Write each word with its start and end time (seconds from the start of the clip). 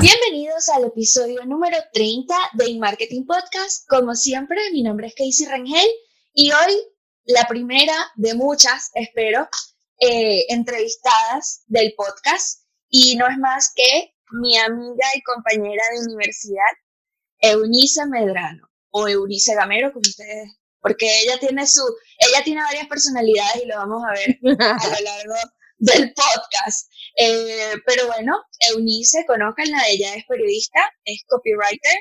Bienvenidos 0.00 0.68
al 0.74 0.84
episodio 0.84 1.44
número 1.44 1.76
30 1.92 2.34
de 2.54 2.78
Marketing 2.78 3.26
Podcast. 3.26 3.86
Como 3.88 4.14
siempre, 4.14 4.58
mi 4.72 4.82
nombre 4.82 5.08
es 5.08 5.14
Casey 5.14 5.46
Rangel 5.46 5.88
y 6.32 6.52
hoy 6.52 6.72
la 7.24 7.46
primera 7.48 7.94
de 8.16 8.34
muchas, 8.34 8.90
espero, 8.94 9.48
eh, 9.98 10.46
entrevistadas 10.48 11.64
del 11.66 11.94
podcast 11.96 12.62
y 12.88 13.16
no 13.16 13.26
es 13.26 13.38
más 13.38 13.72
que 13.74 14.14
mi 14.32 14.56
amiga 14.56 15.06
y 15.14 15.22
compañera 15.22 15.82
de 15.92 16.06
universidad, 16.06 16.72
Eunice 17.38 18.06
Medrano 18.06 18.68
o 18.90 19.08
Eunice 19.08 19.54
Gamero, 19.54 19.92
como 19.92 20.02
ustedes, 20.02 20.50
porque 20.84 21.06
ella 21.22 21.38
tiene 21.38 21.66
su, 21.66 21.80
ella 22.18 22.44
tiene 22.44 22.60
varias 22.60 22.86
personalidades 22.88 23.64
y 23.64 23.66
lo 23.66 23.76
vamos 23.76 24.02
a 24.04 24.12
ver 24.12 24.38
a 24.60 24.86
lo 24.86 25.00
largo 25.00 25.34
del 25.78 26.12
podcast. 26.12 26.92
Eh, 27.16 27.72
pero 27.86 28.06
bueno, 28.06 28.36
Eunice, 28.68 29.24
conozcanla, 29.26 29.88
ella 29.88 30.14
es 30.14 30.26
periodista, 30.28 30.80
es 31.06 31.22
copywriter, 31.26 31.96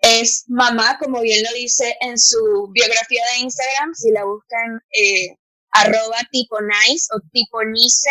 es 0.00 0.44
mamá, 0.48 0.98
como 0.98 1.20
bien 1.20 1.44
lo 1.44 1.52
dice 1.52 1.94
en 2.00 2.18
su 2.18 2.70
biografía 2.72 3.22
de 3.34 3.42
Instagram, 3.42 3.92
si 3.92 4.10
la 4.12 4.24
buscan, 4.24 4.80
eh, 4.98 5.36
arroba 5.72 6.16
tipo 6.32 6.56
nice 6.62 7.08
o 7.14 7.20
tipo 7.34 7.62
nice, 7.64 8.10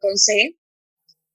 con 0.00 0.16
C. 0.16 0.56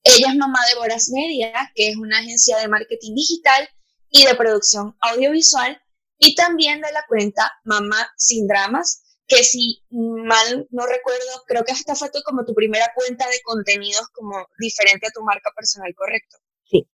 Ella 0.04 0.30
es 0.30 0.36
mamá 0.36 0.66
de 0.68 0.80
Boras 0.80 1.12
Media, 1.12 1.72
que 1.76 1.92
es 1.92 1.96
una 1.96 2.18
agencia 2.18 2.58
de 2.58 2.70
marketing 2.70 3.14
digital 3.14 3.70
y 4.10 4.26
de 4.26 4.34
producción 4.34 4.98
audiovisual, 5.02 5.80
y 6.20 6.36
también 6.36 6.82
de 6.82 6.92
la 6.92 7.06
cuenta 7.08 7.52
Mamá 7.64 8.12
Sin 8.18 8.48
Dramas, 8.48 9.04
que 9.26 9.44
si 9.44 9.84
mal 9.90 10.68
no 10.72 10.86
recuerdo, 10.86 11.44
creo 11.48 11.64
que 11.64 11.72
esta 11.72 11.96
fue 11.96 12.10
como 12.24 12.46
tu 12.46 12.54
primera 12.54 12.92
cuenta 12.96 13.28
de 13.30 13.42
contenidos 13.42 14.08
como 14.14 14.48
diferente 14.60 15.08
a 15.08 15.12
tu 15.12 15.24
marca 15.24 15.52
personal, 15.56 15.94
¿correcto? 15.96 16.38
Sí. 16.66 16.90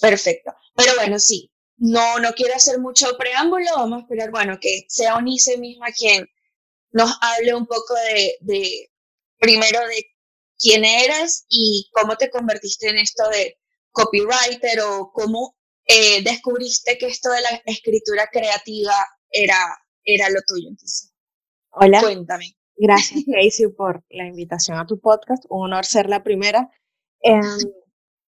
Perfecto. 0.00 0.54
Pero 0.74 0.94
bueno, 0.94 1.18
sí, 1.18 1.52
no, 1.76 2.18
no 2.18 2.32
quiero 2.32 2.54
hacer 2.54 2.78
mucho 2.78 3.16
preámbulo, 3.18 3.66
vamos 3.76 3.98
a 3.98 4.02
esperar, 4.02 4.30
bueno, 4.30 4.58
que 4.60 4.86
sea 4.88 5.16
Onice 5.16 5.58
misma 5.58 5.88
quien 5.92 6.26
nos 6.92 7.12
hable 7.20 7.54
un 7.54 7.66
poco 7.66 7.94
de, 7.94 8.36
de, 8.40 8.90
primero 9.38 9.80
de 9.80 10.06
quién 10.58 10.84
eres 10.84 11.44
y 11.48 11.90
cómo 11.92 12.16
te 12.16 12.30
convertiste 12.30 12.88
en 12.88 12.98
esto 12.98 13.28
de 13.28 13.58
copywriter 13.90 14.80
o 14.80 15.10
cómo 15.12 15.55
eh, 15.86 16.22
descubriste 16.22 16.98
que 16.98 17.06
esto 17.06 17.30
de 17.30 17.40
la 17.42 17.62
escritura 17.64 18.28
creativa 18.30 18.94
era, 19.30 19.56
era 20.04 20.28
lo 20.30 20.40
tuyo. 20.46 20.68
Entonces, 20.68 21.12
Hola. 21.70 22.00
Cuéntame. 22.00 22.56
Gracias, 22.76 23.24
Casey, 23.32 23.68
por 23.68 24.04
la 24.10 24.26
invitación 24.26 24.78
a 24.78 24.86
tu 24.86 24.98
podcast. 24.98 25.44
Un 25.48 25.66
honor 25.66 25.84
ser 25.84 26.08
la 26.08 26.22
primera. 26.22 26.70
Em, 27.20 27.42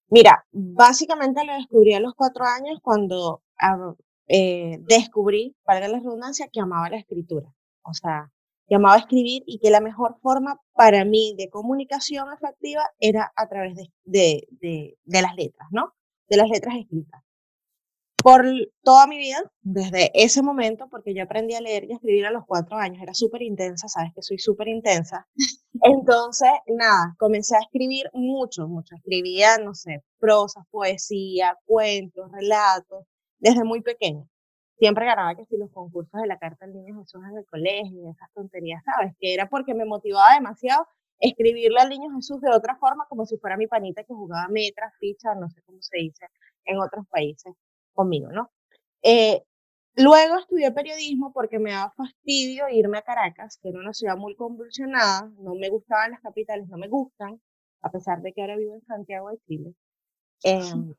mira, 0.09 0.47
básicamente 0.53 1.45
lo 1.45 1.55
descubrí 1.55 1.95
a 1.95 2.01
los 2.01 2.15
cuatro 2.15 2.45
años 2.45 2.79
cuando 2.83 3.43
ah, 3.59 3.95
eh, 4.29 4.79
descubrí, 4.83 5.57
para 5.65 5.81
la 5.89 5.99
redundancia, 5.99 6.49
que 6.53 6.61
amaba 6.61 6.91
la 6.91 6.99
escritura. 6.99 7.49
O 7.83 7.95
sea, 7.95 8.31
que 8.69 8.75
amaba 8.75 8.99
escribir 8.99 9.43
y 9.47 9.59
que 9.59 9.71
la 9.71 9.81
mejor 9.81 10.19
forma 10.21 10.61
para 10.75 11.05
mí 11.05 11.35
de 11.37 11.49
comunicación 11.49 12.29
efectiva 12.33 12.85
era 13.01 13.33
a 13.35 13.49
través 13.49 13.75
de, 13.75 13.91
de, 14.05 14.47
de, 14.61 14.99
de 15.05 15.23
las 15.23 15.35
letras, 15.35 15.69
¿no? 15.73 15.95
De 16.29 16.37
las 16.37 16.51
letras 16.51 16.77
escritas 16.77 17.23
por 18.23 18.45
toda 18.83 19.07
mi 19.07 19.17
vida, 19.17 19.39
desde 19.63 20.11
ese 20.15 20.43
momento, 20.43 20.89
porque 20.91 21.15
yo 21.15 21.23
aprendí 21.23 21.55
a 21.55 21.61
leer 21.61 21.85
y 21.85 21.93
a 21.93 21.95
escribir 21.95 22.27
a 22.27 22.33
los 22.33 22.45
cuatro 22.47 22.77
años, 22.77 23.01
era 23.03 23.15
súper 23.15 23.43
intensa, 23.43 23.89
sabes 23.89 24.13
que 24.15 24.23
soy 24.23 24.39
súper 24.39 24.69
intensa. 24.69 25.27
Entonces, 25.83 26.51
nada, 26.67 27.15
comencé 27.19 27.57
a 27.57 27.61
escribir 27.61 28.11
mucho, 28.13 28.67
mucho. 28.67 28.97
Escribía, 28.97 29.59
no 29.59 29.75
sé, 29.75 30.03
prosa, 30.19 30.65
poesía, 30.71 31.57
cuentos, 31.65 32.31
relatos, 32.33 33.07
desde 33.39 33.63
muy 33.63 33.83
pequeño. 33.83 34.29
Siempre 34.79 35.07
ganaba 35.07 35.37
que 35.37 35.45
si 35.47 35.57
los 35.57 35.71
concursos 35.71 36.21
de 36.21 36.27
la 36.27 36.39
Carta 36.39 36.67
del 36.67 36.75
Niño 36.75 37.01
Jesús 37.01 37.21
en 37.29 37.37
el 37.37 37.47
colegio, 37.47 38.11
esas 38.11 38.33
tonterías, 38.35 38.83
¿sabes? 38.85 39.15
Que 39.21 39.35
era 39.35 39.49
porque 39.49 39.75
me 39.75 39.85
motivaba 39.85 40.35
demasiado 40.35 40.87
escribirle 41.21 41.81
al 41.81 41.89
Niño 41.89 42.15
Jesús 42.17 42.41
de 42.41 42.51
otra 42.51 42.77
forma, 42.77 43.07
como 43.09 43.27
si 43.27 43.39
fuera 43.39 43.57
mi 43.57 43.67
panita 43.69 44.03
que 44.03 44.15
jugaba 44.15 44.49
metras, 44.49 44.93
fichas, 44.99 45.37
no 45.39 45.49
sé 45.51 45.63
cómo 45.63 45.79
se 45.81 45.99
dice 45.99 46.27
en 46.65 46.79
otros 46.79 47.07
países 47.09 47.55
conmigo, 47.99 48.29
¿no? 48.31 48.51
Eh, 49.03 49.43
luego 49.97 50.39
estudié 50.39 50.71
periodismo 50.73 51.33
porque 51.33 51.59
me 51.59 51.73
daba 51.73 51.93
fastidio 51.97 52.69
irme 52.71 52.99
a 52.99 53.03
Caracas, 53.03 53.59
que 53.61 53.71
era 53.71 53.81
una 53.81 53.93
ciudad 53.93 54.17
muy 54.17 54.37
convulsionada, 54.37 55.31
no 55.41 55.55
me 55.57 55.69
gustaban 55.69 56.13
las 56.13 56.21
capitales, 56.21 56.69
no 56.69 56.79
me 56.79 56.89
gustan, 56.89 57.41
a 57.83 57.91
pesar 57.91 58.23
de 58.23 58.33
que 58.33 58.41
ahora 58.41 58.57
vivo 58.57 58.75
en 58.77 58.87
Santiago 58.87 59.31
de 59.31 59.39
Chile. 59.47 59.75
Em, 60.45 60.95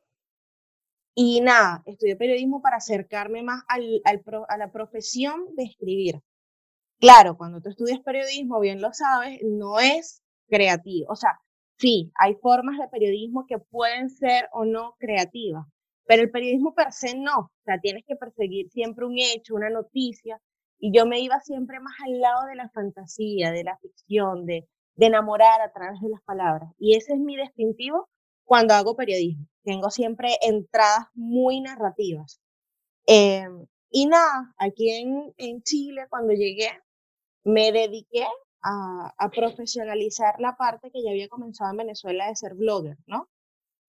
y 1.14 1.40
nada, 1.40 1.82
estudié 1.86 2.16
periodismo 2.16 2.60
para 2.60 2.76
acercarme 2.76 3.42
más 3.42 3.62
al, 3.68 4.02
al 4.04 4.22
a 4.48 4.56
la 4.58 4.70
profesión 4.70 5.54
de 5.56 5.64
escribir. 5.64 6.20
Claro, 7.00 7.36
cuando 7.38 7.60
tú 7.62 7.70
estudias 7.70 8.00
periodismo, 8.00 8.60
bien 8.60 8.82
lo 8.82 8.92
sabes, 8.92 9.40
no 9.42 9.80
es 9.80 10.22
creativo. 10.48 11.10
O 11.10 11.16
sea, 11.16 11.40
sí, 11.78 12.12
hay 12.14 12.34
formas 12.42 12.78
de 12.78 12.88
periodismo 12.88 13.46
que 13.46 13.58
pueden 13.58 14.10
ser 14.10 14.48
o 14.52 14.64
no 14.66 14.96
creativas, 14.98 15.66
pero 16.10 16.22
el 16.22 16.30
periodismo 16.32 16.74
per 16.74 16.92
se 16.92 17.16
no, 17.16 17.38
o 17.38 17.62
sea, 17.64 17.78
tienes 17.78 18.02
que 18.04 18.16
perseguir 18.16 18.68
siempre 18.70 19.06
un 19.06 19.16
hecho, 19.16 19.54
una 19.54 19.70
noticia, 19.70 20.42
y 20.80 20.90
yo 20.92 21.06
me 21.06 21.20
iba 21.20 21.38
siempre 21.38 21.78
más 21.78 21.94
al 22.04 22.18
lado 22.18 22.46
de 22.48 22.56
la 22.56 22.68
fantasía, 22.70 23.52
de 23.52 23.62
la 23.62 23.78
ficción, 23.78 24.44
de, 24.44 24.68
de 24.96 25.06
enamorar 25.06 25.60
a 25.60 25.70
través 25.70 26.00
de 26.00 26.08
las 26.08 26.20
palabras. 26.22 26.68
Y 26.80 26.96
ese 26.96 27.12
es 27.12 27.20
mi 27.20 27.36
distintivo 27.36 28.08
cuando 28.42 28.74
hago 28.74 28.96
periodismo. 28.96 29.46
Tengo 29.62 29.88
siempre 29.90 30.36
entradas 30.40 31.06
muy 31.14 31.60
narrativas. 31.60 32.40
Eh, 33.06 33.46
y 33.90 34.06
nada, 34.06 34.52
aquí 34.58 34.90
en, 34.90 35.32
en, 35.36 35.62
Chile, 35.62 36.06
cuando 36.10 36.32
llegué, 36.32 36.70
me 37.44 37.70
dediqué 37.70 38.26
a, 38.62 39.14
a, 39.16 39.30
profesionalizar 39.30 40.40
la 40.40 40.56
parte 40.56 40.90
que 40.90 41.04
ya 41.04 41.10
había 41.10 41.28
comenzado 41.28 41.70
en 41.70 41.76
Venezuela 41.76 42.26
de 42.26 42.34
ser 42.34 42.54
blogger, 42.54 42.96
¿no? 43.06 43.28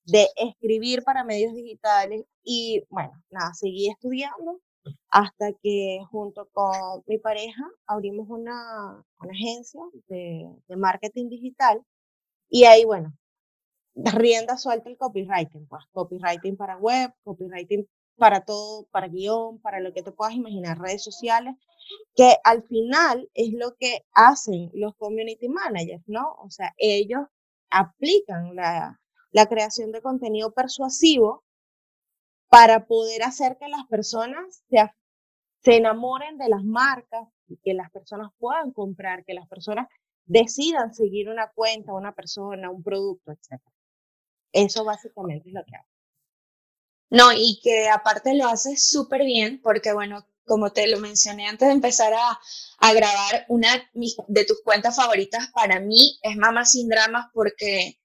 De 0.05 0.27
escribir 0.35 1.03
para 1.03 1.23
medios 1.23 1.53
digitales 1.53 2.25
y 2.43 2.83
bueno, 2.89 3.11
nada, 3.29 3.53
seguí 3.53 3.89
estudiando 3.89 4.59
hasta 5.09 5.53
que 5.61 5.99
junto 6.09 6.49
con 6.51 7.03
mi 7.05 7.17
pareja 7.19 7.63
abrimos 7.85 8.27
una, 8.29 9.03
una 9.19 9.31
agencia 9.31 9.81
de, 10.07 10.49
de, 10.67 10.75
marketing 10.75 11.29
digital 11.29 11.83
y 12.49 12.63
ahí, 12.65 12.83
bueno, 12.85 13.13
rienda 13.95 14.57
suelta 14.57 14.89
el 14.89 14.97
copywriting, 14.97 15.67
pues 15.67 15.83
copywriting 15.91 16.57
para 16.57 16.77
web, 16.77 17.13
copywriting 17.23 17.87
para 18.17 18.41
todo, 18.41 18.85
para 18.91 19.07
guion, 19.07 19.59
para 19.61 19.79
lo 19.79 19.93
que 19.93 20.03
te 20.03 20.11
puedas 20.11 20.33
imaginar, 20.35 20.79
redes 20.79 21.03
sociales, 21.03 21.55
que 22.15 22.35
al 22.43 22.63
final 22.63 23.29
es 23.33 23.53
lo 23.53 23.75
que 23.79 24.05
hacen 24.13 24.69
los 24.73 24.95
community 24.95 25.49
managers, 25.49 26.03
¿no? 26.07 26.35
O 26.43 26.49
sea, 26.49 26.73
ellos 26.77 27.23
aplican 27.69 28.55
la, 28.55 29.00
la 29.31 29.47
creación 29.47 29.91
de 29.91 30.01
contenido 30.01 30.51
persuasivo 30.53 31.43
para 32.49 32.85
poder 32.85 33.23
hacer 33.23 33.57
que 33.57 33.69
las 33.69 33.87
personas 33.87 34.63
se, 34.69 34.77
se 35.63 35.77
enamoren 35.77 36.37
de 36.37 36.49
las 36.49 36.63
marcas 36.63 37.27
que 37.63 37.73
las 37.73 37.91
personas 37.91 38.31
puedan 38.37 38.71
comprar, 38.71 39.25
que 39.25 39.33
las 39.33 39.47
personas 39.47 39.87
decidan 40.25 40.93
seguir 40.93 41.29
una 41.29 41.51
cuenta, 41.51 41.93
una 41.93 42.13
persona, 42.13 42.69
un 42.69 42.83
producto, 42.83 43.31
etc. 43.31 43.61
Eso 44.51 44.83
básicamente 44.83 45.49
es 45.49 45.53
lo 45.53 45.63
que 45.65 45.75
hago. 45.75 45.87
No, 47.09 47.33
y 47.33 47.59
que 47.61 47.89
aparte 47.89 48.33
lo 48.35 48.47
haces 48.47 48.87
súper 48.87 49.23
bien 49.25 49.61
porque, 49.61 49.91
bueno, 49.91 50.25
como 50.45 50.71
te 50.71 50.87
lo 50.87 50.99
mencioné 50.99 51.47
antes 51.47 51.67
de 51.67 51.73
empezar 51.73 52.13
a, 52.13 52.39
a 52.79 52.93
grabar, 52.93 53.45
una 53.49 53.69
de 53.93 54.45
tus 54.45 54.61
cuentas 54.63 54.95
favoritas 54.95 55.49
para 55.53 55.79
mí 55.79 56.17
es 56.21 56.37
Mama 56.37 56.65
Sin 56.65 56.87
Dramas 56.87 57.27
porque 57.33 58.00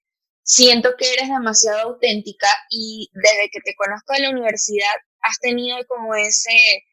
siento 0.47 0.95
que 0.97 1.11
eres 1.11 1.27
demasiado 1.27 1.89
auténtica 1.89 2.47
y 2.69 3.09
desde 3.13 3.49
que 3.51 3.59
te 3.59 3.75
conozco 3.75 4.13
en 4.15 4.23
la 4.23 4.29
universidad 4.29 4.93
has 5.19 5.37
tenido 5.39 5.77
como 5.87 6.15
ese, 6.15 6.85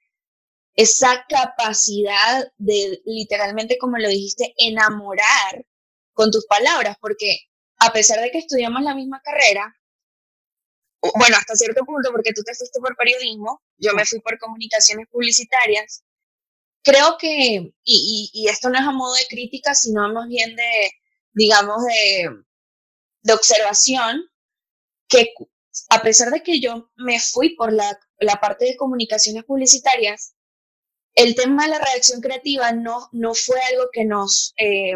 esa 0.75 1.25
capacidad 1.29 2.49
de 2.59 3.01
literalmente, 3.07 3.79
como 3.79 3.97
lo 3.99 4.09
dijiste, 4.09 4.53
enamorar 4.57 5.65
con 6.13 6.33
tus 6.33 6.45
palabras, 6.47 6.97
porque 7.01 7.39
a 7.79 7.93
pesar 7.93 8.21
de 8.21 8.33
que 8.33 8.39
estudiamos 8.39 8.83
la 8.83 8.95
misma 8.95 9.21
carrera, 9.23 9.73
bueno, 11.17 11.37
hasta 11.37 11.55
cierto 11.55 11.85
punto, 11.85 12.11
porque 12.11 12.33
tú 12.33 12.43
te 12.43 12.55
fuiste 12.55 12.81
por 12.81 12.97
periodismo, 12.97 13.63
yo 13.77 13.93
me 13.95 14.05
fui 14.05 14.21
por 14.21 14.37
comunicaciones 14.41 15.07
publicitarias, 15.09 16.03
creo 16.83 17.17
que, 17.19 17.73
y, 17.85 17.85
y, 17.85 18.31
y 18.33 18.49
esto 18.49 18.69
no 18.69 18.81
es 18.81 18.85
a 18.85 18.91
modo 18.91 19.15
de 19.15 19.27
crítica, 19.29 19.77
sino 19.77 20.13
más 20.13 20.27
bien 20.29 20.57
de, 20.57 20.91
digamos, 21.35 21.85
de, 21.85 22.31
de 23.25 23.33
observación 23.33 24.23
que 25.09 25.35
a 25.91 26.03
pesar 26.03 26.31
de 26.31 26.43
que 26.43 26.61
yo 26.61 26.91
me 26.97 27.19
fui 27.19 27.57
por 27.57 27.73
la, 27.73 27.99
la 28.19 28.37
parte 28.37 28.65
de 28.65 28.77
comunicaciones 28.77 29.45
publicitarias, 29.45 30.35
el 31.15 31.35
tema 31.35 31.65
de 31.65 31.71
la 31.71 31.79
redacción 31.79 32.21
creativa 32.21 32.73
no, 32.73 33.09
no 33.13 33.35
fue 33.35 33.61
algo 33.73 33.89
que 33.93 34.05
nos, 34.05 34.53
eh, 34.57 34.95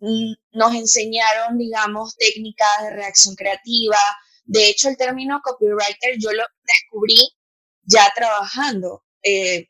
nos 0.00 0.74
enseñaron, 0.74 1.58
digamos, 1.58 2.16
técnicas 2.16 2.82
de 2.82 2.90
redacción 2.90 3.34
creativa. 3.34 3.98
De 4.44 4.68
hecho, 4.68 4.88
el 4.88 4.96
término 4.96 5.40
copywriter 5.42 6.16
yo 6.18 6.32
lo 6.32 6.44
descubrí 6.62 7.18
ya 7.82 8.12
trabajando 8.14 9.04
eh, 9.22 9.68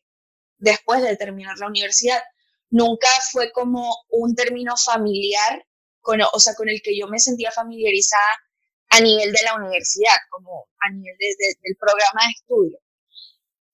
después 0.59 1.03
de 1.03 1.17
terminar 1.17 1.57
la 1.59 1.67
universidad. 1.67 2.23
Nunca 2.71 3.09
fue 3.31 3.53
como 3.53 3.95
un 4.11 4.35
término 4.35 4.77
familiar, 4.77 5.65
con, 6.09 6.23
o 6.23 6.41
sea, 6.41 6.55
con 6.55 6.71
el 6.71 6.81
que 6.81 6.99
yo 6.99 7.07
me 7.07 7.19
sentía 7.19 7.53
familiarizada 7.53 8.41
a 8.89 9.01
nivel 9.03 9.31
de 9.31 9.43
la 9.45 9.57
universidad, 9.57 10.17
como 10.31 10.67
a 10.81 10.91
nivel 10.91 11.15
del 11.19 11.77
programa 11.79 12.23
de 12.25 12.33
estudio. 12.35 12.79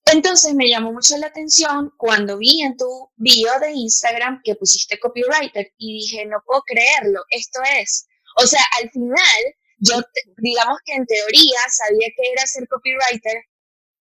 Entonces 0.07 0.53
me 0.53 0.69
llamó 0.69 0.93
mucho 0.93 1.17
la 1.17 1.29
atención 1.29 1.93
cuando 1.97 2.37
vi 2.37 2.63
en 2.63 2.77
tu 2.77 2.89
bio 3.15 3.53
de 3.61 3.71
Instagram 3.71 4.41
que 4.43 4.57
pusiste 4.57 4.99
copywriter 4.99 5.73
y 5.79 6.01
dije, 6.01 6.27
no 6.27 6.39
puedo 6.45 6.63
creerlo, 6.67 7.23
esto 7.31 7.61
es. 7.81 8.09
O 8.43 8.47
sea, 8.49 8.65
al 8.83 8.91
final, 8.91 9.41
yo, 9.79 10.03
digamos 10.39 10.79
que 10.85 10.95
en 10.95 11.07
teoría 11.07 11.61
sabía 11.71 12.09
que 12.17 12.33
era 12.33 12.45
ser 12.49 12.67
copywriter, 12.67 13.45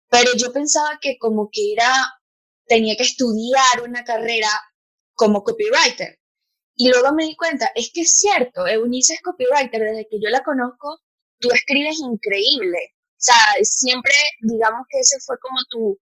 pero 0.10 0.32
yo 0.36 0.52
pensaba 0.52 0.98
que 1.00 1.20
como 1.20 1.50
que 1.52 1.74
era, 1.74 1.94
tenía 2.66 2.96
que 2.98 3.04
estudiar 3.04 3.84
una 3.84 4.04
carrera 4.04 4.50
como 5.14 5.44
copywriter. 5.44 6.18
Y 6.76 6.90
luego 6.90 7.14
me 7.14 7.26
di 7.26 7.36
cuenta, 7.36 7.72
es 7.76 7.92
que 7.94 8.02
es 8.02 8.18
cierto, 8.18 8.66
Eunice 8.68 9.14
es 9.14 9.22
copywriter, 9.22 9.82
desde 9.82 10.08
que 10.10 10.20
yo 10.20 10.30
la 10.30 10.44
conozco, 10.44 11.00
tú 11.40 11.50
escribes 11.52 12.00
increíble. 12.00 12.80
O 12.96 13.26
sea, 13.26 13.36
siempre, 13.62 14.14
digamos 14.42 14.86
que 14.90 15.00
ese 15.00 15.20
fue 15.20 15.38
como 15.40 15.58
tu, 15.70 16.00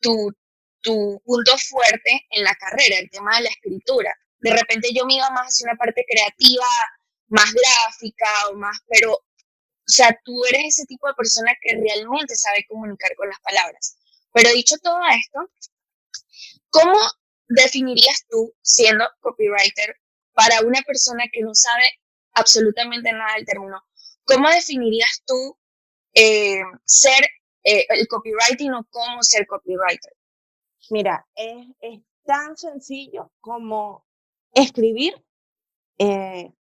tu, 0.00 0.32
tu 0.80 1.20
punto 1.24 1.52
fuerte 1.58 2.26
en 2.30 2.44
la 2.44 2.54
carrera, 2.54 2.98
el 2.98 3.10
tema 3.10 3.36
de 3.36 3.44
la 3.44 3.50
escritura. 3.50 4.14
De 4.38 4.52
repente 4.52 4.90
yo 4.94 5.04
me 5.06 5.14
iba 5.16 5.30
más 5.30 5.46
hacia 5.48 5.70
una 5.70 5.78
parte 5.78 6.04
creativa, 6.08 6.66
más 7.28 7.52
gráfica 7.52 8.26
o 8.50 8.54
más, 8.56 8.76
pero, 8.88 9.12
o 9.14 9.22
sea, 9.86 10.16
tú 10.24 10.44
eres 10.46 10.66
ese 10.66 10.86
tipo 10.86 11.08
de 11.08 11.14
persona 11.14 11.52
que 11.60 11.76
realmente 11.76 12.36
sabe 12.36 12.64
comunicar 12.68 13.14
con 13.16 13.28
las 13.28 13.40
palabras. 13.40 13.96
Pero 14.32 14.50
dicho 14.50 14.76
todo 14.82 15.00
esto, 15.10 15.50
¿cómo 16.70 16.98
definirías 17.48 18.24
tú, 18.28 18.54
siendo 18.62 19.04
copywriter, 19.20 19.96
para 20.34 20.60
una 20.66 20.80
persona 20.82 21.24
que 21.32 21.42
no 21.42 21.54
sabe 21.54 21.84
absolutamente 22.34 23.12
nada 23.12 23.34
del 23.36 23.46
término, 23.46 23.82
¿cómo 24.24 24.48
definirías 24.48 25.22
tú 25.26 25.58
eh, 26.14 26.62
ser 26.84 27.24
eh, 27.64 27.86
el 27.88 28.06
copywriting 28.08 28.72
o 28.74 28.86
cómo 28.90 29.22
ser 29.22 29.46
copywriter? 29.46 30.12
Mira, 30.90 31.26
es, 31.34 31.66
es 31.80 32.00
tan 32.24 32.56
sencillo 32.56 33.32
como 33.40 34.04
escribir 34.52 35.14
eh, 35.98 36.52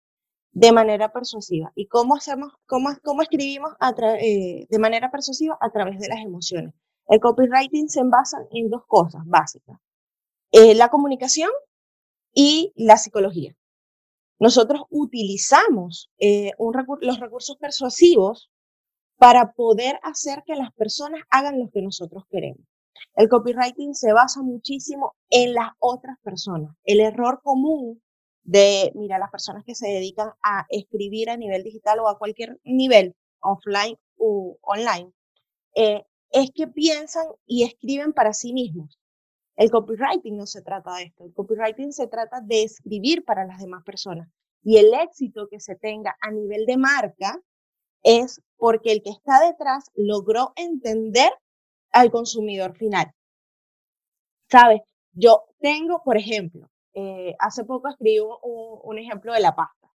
de 0.52 0.72
manera 0.72 1.12
persuasiva. 1.12 1.72
¿Y 1.74 1.86
cómo 1.86 2.16
hacemos, 2.16 2.52
cómo, 2.66 2.90
cómo 3.02 3.22
escribimos 3.22 3.72
de 3.80 4.78
manera 4.78 5.10
persuasiva? 5.10 5.56
A 5.60 5.70
través 5.70 5.98
de 6.00 6.08
las 6.08 6.18
emociones. 6.18 6.74
El 7.08 7.20
copywriting 7.20 7.88
se 7.88 8.02
basa 8.04 8.38
en 8.52 8.68
dos 8.68 8.84
cosas 8.86 9.22
básicas. 9.24 9.78
la 10.52 10.88
comunicación 10.88 11.50
y 12.32 12.72
la 12.76 12.96
psicología. 12.96 13.56
Nosotros 14.40 14.82
utilizamos 14.88 16.10
los 16.18 17.20
recursos 17.20 17.56
persuasivos 17.58 18.50
para 19.18 19.52
poder 19.52 20.00
hacer 20.02 20.42
que 20.46 20.56
las 20.56 20.72
personas 20.72 21.20
hagan 21.28 21.60
lo 21.60 21.68
que 21.70 21.82
nosotros 21.82 22.24
queremos. 22.30 22.66
El 23.14 23.28
copywriting 23.28 23.94
se 23.94 24.14
basa 24.14 24.40
muchísimo 24.40 25.14
en 25.28 25.52
las 25.52 25.72
otras 25.78 26.16
personas. 26.22 26.74
El 26.84 27.00
error 27.00 27.40
común 27.42 28.02
de, 28.42 28.90
mira, 28.94 29.18
las 29.18 29.30
personas 29.30 29.62
que 29.64 29.74
se 29.74 29.88
dedican 29.88 30.30
a 30.42 30.64
escribir 30.70 31.28
a 31.28 31.36
nivel 31.36 31.62
digital 31.62 31.98
o 32.00 32.08
a 32.08 32.18
cualquier 32.18 32.58
nivel, 32.64 33.14
offline 33.40 33.98
o 34.16 34.56
online, 34.62 35.12
eh, 35.74 36.02
es 36.30 36.50
que 36.54 36.66
piensan 36.66 37.26
y 37.44 37.64
escriben 37.64 38.14
para 38.14 38.32
sí 38.32 38.54
mismos. 38.54 38.99
El 39.60 39.70
copywriting 39.70 40.38
no 40.38 40.46
se 40.46 40.62
trata 40.62 40.94
de 40.94 41.02
esto. 41.02 41.22
El 41.22 41.34
copywriting 41.34 41.92
se 41.92 42.06
trata 42.06 42.40
de 42.40 42.62
escribir 42.62 43.26
para 43.26 43.44
las 43.44 43.58
demás 43.60 43.84
personas. 43.84 44.26
Y 44.62 44.78
el 44.78 44.94
éxito 44.94 45.48
que 45.50 45.60
se 45.60 45.76
tenga 45.76 46.16
a 46.22 46.30
nivel 46.30 46.64
de 46.64 46.78
marca 46.78 47.38
es 48.02 48.40
porque 48.56 48.90
el 48.90 49.02
que 49.02 49.10
está 49.10 49.38
detrás 49.46 49.90
logró 49.94 50.54
entender 50.56 51.30
al 51.92 52.10
consumidor 52.10 52.74
final. 52.74 53.12
¿Sabes? 54.48 54.80
Yo 55.12 55.44
tengo, 55.60 56.02
por 56.04 56.16
ejemplo, 56.16 56.70
eh, 56.94 57.36
hace 57.38 57.62
poco 57.64 57.88
escribí 57.88 58.18
un, 58.18 58.98
ejemplo 58.98 59.34
de 59.34 59.40
la 59.40 59.54
pasta. 59.54 59.92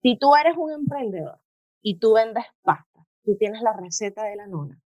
Si 0.00 0.16
tú 0.16 0.34
eres 0.36 0.56
un 0.56 0.72
emprendedor 0.72 1.38
y 1.82 1.98
tú 1.98 2.14
vendes 2.14 2.46
pasta, 2.62 3.06
tú 3.24 3.36
tienes 3.36 3.60
la 3.60 3.74
receta 3.74 4.24
de 4.24 4.36
la 4.36 4.46
nona, 4.46 4.81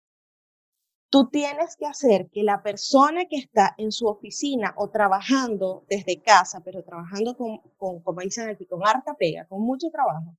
tú 1.14 1.28
tienes 1.28 1.76
que 1.76 1.86
hacer 1.86 2.28
que 2.32 2.42
la 2.42 2.60
persona 2.60 3.26
que 3.26 3.36
está 3.36 3.72
en 3.78 3.92
su 3.92 4.08
oficina 4.08 4.74
o 4.76 4.90
trabajando 4.90 5.84
desde 5.88 6.20
casa, 6.20 6.60
pero 6.64 6.82
trabajando 6.82 7.36
con, 7.36 7.58
con 7.76 8.00
como 8.02 8.20
dicen 8.20 8.48
aquí, 8.48 8.66
con 8.66 8.84
harta 8.84 9.14
pega, 9.14 9.46
con 9.46 9.62
mucho 9.62 9.90
trabajo, 9.92 10.34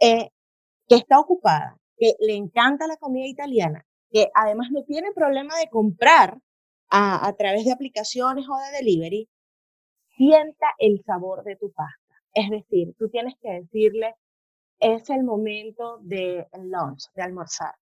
eh, 0.00 0.30
que 0.86 0.94
está 0.94 1.18
ocupada, 1.18 1.76
que 1.96 2.12
le 2.20 2.36
encanta 2.36 2.86
la 2.86 2.98
comida 2.98 3.26
italiana, 3.26 3.84
que 4.12 4.30
además 4.32 4.68
no 4.70 4.84
tiene 4.84 5.10
problema 5.10 5.58
de 5.58 5.68
comprar 5.68 6.38
a, 6.88 7.26
a 7.26 7.32
través 7.32 7.64
de 7.64 7.72
aplicaciones 7.72 8.46
o 8.48 8.56
de 8.58 8.78
delivery, 8.78 9.28
sienta 10.16 10.68
el 10.78 11.02
sabor 11.04 11.42
de 11.42 11.56
tu 11.56 11.72
pasta. 11.72 12.14
Es 12.32 12.48
decir, 12.48 12.94
tú 12.96 13.08
tienes 13.08 13.34
que 13.42 13.54
decirle, 13.54 14.14
es 14.78 15.10
el 15.10 15.24
momento 15.24 15.98
de 16.00 16.46
lunch, 16.60 17.10
de 17.16 17.22
almorzar. 17.22 17.74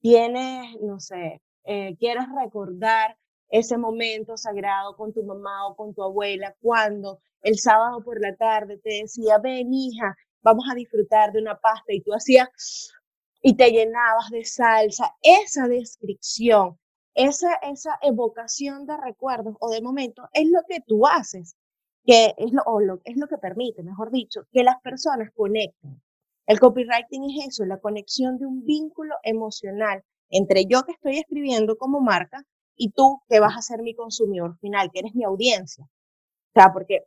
Tienes, 0.00 0.80
no 0.80 1.00
sé, 1.00 1.40
eh, 1.64 1.96
quieres 1.98 2.24
recordar 2.34 3.16
ese 3.50 3.78
momento 3.78 4.36
sagrado 4.36 4.96
con 4.96 5.12
tu 5.12 5.22
mamá 5.22 5.68
o 5.68 5.76
con 5.76 5.94
tu 5.94 6.02
abuela 6.02 6.54
cuando 6.60 7.20
el 7.42 7.58
sábado 7.58 8.02
por 8.02 8.20
la 8.20 8.34
tarde 8.36 8.78
te 8.78 9.00
decía, 9.02 9.38
ven 9.38 9.72
hija, 9.72 10.16
vamos 10.42 10.64
a 10.70 10.74
disfrutar 10.74 11.32
de 11.32 11.40
una 11.40 11.58
pasta 11.58 11.92
y 11.92 12.02
tú 12.02 12.12
hacías 12.12 12.92
y 13.40 13.56
te 13.56 13.70
llenabas 13.70 14.30
de 14.30 14.44
salsa, 14.44 15.14
esa 15.22 15.68
descripción, 15.68 16.78
esa, 17.14 17.54
esa 17.62 17.98
evocación 18.02 18.86
de 18.86 18.96
recuerdos 18.96 19.56
o 19.60 19.70
de 19.70 19.80
momentos 19.80 20.26
es 20.32 20.48
lo 20.50 20.60
que 20.68 20.80
tú 20.86 21.06
haces, 21.06 21.56
que 22.04 22.34
es 22.36 22.52
lo, 22.52 22.62
o 22.66 22.80
lo, 22.80 23.00
es 23.04 23.16
lo 23.16 23.28
que 23.28 23.38
permite, 23.38 23.82
mejor 23.82 24.10
dicho, 24.10 24.42
que 24.52 24.64
las 24.64 24.80
personas 24.82 25.30
conecten. 25.34 26.02
El 26.46 26.58
copywriting 26.58 27.24
es 27.30 27.48
eso, 27.48 27.64
la 27.64 27.78
conexión 27.78 28.38
de 28.38 28.46
un 28.46 28.64
vínculo 28.64 29.14
emocional 29.22 30.02
entre 30.30 30.66
yo 30.66 30.84
que 30.84 30.92
estoy 30.92 31.18
escribiendo 31.18 31.76
como 31.76 32.00
marca 32.00 32.44
y 32.76 32.90
tú 32.90 33.20
que 33.28 33.40
vas 33.40 33.56
a 33.56 33.62
ser 33.62 33.82
mi 33.82 33.94
consumidor 33.94 34.58
final, 34.58 34.90
que 34.92 35.00
eres 35.00 35.14
mi 35.14 35.24
audiencia. 35.24 35.84
O 35.84 36.52
sea, 36.54 36.72
porque 36.72 37.04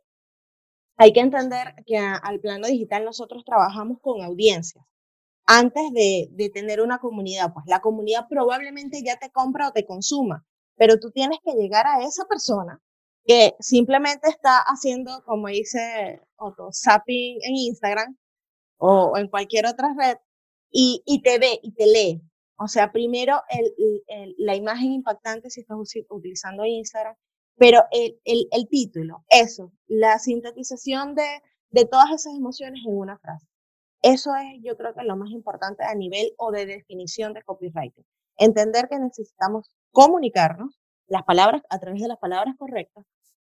hay 0.96 1.12
que 1.12 1.20
entender 1.20 1.74
que 1.86 1.98
al 1.98 2.40
plano 2.40 2.66
digital 2.66 3.04
nosotros 3.04 3.44
trabajamos 3.44 3.98
con 4.00 4.22
audiencias. 4.22 4.84
Antes 5.46 5.92
de, 5.92 6.28
de, 6.32 6.50
tener 6.50 6.80
una 6.80 6.98
comunidad, 6.98 7.52
pues 7.52 7.66
la 7.66 7.80
comunidad 7.80 8.26
probablemente 8.28 9.02
ya 9.04 9.16
te 9.18 9.30
compra 9.30 9.68
o 9.68 9.72
te 9.72 9.84
consuma, 9.84 10.44
pero 10.76 10.98
tú 11.00 11.10
tienes 11.10 11.38
que 11.44 11.52
llegar 11.54 11.86
a 11.86 12.04
esa 12.04 12.24
persona 12.26 12.80
que 13.24 13.54
simplemente 13.60 14.28
está 14.28 14.58
haciendo, 14.58 15.22
como 15.24 15.48
dice 15.48 16.20
Otto, 16.36 16.70
zapping 16.72 17.38
en 17.42 17.56
Instagram 17.56 18.16
o, 18.78 19.16
en 19.16 19.28
cualquier 19.28 19.66
otra 19.66 19.94
red 19.96 20.16
y, 20.70 21.02
y, 21.06 21.22
te 21.22 21.38
ve 21.38 21.60
y 21.62 21.72
te 21.72 21.86
lee. 21.86 22.22
O 22.62 22.68
sea, 22.68 22.92
primero 22.92 23.42
la 24.38 24.54
imagen 24.54 24.92
impactante 24.92 25.50
si 25.50 25.60
estás 25.60 25.76
utilizando 26.10 26.64
Instagram, 26.64 27.16
pero 27.56 27.84
el 27.90 28.68
título, 28.70 29.24
eso, 29.28 29.72
la 29.88 30.18
sintetización 30.20 31.14
de, 31.16 31.42
de 31.70 31.84
todas 31.86 32.10
esas 32.10 32.34
emociones 32.34 32.82
en 32.86 32.96
una 32.96 33.18
frase. 33.18 33.46
Eso 34.00 34.34
es, 34.36 34.62
yo 34.62 34.76
creo 34.76 34.94
que 34.94 35.02
lo 35.02 35.16
más 35.16 35.30
importante 35.30 35.84
a 35.84 35.94
nivel 35.94 36.32
o 36.38 36.52
de 36.52 36.66
definición 36.66 37.34
de 37.34 37.42
copywriting. 37.42 38.04
Entender 38.36 38.88
que 38.88 38.98
necesitamos 38.98 39.70
comunicarnos 39.90 40.80
las 41.06 41.22
palabras 41.24 41.62
a 41.68 41.78
través 41.78 42.00
de 42.00 42.08
las 42.08 42.18
palabras 42.18 42.56
correctas, 42.56 43.04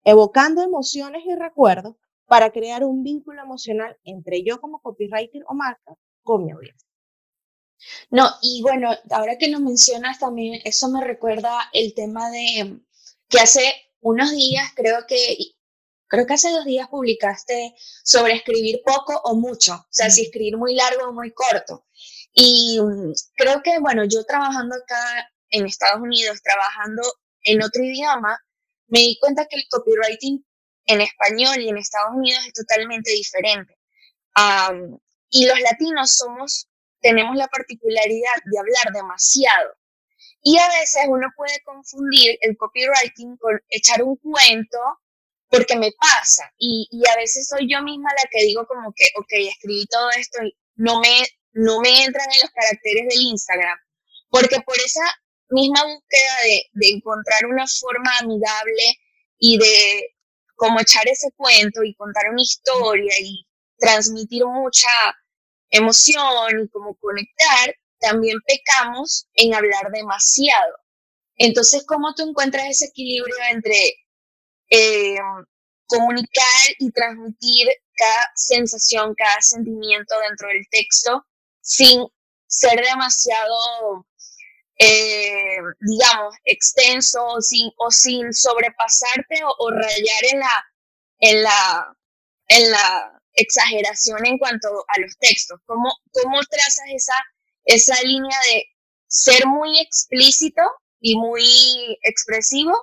evocando 0.03 0.61
emociones 0.61 1.23
y 1.25 1.33
recuerdos 1.35 1.95
para 2.25 2.51
crear 2.51 2.83
un 2.83 3.03
vínculo 3.03 3.41
emocional 3.41 3.97
entre 4.03 4.43
yo 4.43 4.59
como 4.59 4.79
copywriter 4.79 5.43
o 5.47 5.53
marca 5.53 5.95
con 6.23 6.45
mi 6.45 6.51
audiencia. 6.51 6.86
No, 8.09 8.29
y 8.41 8.61
bueno, 8.61 8.91
ahora 9.11 9.37
que 9.37 9.49
lo 9.49 9.59
mencionas 9.59 10.19
también, 10.19 10.61
eso 10.65 10.89
me 10.89 11.03
recuerda 11.03 11.69
el 11.73 11.93
tema 11.93 12.29
de 12.31 12.79
que 13.29 13.39
hace 13.39 13.61
unos 14.01 14.31
días, 14.31 14.71
creo 14.75 15.05
que, 15.07 15.37
creo 16.07 16.25
que 16.25 16.33
hace 16.33 16.51
dos 16.51 16.65
días 16.65 16.87
publicaste 16.89 17.75
sobre 18.03 18.33
escribir 18.33 18.81
poco 18.85 19.19
o 19.23 19.35
mucho, 19.35 19.73
o 19.75 19.87
sea, 19.89 20.09
si 20.09 20.23
escribir 20.23 20.57
muy 20.57 20.75
largo 20.75 21.09
o 21.09 21.13
muy 21.13 21.31
corto. 21.33 21.85
Y 22.33 22.79
mm, 22.79 23.13
creo 23.35 23.61
que, 23.63 23.79
bueno, 23.79 24.03
yo 24.05 24.23
trabajando 24.25 24.75
acá 24.75 25.29
en 25.49 25.65
Estados 25.65 26.01
Unidos, 26.01 26.41
trabajando 26.43 27.01
en 27.43 27.63
otro 27.63 27.83
idioma, 27.83 28.39
me 28.87 28.99
di 28.99 29.17
cuenta 29.19 29.45
que 29.47 29.57
el 29.57 29.63
copywriting 29.69 30.45
en 30.85 31.01
español 31.01 31.59
y 31.59 31.69
en 31.69 31.77
Estados 31.77 32.15
Unidos 32.15 32.45
es 32.47 32.53
totalmente 32.53 33.11
diferente. 33.11 33.77
y 35.29 35.45
los 35.45 35.59
latinos 35.59 36.15
somos, 36.15 36.69
tenemos 37.07 37.37
la 37.37 37.47
particularidad 37.47 38.35
de 38.43 38.59
hablar 38.59 38.91
demasiado. 38.93 39.69
Y 40.41 40.57
a 40.57 40.67
veces 40.67 41.05
uno 41.07 41.27
puede 41.37 41.61
confundir 41.63 42.37
el 42.41 42.57
copywriting 42.57 43.37
con 43.37 43.57
echar 43.69 44.03
un 44.03 44.17
cuento 44.17 44.77
porque 45.49 45.77
me 45.77 45.91
pasa. 45.93 46.51
Y, 46.57 46.85
y, 46.91 47.07
a 47.09 47.15
veces 47.15 47.47
soy 47.47 47.71
yo 47.71 47.81
misma 47.81 48.09
la 48.11 48.29
que 48.29 48.43
digo 48.43 48.67
como 48.67 48.91
que, 48.93 49.05
ok, 49.15 49.31
escribí 49.49 49.85
todo 49.87 50.09
esto 50.19 50.43
y 50.43 50.53
no 50.75 50.99
me, 50.99 51.23
no 51.53 51.79
me 51.79 52.03
entran 52.03 52.27
en 52.29 52.41
los 52.41 52.51
caracteres 52.51 53.07
del 53.07 53.21
Instagram. 53.21 53.77
Porque 54.29 54.59
por 54.65 54.75
esa 54.75 55.05
misma 55.49 55.81
búsqueda 55.85 56.35
de, 56.43 56.63
de 56.73 56.89
encontrar 56.89 57.45
una 57.45 57.65
forma 57.67 58.17
amigable 58.19 58.83
y 59.39 59.57
de 59.57 60.15
como 60.55 60.81
echar 60.81 61.07
ese 61.07 61.31
cuento 61.37 61.83
y 61.83 61.95
contar 61.95 62.23
una 62.29 62.41
historia 62.41 63.13
y 63.21 63.47
transmitir 63.77 64.43
mucha 64.45 64.89
emoción 65.69 66.61
y 66.63 66.69
como 66.69 66.95
conectar, 66.95 67.75
también 67.99 68.37
pecamos 68.45 69.27
en 69.33 69.53
hablar 69.53 69.91
demasiado. 69.91 70.77
Entonces, 71.35 71.85
¿cómo 71.87 72.13
tú 72.15 72.27
encuentras 72.29 72.67
ese 72.69 72.85
equilibrio 72.85 73.35
entre 73.51 73.93
eh, 74.69 75.17
comunicar 75.87 76.75
y 76.79 76.91
transmitir 76.91 77.67
cada 77.95 78.31
sensación, 78.35 79.15
cada 79.15 79.41
sentimiento 79.41 80.15
dentro 80.27 80.47
del 80.49 80.63
texto 80.69 81.25
sin 81.61 82.05
ser 82.47 82.79
demasiado, 82.81 84.05
eh, 84.79 85.57
digamos, 85.79 86.35
extenso 86.45 87.25
o 87.25 87.41
sin, 87.41 87.71
o 87.77 87.91
sin 87.91 88.33
sobrepasarte 88.33 89.41
o, 89.57 89.71
rayar 89.71 90.23
en 90.31 90.39
la, 90.39 90.65
en, 91.19 91.43
la, 91.43 91.97
en 92.47 92.71
la 92.71 93.16
exageración 93.37 94.25
en 94.25 94.37
cuanto 94.37 94.67
a 94.87 94.99
los 94.99 95.17
textos. 95.17 95.59
¿Cómo, 95.65 95.89
cómo 96.11 96.39
trazas 96.49 96.85
esa, 96.93 97.13
esa 97.65 98.01
línea 98.03 98.37
de 98.51 98.65
ser 99.07 99.47
muy 99.47 99.79
explícito 99.79 100.61
y 100.99 101.17
muy 101.17 101.97
expresivo 102.03 102.73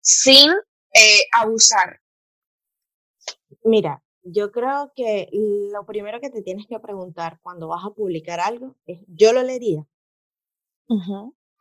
sin 0.00 0.50
eh, 0.94 1.20
abusar? 1.32 2.00
Mira, 3.64 4.02
yo 4.22 4.50
creo 4.52 4.92
que 4.94 5.28
lo 5.32 5.84
primero 5.86 6.20
que 6.20 6.30
te 6.30 6.42
tienes 6.42 6.66
que 6.66 6.78
preguntar 6.78 7.38
cuando 7.42 7.68
vas 7.68 7.84
a 7.84 7.90
publicar 7.90 8.40
algo 8.40 8.76
es, 8.86 9.00
¿yo 9.08 9.32
lo 9.32 9.42
leería? 9.42 9.86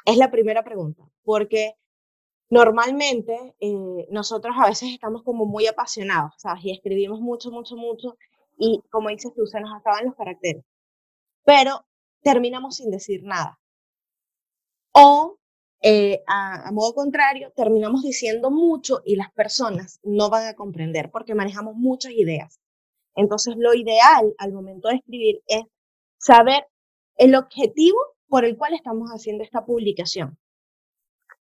Es 0.06 0.18
la 0.18 0.30
primera 0.30 0.64
pregunta, 0.64 1.04
porque 1.24 1.76
normalmente 2.50 3.56
eh, 3.60 4.08
nosotros 4.12 4.56
a 4.60 4.68
veces 4.68 4.90
estamos 4.94 5.24
como 5.24 5.46
muy 5.46 5.66
apasionados, 5.68 6.34
¿sabes? 6.38 6.64
Y 6.66 6.72
escribimos 6.72 7.20
mucho, 7.20 7.50
mucho, 7.50 7.76
mucho, 7.76 8.18
y 8.58 8.82
como 8.90 9.10
dices 9.10 9.34
tú, 9.36 9.46
se 9.46 9.60
nos 9.60 9.74
acaban 9.74 10.06
los 10.06 10.16
caracteres, 10.16 10.64
pero 11.44 11.86
terminamos 12.22 12.78
sin 12.78 12.92
decir 12.92 13.24
nada. 13.24 13.60
O 14.92 15.38
eh, 15.82 16.24
a, 16.26 16.72
modo 16.72 16.96
contrario, 16.96 17.52
terminamos 17.56 18.02
diciendo 18.02 18.50
mucho 18.50 19.02
y 19.06 19.18
las 19.18 19.32
personas 19.32 20.00
no 20.04 20.30
van 20.30 20.48
a 20.48 20.56
comprender 20.56 21.12
porque 21.12 21.36
manejamos 21.36 21.76
muchas 21.76 22.14
ideas. 22.14 22.60
Entonces, 23.16 23.56
lo 23.58 23.74
ideal 23.74 24.34
al 24.40 24.52
momento 24.52 24.88
de 24.90 24.96
escribir 24.96 25.42
es 25.48 25.64
saber 26.18 26.66
el 27.18 27.36
objetivo 27.36 28.00
por 28.28 28.46
el 28.46 28.58
cual 28.58 28.74
estamos 28.74 29.10
haciendo 29.12 29.44
esta 29.44 29.66
publicación. 29.66 30.40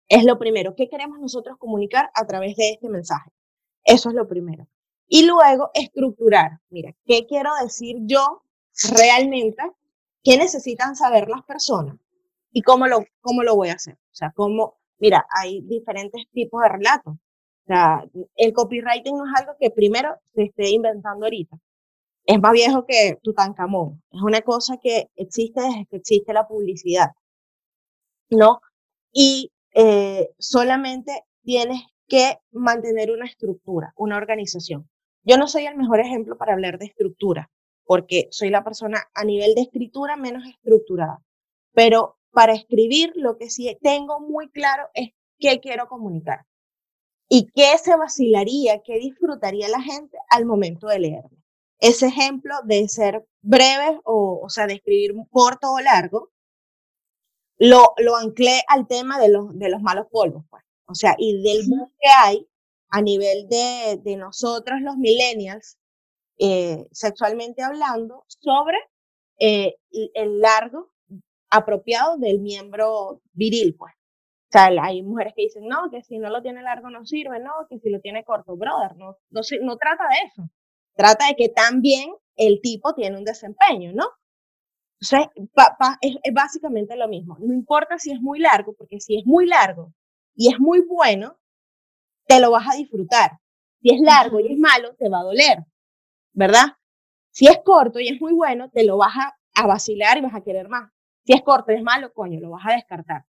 Es 0.08 0.24
lo 0.24 0.40
primero, 0.40 0.74
¿qué 0.76 0.88
queremos 0.90 1.20
nosotros 1.20 1.58
comunicar 1.58 2.10
a 2.16 2.26
través 2.26 2.56
de 2.56 2.72
este 2.72 2.90
mensaje? 2.90 3.30
Eso 3.84 4.10
es 4.10 4.16
lo 4.16 4.28
primero. 4.28 4.68
Y 5.12 5.26
luego 5.26 5.72
estructurar, 5.74 6.60
mira, 6.70 6.94
¿qué 7.04 7.26
quiero 7.26 7.50
decir 7.64 7.96
yo 8.02 8.44
realmente? 8.92 9.64
¿Qué 10.24 10.38
necesitan 10.38 10.96
saber 10.96 11.28
las 11.28 11.44
personas? 11.44 11.98
¿Y 12.52 12.62
cómo 12.62 12.86
lo, 12.86 13.04
cómo 13.20 13.42
lo 13.42 13.56
voy 13.56 13.70
a 13.70 13.74
hacer? 13.74 13.96
O 13.96 14.16
sea, 14.16 14.32
cómo, 14.36 14.78
mira, 15.00 15.26
hay 15.36 15.62
diferentes 15.62 16.26
tipos 16.32 16.62
de 16.62 16.70
relatos. 16.70 17.16
O 17.16 17.66
sea, 17.66 18.04
el 18.36 18.54
copywriting 18.54 19.18
no 19.18 19.26
es 19.26 19.42
algo 19.42 19.54
que 19.60 19.72
primero 19.72 20.16
se 20.36 20.44
esté 20.44 20.70
inventando 20.70 21.26
ahorita. 21.26 21.58
Es 22.26 22.40
más 22.40 22.52
viejo 22.52 22.86
que 22.86 23.18
Tutankamón. 23.24 24.04
Es 24.12 24.22
una 24.22 24.42
cosa 24.42 24.78
que 24.78 25.10
existe 25.16 25.60
desde 25.60 25.88
que 25.88 25.98
existe 25.98 26.34
la 26.34 26.48
publicidad. 26.48 27.10
¿No? 28.30 28.62
Y 29.12 29.52
eh, 29.74 30.30
solamente 30.38 31.24
tienes 31.44 31.82
que 32.08 32.38
mantener 32.52 33.10
una 33.12 33.26
estructura, 33.26 33.92
una 33.96 34.18
organización. 34.18 34.88
Yo 35.30 35.38
no 35.38 35.48
soy 35.48 35.68
el 35.68 35.78
mejor 35.78 36.00
ejemplo 36.00 36.40
para 36.40 36.54
hablar 36.54 36.80
de 36.80 36.88
estructura, 36.88 37.52
porque 37.86 38.30
soy 38.32 38.50
la 38.50 38.64
persona 38.64 39.12
a 39.14 39.24
nivel 39.24 39.54
de 39.54 39.62
escritura 39.62 40.16
menos 40.16 40.44
estructurada. 40.48 41.22
Pero 41.72 42.18
para 42.32 42.54
escribir, 42.54 43.14
lo 43.14 43.38
que 43.38 43.52
sí 43.52 43.78
tengo 43.80 44.20
muy 44.20 44.50
claro 44.50 44.88
es 44.96 45.12
qué 45.38 45.60
quiero 45.60 45.88
comunicar 45.88 46.48
y 47.30 47.46
qué 47.54 47.78
se 47.78 47.96
vacilaría, 47.96 48.82
qué 48.84 48.98
disfrutaría 48.98 49.70
la 49.70 49.80
gente 49.84 50.18
al 50.32 50.48
momento 50.48 50.88
de 50.88 50.98
leerme. 50.98 51.38
Ese 51.80 52.08
ejemplo 52.08 52.56
de 52.64 52.88
ser 52.88 53.24
breve 53.44 54.00
o, 54.06 54.42
o 54.44 54.50
sea, 54.50 54.66
de 54.66 54.74
escribir 54.74 55.14
corto 55.30 55.72
o 55.72 55.80
largo, 55.80 56.32
lo, 57.60 57.94
lo 57.98 58.16
anclé 58.16 58.64
al 58.68 58.88
tema 58.88 59.20
de 59.20 59.30
los, 59.30 59.56
de 59.60 59.70
los 59.70 59.84
malos 59.84 60.08
polvos, 60.10 60.44
pues. 60.50 60.64
O 60.88 60.96
sea, 60.96 61.14
y 61.20 61.40
del 61.44 61.68
boom 61.68 61.92
que 62.00 62.10
hay 62.10 62.48
a 62.90 63.02
nivel 63.02 63.48
de, 63.48 64.00
de 64.04 64.16
nosotros 64.16 64.82
los 64.82 64.98
millennials, 64.98 65.78
eh, 66.38 66.88
sexualmente 66.92 67.64
hablando, 67.64 68.26
sobre 68.28 68.78
eh, 69.40 69.76
el 69.92 70.40
largo 70.40 70.92
apropiado 71.50 72.18
del 72.18 72.40
miembro 72.40 73.22
viril, 73.34 73.76
pues. 73.78 73.94
O 73.94 74.52
sea, 74.52 74.70
hay 74.82 75.04
mujeres 75.04 75.34
que 75.36 75.44
dicen, 75.44 75.68
no, 75.68 75.92
que 75.92 76.02
si 76.02 76.18
no 76.18 76.30
lo 76.30 76.42
tiene 76.42 76.64
largo 76.64 76.90
no 76.90 77.06
sirve, 77.06 77.40
no, 77.40 77.52
que 77.70 77.80
si 77.80 77.90
lo 77.90 78.00
tiene 78.00 78.24
corto, 78.24 78.56
brother, 78.56 78.96
no, 78.98 79.16
no, 79.30 79.42
no 79.62 79.78
trata 79.78 80.04
de 80.08 80.28
eso. 80.28 80.50
Trata 80.96 81.28
de 81.28 81.36
que 81.36 81.50
también 81.50 82.12
el 82.36 82.60
tipo 82.62 82.94
tiene 82.96 83.18
un 83.18 83.24
desempeño, 83.24 83.94
¿no? 83.94 84.06
O 84.06 85.06
sea, 85.06 85.32
es, 86.02 86.18
es, 86.24 86.34
básicamente 86.34 86.96
lo 86.98 87.08
mismo. 87.08 87.38
No 87.40 87.54
importa 87.54 88.00
si 88.00 88.12
es 88.12 88.20
muy 88.22 88.40
largo, 88.40 88.74
porque 88.74 89.00
si 89.00 89.18
es 89.18 89.26
muy 89.26 89.46
largo 89.46 89.94
y 90.36 90.52
es 90.52 90.60
muy 90.60 90.82
bueno, 90.82 91.39
te 92.30 92.40
lo 92.40 92.52
vas 92.52 92.68
a 92.72 92.78
disfrutar. 92.78 93.32
Si 93.82 93.94
es 93.94 94.02
largo 94.02 94.40
y 94.40 94.54
es 94.54 94.60
malo, 94.60 94.96
te 94.96 95.10
va 95.10 95.22
a 95.22 95.24
doler, 95.24 95.66
¿verdad? 96.32 96.78
Si 97.32 97.48
es 97.48 97.60
corto 97.66 98.00
y 98.00 98.08
es 98.08 98.22
muy 98.22 98.34
bueno, 98.34 98.70
te 98.70 98.84
lo 98.84 98.98
vas 98.98 99.16
a, 99.18 99.36
a 99.56 99.68
vacilar 99.68 100.18
y 100.18 100.22
vas 100.22 100.36
a 100.36 100.44
querer 100.44 100.70
más. 100.70 100.92
Si 101.26 101.34
es 101.34 101.42
corto 101.42 101.72
y 101.72 101.76
es 101.76 101.84
malo, 101.84 102.14
coño, 102.14 102.40
lo 102.40 102.52
vas 102.52 102.68
a 102.68 102.74
descartar. 102.74 103.26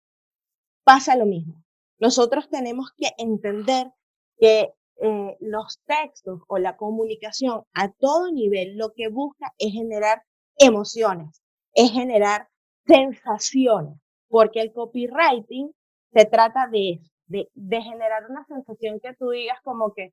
Pasa 0.85 1.15
lo 1.15 1.27
mismo. 1.27 1.63
Nosotros 2.01 2.49
tenemos 2.49 2.91
que 2.97 3.11
entender 3.19 3.93
que 4.37 4.73
eh, 5.01 5.37
los 5.39 5.81
textos 5.87 6.41
o 6.49 6.59
la 6.59 6.77
comunicación 6.77 7.63
a 7.75 7.93
todo 7.93 8.33
nivel 8.33 8.77
lo 8.77 8.93
que 8.95 9.09
busca 9.09 9.55
es 9.59 9.73
generar 9.73 10.25
emociones, 10.57 11.41
es 11.73 11.93
generar 11.93 12.49
sensaciones, 12.85 14.01
porque 14.29 14.61
el 14.61 14.73
copywriting 14.73 15.73
se 16.13 16.25
trata 16.25 16.67
de 16.67 16.95
eso, 16.95 17.13
de, 17.29 17.49
de 17.55 17.83
generar 17.83 18.25
una 18.29 18.45
sensación 18.47 19.01
que 19.01 19.15
tú 19.15 19.31
digas 19.31 19.59
como 19.63 19.93
que 19.95 20.13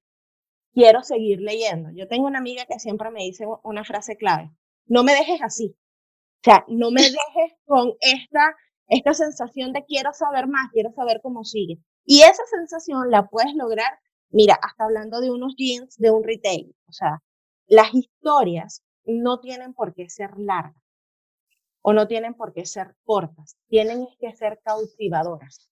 quiero 0.73 1.03
seguir 1.03 1.39
leyendo. 1.39 1.89
Yo 1.93 2.07
tengo 2.07 2.27
una 2.27 2.39
amiga 2.39 2.65
que 2.65 2.79
siempre 2.79 3.11
me 3.11 3.23
dice 3.23 3.45
una 3.63 3.83
frase 3.83 4.17
clave, 4.17 4.51
no 4.87 5.03
me 5.03 5.13
dejes 5.13 5.41
así, 5.41 5.75
o 5.75 6.43
sea, 6.43 6.63
no 6.67 6.91
me 6.91 7.01
dejes 7.01 7.57
con 7.65 7.93
esta, 8.01 8.55
esta 8.87 9.13
sensación 9.13 9.73
de 9.73 9.83
quiero 9.85 10.13
saber 10.13 10.47
más, 10.47 10.69
quiero 10.71 10.91
saber 10.91 11.19
cómo 11.23 11.43
sigue. 11.43 11.79
Y 12.05 12.21
esa 12.21 12.43
sensación 12.45 13.09
la 13.09 13.27
puedes 13.27 13.55
lograr, 13.55 13.97
mira, 14.29 14.59
hasta 14.61 14.83
hablando 14.83 15.21
de 15.21 15.31
unos 15.31 15.55
jeans, 15.57 15.97
de 15.97 16.11
un 16.11 16.23
retail. 16.23 16.75
O 16.87 16.91
sea, 16.91 17.23
las 17.65 17.93
historias 17.95 18.83
no 19.05 19.39
tienen 19.39 19.73
por 19.73 19.95
qué 19.95 20.07
ser 20.07 20.37
largas 20.37 20.75
o 21.81 21.93
no 21.93 22.07
tienen 22.07 22.33
por 22.35 22.53
qué 22.53 22.65
ser 22.65 22.95
cortas, 23.03 23.57
tienen 23.67 24.07
que 24.19 24.33
ser 24.33 24.59
cautivadoras. 24.63 25.69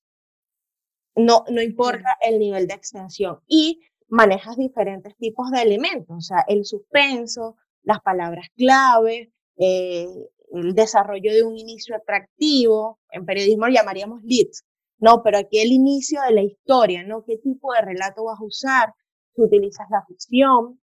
No, 1.15 1.43
no 1.49 1.61
importa 1.61 2.17
el 2.21 2.39
nivel 2.39 2.67
de 2.67 2.73
extensión. 2.73 3.39
Y 3.47 3.81
manejas 4.07 4.57
diferentes 4.57 5.15
tipos 5.17 5.49
de 5.51 5.61
elementos, 5.61 6.15
o 6.17 6.21
sea, 6.21 6.43
el 6.47 6.65
suspenso, 6.65 7.55
las 7.81 7.99
palabras 8.01 8.47
clave, 8.55 9.31
eh, 9.57 10.07
el 10.51 10.73
desarrollo 10.75 11.33
de 11.33 11.43
un 11.43 11.57
inicio 11.57 11.95
atractivo, 11.95 12.99
en 13.09 13.25
periodismo 13.25 13.67
lo 13.67 13.73
llamaríamos 13.73 14.21
leads, 14.23 14.63
no, 14.99 15.21
pero 15.23 15.39
aquí 15.39 15.59
el 15.59 15.71
inicio 15.71 16.21
de 16.21 16.33
la 16.33 16.43
historia, 16.43 17.03
¿no? 17.03 17.23
¿Qué 17.25 17.37
tipo 17.37 17.73
de 17.73 17.81
relato 17.81 18.23
vas 18.23 18.39
a 18.39 18.45
usar? 18.45 18.93
Si 19.35 19.41
utilizas 19.41 19.87
la 19.89 20.05
ficción, 20.05 20.79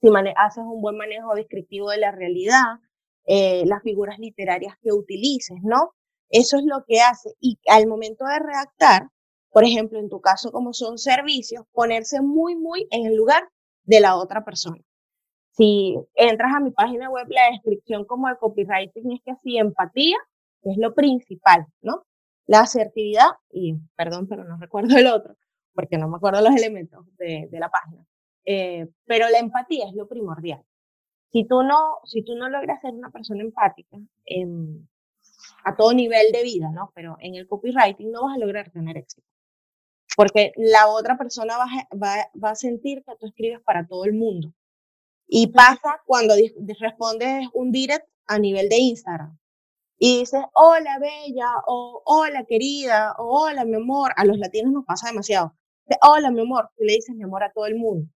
si 0.00 0.08
haces 0.36 0.64
un 0.64 0.82
buen 0.82 0.96
manejo 0.96 1.34
descriptivo 1.34 1.90
de 1.90 1.98
la 1.98 2.10
realidad, 2.10 2.80
eh, 3.26 3.64
las 3.66 3.82
figuras 3.82 4.18
literarias 4.18 4.74
que 4.82 4.92
utilices, 4.92 5.56
¿no? 5.62 5.94
Eso 6.28 6.58
es 6.58 6.64
lo 6.64 6.84
que 6.86 7.00
hace. 7.00 7.30
Y 7.40 7.58
al 7.68 7.86
momento 7.86 8.24
de 8.26 8.38
redactar, 8.40 9.08
por 9.50 9.64
ejemplo, 9.64 9.98
en 9.98 10.08
tu 10.08 10.20
caso, 10.20 10.52
como 10.52 10.72
son 10.72 10.98
servicios, 10.98 11.64
ponerse 11.72 12.20
muy, 12.20 12.56
muy 12.56 12.86
en 12.90 13.06
el 13.06 13.16
lugar 13.16 13.48
de 13.84 14.00
la 14.00 14.16
otra 14.16 14.44
persona. 14.44 14.80
Si 15.52 15.96
entras 16.14 16.54
a 16.54 16.60
mi 16.60 16.70
página 16.70 17.10
web, 17.10 17.26
la 17.28 17.50
descripción 17.50 18.04
como 18.04 18.28
el 18.28 18.36
copywriting 18.38 19.12
es 19.12 19.20
que 19.24 19.32
así, 19.32 19.58
empatía, 19.58 20.16
es 20.62 20.76
lo 20.76 20.94
principal, 20.94 21.66
¿no? 21.82 22.04
La 22.46 22.60
asertividad, 22.60 23.28
y 23.50 23.74
perdón, 23.96 24.26
pero 24.28 24.44
no 24.44 24.56
recuerdo 24.58 24.96
el 24.96 25.06
otro, 25.06 25.36
porque 25.74 25.98
no 25.98 26.08
me 26.08 26.16
acuerdo 26.16 26.40
los 26.40 26.54
elementos 26.54 27.04
de, 27.16 27.48
la 27.52 27.68
página, 27.68 28.04
eh, 28.44 28.88
pero 29.06 29.28
la 29.28 29.38
empatía 29.38 29.86
es 29.88 29.94
lo 29.94 30.06
primordial. 30.08 30.62
Si 31.32 31.44
tú 31.44 31.62
no, 31.62 31.98
si 32.04 32.22
tú 32.22 32.34
no 32.34 32.48
logras 32.48 32.80
ser 32.80 32.92
una 32.92 33.10
persona 33.10 33.42
empática 33.42 33.98
a 35.64 35.76
todo 35.76 35.92
nivel 35.92 36.32
de 36.32 36.42
vida, 36.42 36.70
¿no? 36.72 36.90
Pero 36.94 37.16
en 37.20 37.34
el 37.34 37.46
copywriting 37.46 38.10
no 38.10 38.24
vas 38.24 38.36
a 38.36 38.38
lograr 38.38 38.70
tener 38.70 38.96
éxito. 38.96 39.26
Porque 40.16 40.52
la 40.56 40.88
otra 40.88 41.16
persona 41.16 41.56
va, 41.56 41.66
va, 41.92 42.30
va 42.42 42.50
a 42.50 42.54
sentir 42.54 43.02
que 43.04 43.16
tú 43.16 43.26
escribes 43.26 43.60
para 43.64 43.86
todo 43.86 44.04
el 44.04 44.12
mundo. 44.12 44.52
Y 45.26 45.48
pasa 45.48 46.02
cuando 46.06 46.34
respondes 46.80 47.48
un 47.54 47.70
direct 47.70 48.08
a 48.26 48.38
nivel 48.38 48.68
de 48.68 48.78
Instagram 48.78 49.38
y 50.02 50.20
dices, 50.20 50.42
hola 50.54 50.98
bella, 50.98 51.46
o 51.66 52.02
hola 52.06 52.44
querida, 52.44 53.14
o 53.18 53.42
hola 53.42 53.66
mi 53.66 53.76
amor. 53.76 54.12
A 54.16 54.24
los 54.24 54.38
latinos 54.38 54.72
nos 54.72 54.86
pasa 54.86 55.08
demasiado. 55.08 55.54
hola 56.02 56.30
mi 56.30 56.40
amor, 56.40 56.70
tú 56.74 56.84
le 56.84 56.94
dices 56.94 57.14
mi 57.14 57.22
amor 57.24 57.44
a 57.44 57.52
todo 57.52 57.66
el 57.66 57.76
mundo. 57.76 58.10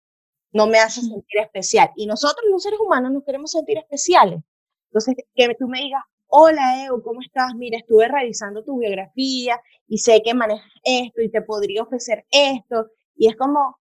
No 0.53 0.65
me 0.65 0.79
hace 0.79 1.01
sentir 1.01 1.41
especial. 1.41 1.91
Y 1.97 2.05
nosotros 2.05 2.45
los 2.49 2.63
seres 2.63 2.79
humanos 2.79 3.11
nos 3.11 3.25
queremos 3.25 3.51
sentir 3.51 3.77
especiales. 3.79 4.39
Entonces, 4.87 5.15
que 5.35 5.55
tú 5.55 5.67
me 5.67 5.81
digas, 5.81 6.03
hola 6.35 6.83
Evo, 6.85 7.03
¿cómo 7.03 7.21
estás? 7.21 7.53
Mira, 7.55 7.77
estuve 7.77 8.07
revisando 8.07 8.63
tu 8.63 8.79
biografía 8.79 9.61
y 9.87 9.99
sé 9.99 10.23
que 10.23 10.33
manejas 10.33 10.71
esto 10.83 11.21
y 11.21 11.29
te 11.29 11.43
podría 11.43 11.83
ofrecer 11.83 12.25
esto. 12.31 12.87
Y 13.15 13.27
es 13.27 13.35
como, 13.35 13.77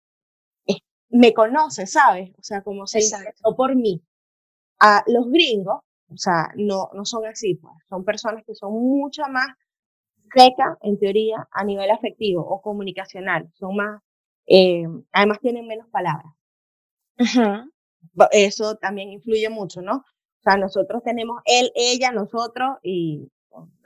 me 1.09 1.32
conoce, 1.32 1.87
¿sabes? 1.87 2.30
O 2.38 2.42
sea, 2.42 2.62
como 2.62 2.87
se 2.87 3.00
interesó 3.02 3.56
por 3.56 3.75
mí. 3.75 4.02
A 4.80 5.02
los 5.06 5.30
gringos, 5.30 5.80
o 6.11 6.16
sea, 6.18 6.50
no, 6.56 6.90
no 6.92 7.06
son 7.06 7.25
así, 7.25 7.54
pues. 7.54 7.75
Son 7.88 8.04
personas 8.04 8.44
que 8.47 8.54
son 8.54 8.75
mucho 8.75 9.23
más 9.30 9.49
secas, 10.35 10.76
en 10.82 10.99
teoría, 10.99 11.49
a 11.52 11.64
nivel 11.64 11.90
afectivo 11.90 12.42
o 12.42 12.61
comunicacional. 12.61 13.50
Son 13.54 13.76
más, 13.76 14.02
eh, 14.47 14.85
además 15.12 15.38
tienen 15.40 15.66
menos 15.66 15.88
palabras. 15.88 16.32
Eso 18.32 18.76
también 18.76 19.11
influye 19.11 19.49
mucho, 19.49 19.80
¿no? 19.80 20.04
O 20.44 20.50
sea, 20.50 20.58
nosotros 20.58 21.02
tenemos 21.04 21.40
él, 21.44 21.70
ella, 21.75 22.11
nosotros 22.11 22.78
y 22.82 23.30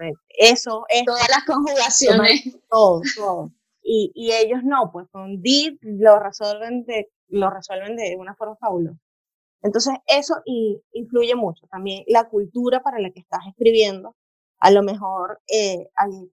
eh, 0.00 0.12
eso 0.28 0.84
es. 0.88 1.04
Todas 1.04 1.28
las 1.28 1.44
conjugaciones. 1.44 2.56
Todo, 2.70 3.02
todo. 3.14 3.52
Y, 3.82 4.10
y 4.14 4.32
ellos 4.32 4.60
no, 4.64 4.90
pues 4.90 5.06
con 5.10 5.42
did 5.42 5.78
lo 5.82 6.18
resuelven 6.18 6.84
de 6.86 7.10
lo 7.28 7.50
resuelven 7.50 7.96
de 7.96 8.16
una 8.18 8.34
forma 8.34 8.56
fabulosa. 8.56 8.98
Entonces, 9.62 9.94
eso 10.06 10.36
influye 10.92 11.34
mucho. 11.34 11.66
También 11.66 12.04
la 12.06 12.28
cultura 12.28 12.82
para 12.82 13.00
la 13.00 13.10
que 13.10 13.20
estás 13.20 13.40
escribiendo. 13.48 14.14
A 14.58 14.70
lo 14.70 14.82
mejor 14.82 15.40
eh, 15.48 15.88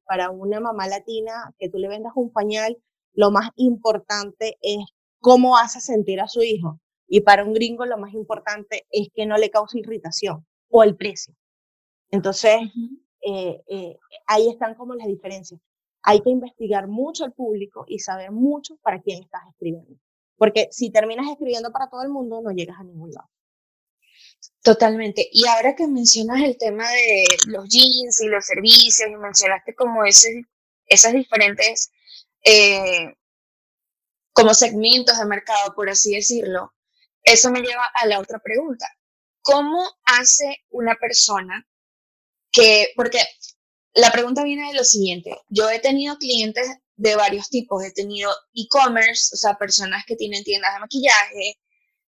para 0.06 0.30
una 0.30 0.60
mamá 0.60 0.88
latina 0.88 1.54
que 1.58 1.70
tú 1.70 1.78
le 1.78 1.90
vendas 1.90 2.14
un 2.16 2.32
pañal, 2.32 2.78
lo 3.14 3.32
más 3.32 3.50
importante 3.56 4.58
es 4.62 4.86
cómo 5.20 5.58
hace 5.58 5.82
sentir 5.82 6.22
a 6.22 6.28
su 6.28 6.42
hijo. 6.42 6.80
Y 7.08 7.22
para 7.22 7.44
un 7.44 7.54
gringo 7.54 7.86
lo 7.86 7.98
más 7.98 8.14
importante 8.14 8.86
es 8.90 9.10
que 9.14 9.26
no 9.26 9.38
le 9.38 9.50
cause 9.50 9.80
irritación 9.80 10.46
o 10.70 10.84
el 10.84 10.96
precio. 10.96 11.36
Entonces, 12.10 12.62
eh, 13.22 13.62
eh, 13.68 13.98
ahí 14.28 14.50
están 14.50 14.76
como 14.76 14.96
las 14.96 15.08
diferencias. 15.08 15.60
Hay 16.02 16.22
que 16.22 16.30
investigar 16.30 16.88
mucho 16.88 17.24
al 17.24 17.34
público 17.34 17.86
y 17.88 18.00
saber 18.00 18.32
mucho 18.32 18.78
para 18.82 19.02
quién 19.02 19.24
estás 19.24 19.42
escribiendo. 19.50 19.96
Porque 20.38 20.68
si 20.72 20.92
terminas 20.92 21.30
escribiendo 21.32 21.72
para 21.72 21.90
todo 21.90 22.02
el 22.02 22.10
mundo, 22.10 22.42
no 22.42 22.52
llegas 22.52 22.80
a 22.80 22.84
ningún 22.84 23.12
lado. 23.12 23.30
Totalmente. 24.62 25.28
Y 25.32 25.48
ahora 25.48 25.76
que 25.76 25.88
mencionas 25.88 26.42
el 26.42 26.58
tema 26.58 26.90
de 26.90 27.26
los 27.48 27.68
jeans 27.70 28.22
y 28.22 28.28
los 28.28 28.46
servicios 28.46 29.10
y 29.10 29.16
mencionaste 29.16 29.76
como 29.76 30.06
ese, 30.06 30.46
esas 30.88 31.14
diferentes 31.14 31.92
eh, 32.44 33.14
como 34.34 34.54
segmentos 34.54 35.18
de 35.18 35.26
mercado, 35.26 35.74
por 35.76 35.90
así 35.90 36.16
decirlo, 36.16 36.74
eso 37.24 37.52
me 37.52 37.62
lleva 37.62 37.86
a 37.94 38.06
la 38.08 38.20
otra 38.20 38.40
pregunta. 38.40 38.88
¿Cómo 39.42 39.84
hace 40.06 40.64
una 40.70 40.96
persona 40.96 41.68
que, 42.52 42.94
porque 42.96 43.20
la 43.94 44.12
pregunta 44.12 44.44
viene 44.44 44.68
de 44.68 44.78
lo 44.78 44.84
siguiente, 44.84 45.36
yo 45.50 45.70
he 45.70 45.80
tenido 45.80 46.18
clientes 46.18 46.68
de 46.96 47.16
varios 47.16 47.50
tipos. 47.50 47.84
He 47.84 47.92
tenido 47.92 48.32
e-commerce, 48.54 49.30
o 49.34 49.38
sea, 49.38 49.58
personas 49.58 50.04
que 50.06 50.16
tienen 50.16 50.44
tiendas 50.44 50.74
de 50.74 50.80
maquillaje. 50.80 51.60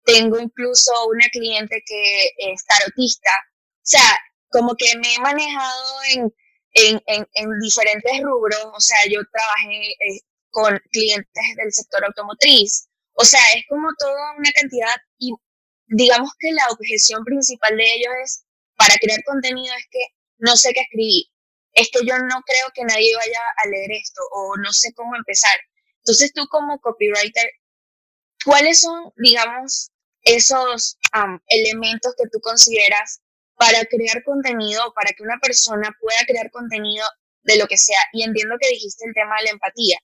Tengo 0.03 0.39
incluso 0.39 0.91
una 1.07 1.25
cliente 1.31 1.81
que 1.85 2.31
es 2.37 2.65
tarotista. 2.65 3.29
O 3.61 3.83
sea, 3.83 4.19
como 4.49 4.75
que 4.75 4.97
me 4.97 5.13
he 5.13 5.19
manejado 5.19 6.01
en, 6.13 6.33
en, 6.73 7.01
en, 7.07 7.27
en 7.33 7.59
diferentes 7.61 8.21
rubros. 8.21 8.65
O 8.73 8.79
sea, 8.79 8.97
yo 9.09 9.21
trabajé 9.31 9.91
eh, 9.91 10.21
con 10.49 10.79
clientes 10.91 11.43
del 11.57 11.71
sector 11.71 12.05
automotriz. 12.05 12.88
O 13.13 13.25
sea, 13.25 13.41
es 13.55 13.63
como 13.67 13.89
toda 13.97 14.35
una 14.37 14.51
cantidad 14.53 14.95
y 15.17 15.33
digamos 15.87 16.31
que 16.39 16.51
la 16.51 16.67
objeción 16.69 17.23
principal 17.23 17.75
de 17.75 17.83
ellos 17.83 18.13
es, 18.23 18.45
para 18.75 18.95
crear 18.95 19.23
contenido 19.25 19.73
es 19.75 19.87
que 19.91 19.99
no 20.37 20.55
sé 20.55 20.71
qué 20.73 20.81
escribir 20.81 21.25
es 21.73 21.89
que 21.91 22.05
yo 22.05 22.17
no 22.17 22.41
creo 22.45 22.67
que 22.73 22.83
nadie 22.83 23.15
vaya 23.15 23.39
a 23.57 23.67
leer 23.67 23.91
esto 23.91 24.21
o 24.31 24.57
no 24.57 24.71
sé 24.73 24.93
cómo 24.93 25.15
empezar. 25.15 25.57
Entonces 25.99 26.31
tú 26.33 26.45
como 26.49 26.79
copywriter, 26.79 27.51
¿cuáles 28.45 28.81
son, 28.81 29.11
digamos, 29.17 29.91
esos 30.23 30.97
elementos 31.47 32.13
que 32.17 32.29
tú 32.31 32.39
consideras 32.41 33.21
para 33.55 33.83
crear 33.85 34.23
contenido, 34.23 34.93
para 34.93 35.11
que 35.11 35.23
una 35.23 35.37
persona 35.41 35.89
pueda 35.99 36.19
crear 36.27 36.49
contenido 36.51 37.05
de 37.43 37.57
lo 37.57 37.67
que 37.67 37.77
sea? 37.77 38.01
Y 38.13 38.23
entiendo 38.23 38.55
que 38.59 38.69
dijiste 38.69 39.05
el 39.05 39.13
tema 39.13 39.35
de 39.37 39.45
la 39.45 39.51
empatía, 39.51 39.99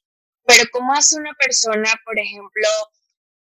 pero 0.46 0.63
¿cómo 0.72 0.94
hace 0.94 1.18
una 1.18 1.34
persona, 1.34 1.91
por 2.06 2.20
ejemplo, 2.20 2.68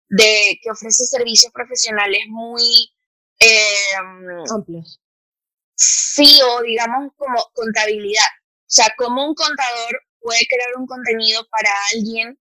de 0.10 0.60
que 0.62 0.72
ofrece 0.72 1.06
servicios 1.06 1.54
profesionales 1.54 2.22
muy 2.28 2.92
eh, 3.40 3.96
amplios? 4.52 5.00
sí 5.80 6.40
o 6.44 6.62
digamos 6.62 7.14
como 7.16 7.38
contabilidad. 7.54 8.28
O 8.44 8.72
sea, 8.72 8.88
como 8.98 9.26
un 9.26 9.34
contador 9.34 10.02
puede 10.20 10.46
crear 10.48 10.70
un 10.78 10.86
contenido 10.86 11.48
para 11.50 11.70
alguien 11.94 12.38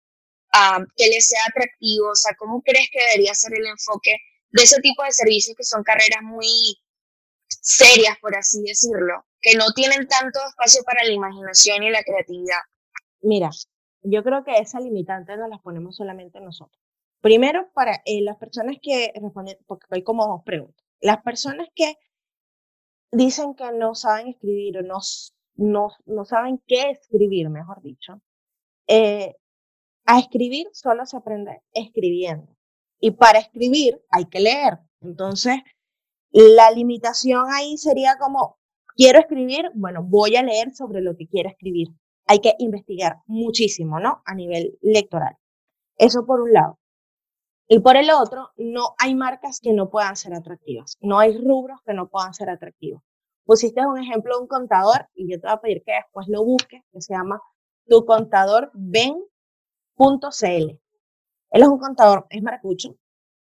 que 0.95 1.08
le 1.08 1.19
sea 1.19 1.41
atractivo. 1.49 2.12
O 2.12 2.15
sea, 2.15 2.36
¿cómo 2.38 2.62
crees 2.62 2.88
que 2.91 2.99
debería 2.99 3.34
ser 3.34 3.54
el 3.56 3.65
enfoque 3.65 4.15
de 4.52 4.63
ese 4.63 4.80
tipo 4.82 5.04
de 5.04 5.12
servicios 5.12 5.58
que 5.58 5.63
son 5.63 5.84
carreras 5.84 6.21
muy 6.21 6.78
serias, 7.47 8.17
por 8.21 8.36
así 8.36 8.62
decirlo, 8.62 9.26
que 9.41 9.56
no 9.56 9.71
tienen 9.73 10.08
tanto 10.08 10.39
espacio 10.47 10.84
para 10.84 11.04
la 11.04 11.12
imaginación 11.12 11.84
y 11.84 11.89
la 11.89 12.04
creatividad? 12.04 12.62
Mira, 13.21 13.49
yo 14.04 14.23
creo 14.23 14.43
que 14.43 14.58
esa 14.58 14.80
limitante 14.80 15.36
no 15.38 15.47
la 15.47 15.58
ponemos 15.58 15.95
solamente 15.95 16.39
nosotros. 16.39 16.83
Primero, 17.23 17.71
para 17.73 18.01
eh, 18.05 18.21
las 18.21 18.36
personas 18.36 18.75
que 18.81 19.13
responden, 19.15 19.57
porque 19.65 19.86
hay 19.91 20.03
como 20.03 20.27
dos 20.27 20.41
preguntas. 20.43 20.86
Las 20.99 21.23
personas 21.23 21.69
que 21.73 21.95
dicen 23.13 23.55
que 23.55 23.71
no 23.71 23.95
saben 23.95 24.27
escribir 24.27 24.79
o 24.79 24.81
no, 24.81 24.99
no, 25.55 25.88
no 26.05 26.25
saben 26.25 26.62
qué 26.67 26.89
escribir, 26.89 27.49
mejor 27.49 27.81
dicho. 27.81 28.21
Eh, 28.88 29.38
a 30.05 30.19
escribir 30.19 30.67
solo 30.73 31.05
se 31.05 31.15
aprende 31.15 31.62
escribiendo. 31.71 32.57
Y 32.99 33.12
para 33.12 33.39
escribir 33.39 34.03
hay 34.09 34.25
que 34.25 34.41
leer. 34.41 34.79
Entonces, 34.99 35.62
la 36.29 36.71
limitación 36.71 37.45
ahí 37.53 37.77
sería 37.77 38.17
como, 38.19 38.57
quiero 38.97 39.19
escribir, 39.19 39.71
bueno, 39.75 40.03
voy 40.03 40.36
a 40.36 40.43
leer 40.43 40.75
sobre 40.75 40.99
lo 40.99 41.15
que 41.15 41.29
quiero 41.29 41.47
escribir. 41.47 41.88
Hay 42.25 42.39
que 42.39 42.55
investigar 42.59 43.19
muchísimo, 43.27 44.01
¿no? 44.01 44.21
A 44.25 44.36
nivel 44.36 44.77
lectoral. 44.81 45.38
Eso 45.95 46.25
por 46.25 46.41
un 46.41 46.51
lado. 46.51 46.79
Y 47.67 47.80
por 47.80 47.95
el 47.95 48.10
otro, 48.12 48.49
no 48.58 48.93
hay 48.99 49.15
marcas 49.15 49.60
que 49.62 49.73
no 49.73 49.89
puedan 49.89 50.15
ser 50.15 50.34
atractivas, 50.34 50.97
no 51.02 51.19
hay 51.19 51.38
rubros 51.38 51.80
que 51.86 51.93
no 51.93 52.10
puedan 52.10 52.34
ser 52.34 52.49
atractivos. 52.49 53.02
Pusiste 53.45 53.86
un 53.86 53.97
ejemplo 53.97 54.36
de 54.36 54.41
un 54.41 54.47
contador 54.47 55.10
y 55.13 55.32
yo 55.32 55.39
te 55.39 55.47
voy 55.47 55.56
a 55.56 55.62
pedir 55.62 55.84
que 55.86 55.93
después 55.93 56.28
lo 56.28 56.43
busques, 56.43 56.82
que 56.91 57.02
se 57.02 57.13
llama 57.13 57.41
tu 57.88 58.06
contador 58.06 58.71
Él 61.52 61.62
es 61.62 61.67
un 61.67 61.80
contador, 61.80 62.26
es 62.30 62.41
maracucho, 62.41 62.95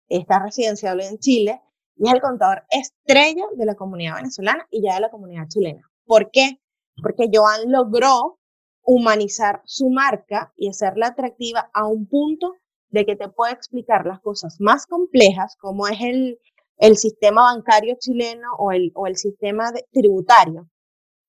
está 0.08 0.38
residenciable 0.38 1.06
en 1.06 1.18
Chile 1.18 1.62
y 1.96 2.08
es 2.08 2.14
el 2.14 2.20
contador 2.20 2.64
estrella 2.70 3.44
de 3.56 3.66
la 3.66 3.74
comunidad 3.74 4.16
venezolana 4.16 4.66
y 4.70 4.82
ya 4.82 4.94
de 4.94 5.00
la 5.00 5.10
comunidad 5.10 5.48
chilena. 5.48 5.90
¿Por 6.04 6.30
qué? 6.30 6.60
Porque 7.02 7.30
Joan 7.32 7.70
logró 7.70 8.38
humanizar 8.82 9.62
su 9.64 9.90
marca 9.90 10.52
y 10.56 10.68
hacerla 10.68 11.08
atractiva 11.08 11.70
a 11.72 11.86
un 11.86 12.06
punto 12.06 12.56
de 12.90 13.06
que 13.06 13.16
te 13.16 13.28
puede 13.28 13.52
explicar 13.52 14.06
las 14.06 14.20
cosas 14.20 14.56
más 14.60 14.86
complejas, 14.86 15.56
como 15.56 15.86
es 15.86 16.00
el, 16.00 16.38
el 16.78 16.96
sistema 16.96 17.42
bancario 17.42 17.96
chileno 17.98 18.48
o 18.58 18.72
el, 18.72 18.92
o 18.94 19.06
el 19.06 19.16
sistema 19.16 19.72
tributario 19.92 20.68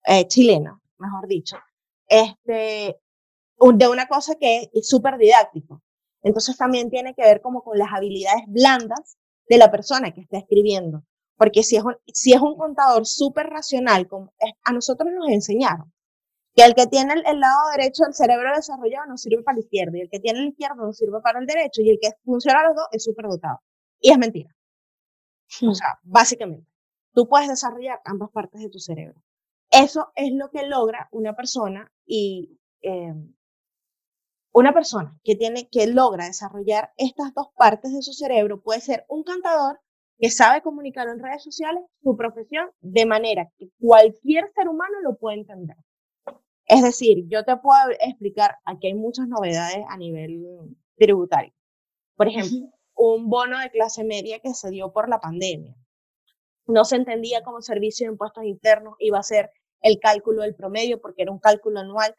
eh, 0.06 0.28
chileno, 0.28 0.82
mejor 0.98 1.28
dicho, 1.28 1.58
este, 2.08 3.00
de 3.76 3.88
una 3.88 4.08
cosa 4.08 4.36
que 4.40 4.70
es 4.74 4.88
súper 4.88 5.18
didáctico. 5.18 5.82
Entonces 6.24 6.58
también 6.58 6.90
tiene 6.90 7.14
que 7.16 7.24
ver 7.24 7.42
como 7.42 7.64
con 7.64 7.78
las 7.78 7.90
habilidades 7.94 8.44
blandas 8.48 9.18
de 9.48 9.58
la 9.58 9.72
persona 9.72 10.12
que 10.12 10.22
está 10.22 10.38
escribiendo. 10.38 11.04
Porque 11.36 11.64
si 11.64 11.76
es 11.76 11.84
un, 11.84 11.96
si 12.14 12.34
es 12.34 12.42
un 12.42 12.56
contador 12.56 13.06
súper 13.08 13.48
racional, 13.48 14.08
como 14.08 14.32
a 14.64 14.74
nosotros 14.74 15.10
nos 15.12 15.30
enseñaron 15.30 15.92
que 16.54 16.64
el 16.64 16.76
que 16.76 16.88
tiene 16.88 17.14
el, 17.14 17.40
lado 17.40 17.72
derecho 17.76 18.04
del 18.04 18.14
cerebro 18.14 18.56
desarrollado 18.56 19.06
no 19.08 19.18
sirve 19.18 19.44
para 19.44 19.58
el 19.58 19.64
izquierdo, 19.64 19.98
y 19.98 20.02
el 20.02 20.10
que 20.10 20.20
tiene 20.20 20.40
el 20.40 20.48
izquierdo 20.50 20.86
no 20.86 20.94
sirve 20.94 21.22
para 21.22 21.40
el 21.40 21.46
derecho, 21.46 21.82
y 21.82 21.90
el 21.90 22.00
que 22.02 22.10
funciona 22.24 22.60
a 22.60 22.68
los 22.68 22.76
dos 22.76 22.88
es 22.92 23.04
súper 23.04 23.28
dotado. 23.28 23.60
Y 24.00 24.12
es 24.12 24.18
mentira. 24.18 24.54
O 25.62 25.68
hmm. 25.68 25.74
sea, 25.74 26.00
básicamente, 26.04 26.68
tú 27.14 27.28
puedes 27.28 27.48
desarrollar 27.48 28.00
ambas 28.06 28.30
partes 28.32 28.62
de 28.62 28.70
tu 28.70 28.80
cerebro. 28.80 29.22
Eso 29.70 30.12
es 30.16 30.32
lo 30.34 30.50
que 30.50 30.64
logra 30.68 31.08
una 31.12 31.34
persona 31.34 31.92
y 32.06 32.60
eh, 32.82 33.14
una 34.54 34.74
persona 34.74 35.18
que 35.24 35.36
tiene 35.36 35.70
que 35.70 35.88
logra 35.88 36.26
desarrollar 36.26 36.92
estas 36.98 37.34
dos 37.34 37.48
partes 37.56 37.94
de 37.94 38.02
su 38.02 38.12
cerebro 38.12 38.62
puede 38.62 38.82
ser 38.82 39.06
un 39.08 39.24
cantador 39.24 39.80
que 40.18 40.30
sabe 40.30 40.62
comunicar 40.62 41.08
en 41.08 41.20
redes 41.20 41.44
sociales 41.44 41.84
su 42.04 42.18
profesión 42.18 42.70
de 42.82 43.06
manera 43.06 43.50
que 43.58 43.70
cualquier 43.80 44.52
ser 44.54 44.68
humano 44.68 45.00
lo 45.04 45.18
puede 45.18 45.40
entender. 45.40 45.78
Es 46.72 46.82
decir, 46.82 47.26
yo 47.28 47.44
te 47.44 47.58
puedo 47.58 47.82
explicar, 48.00 48.56
aquí 48.64 48.88
hay 48.88 48.94
muchas 48.94 49.28
novedades 49.28 49.84
a 49.90 49.98
nivel 49.98 50.42
tributario. 50.96 51.54
Por 52.16 52.30
ejemplo, 52.30 52.70
un 52.96 53.30
bono 53.30 53.60
de 53.60 53.70
clase 53.72 54.06
media 54.06 54.40
que 54.40 54.54
se 54.54 54.70
dio 54.70 54.94
por 54.94 55.10
la 55.10 55.20
pandemia. 55.20 55.76
No 56.68 56.86
se 56.86 56.96
entendía 56.96 57.44
como 57.44 57.62
servicio 57.62 58.08
de 58.08 58.14
impuestos 58.14 58.46
internos 58.46 58.96
iba 59.00 59.20
a 59.20 59.24
ser 59.24 59.52
el 59.82 60.00
cálculo 60.00 60.44
del 60.44 60.56
promedio 60.56 61.02
porque 61.02 61.24
era 61.24 61.34
un 61.34 61.40
cálculo 61.40 61.82
anual. 61.82 62.16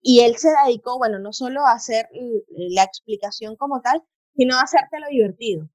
Y 0.00 0.20
él 0.20 0.36
se 0.36 0.50
dedicó, 0.64 0.98
bueno, 0.98 1.18
no 1.18 1.32
solo 1.32 1.66
a 1.66 1.72
hacer 1.72 2.08
la 2.48 2.84
explicación 2.84 3.56
como 3.56 3.80
tal, 3.80 4.04
sino 4.36 4.54
a 4.54 4.60
hacértelo 4.60 5.08
divertido. 5.10 5.68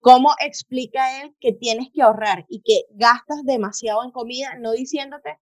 ¿Cómo 0.00 0.30
explica 0.44 1.22
él 1.22 1.36
que 1.38 1.52
tienes 1.52 1.90
que 1.94 2.02
ahorrar 2.02 2.46
y 2.48 2.62
que 2.62 2.86
gastas 2.90 3.44
demasiado 3.44 4.02
en 4.02 4.10
comida, 4.10 4.56
no 4.58 4.72
diciéndote, 4.72 5.38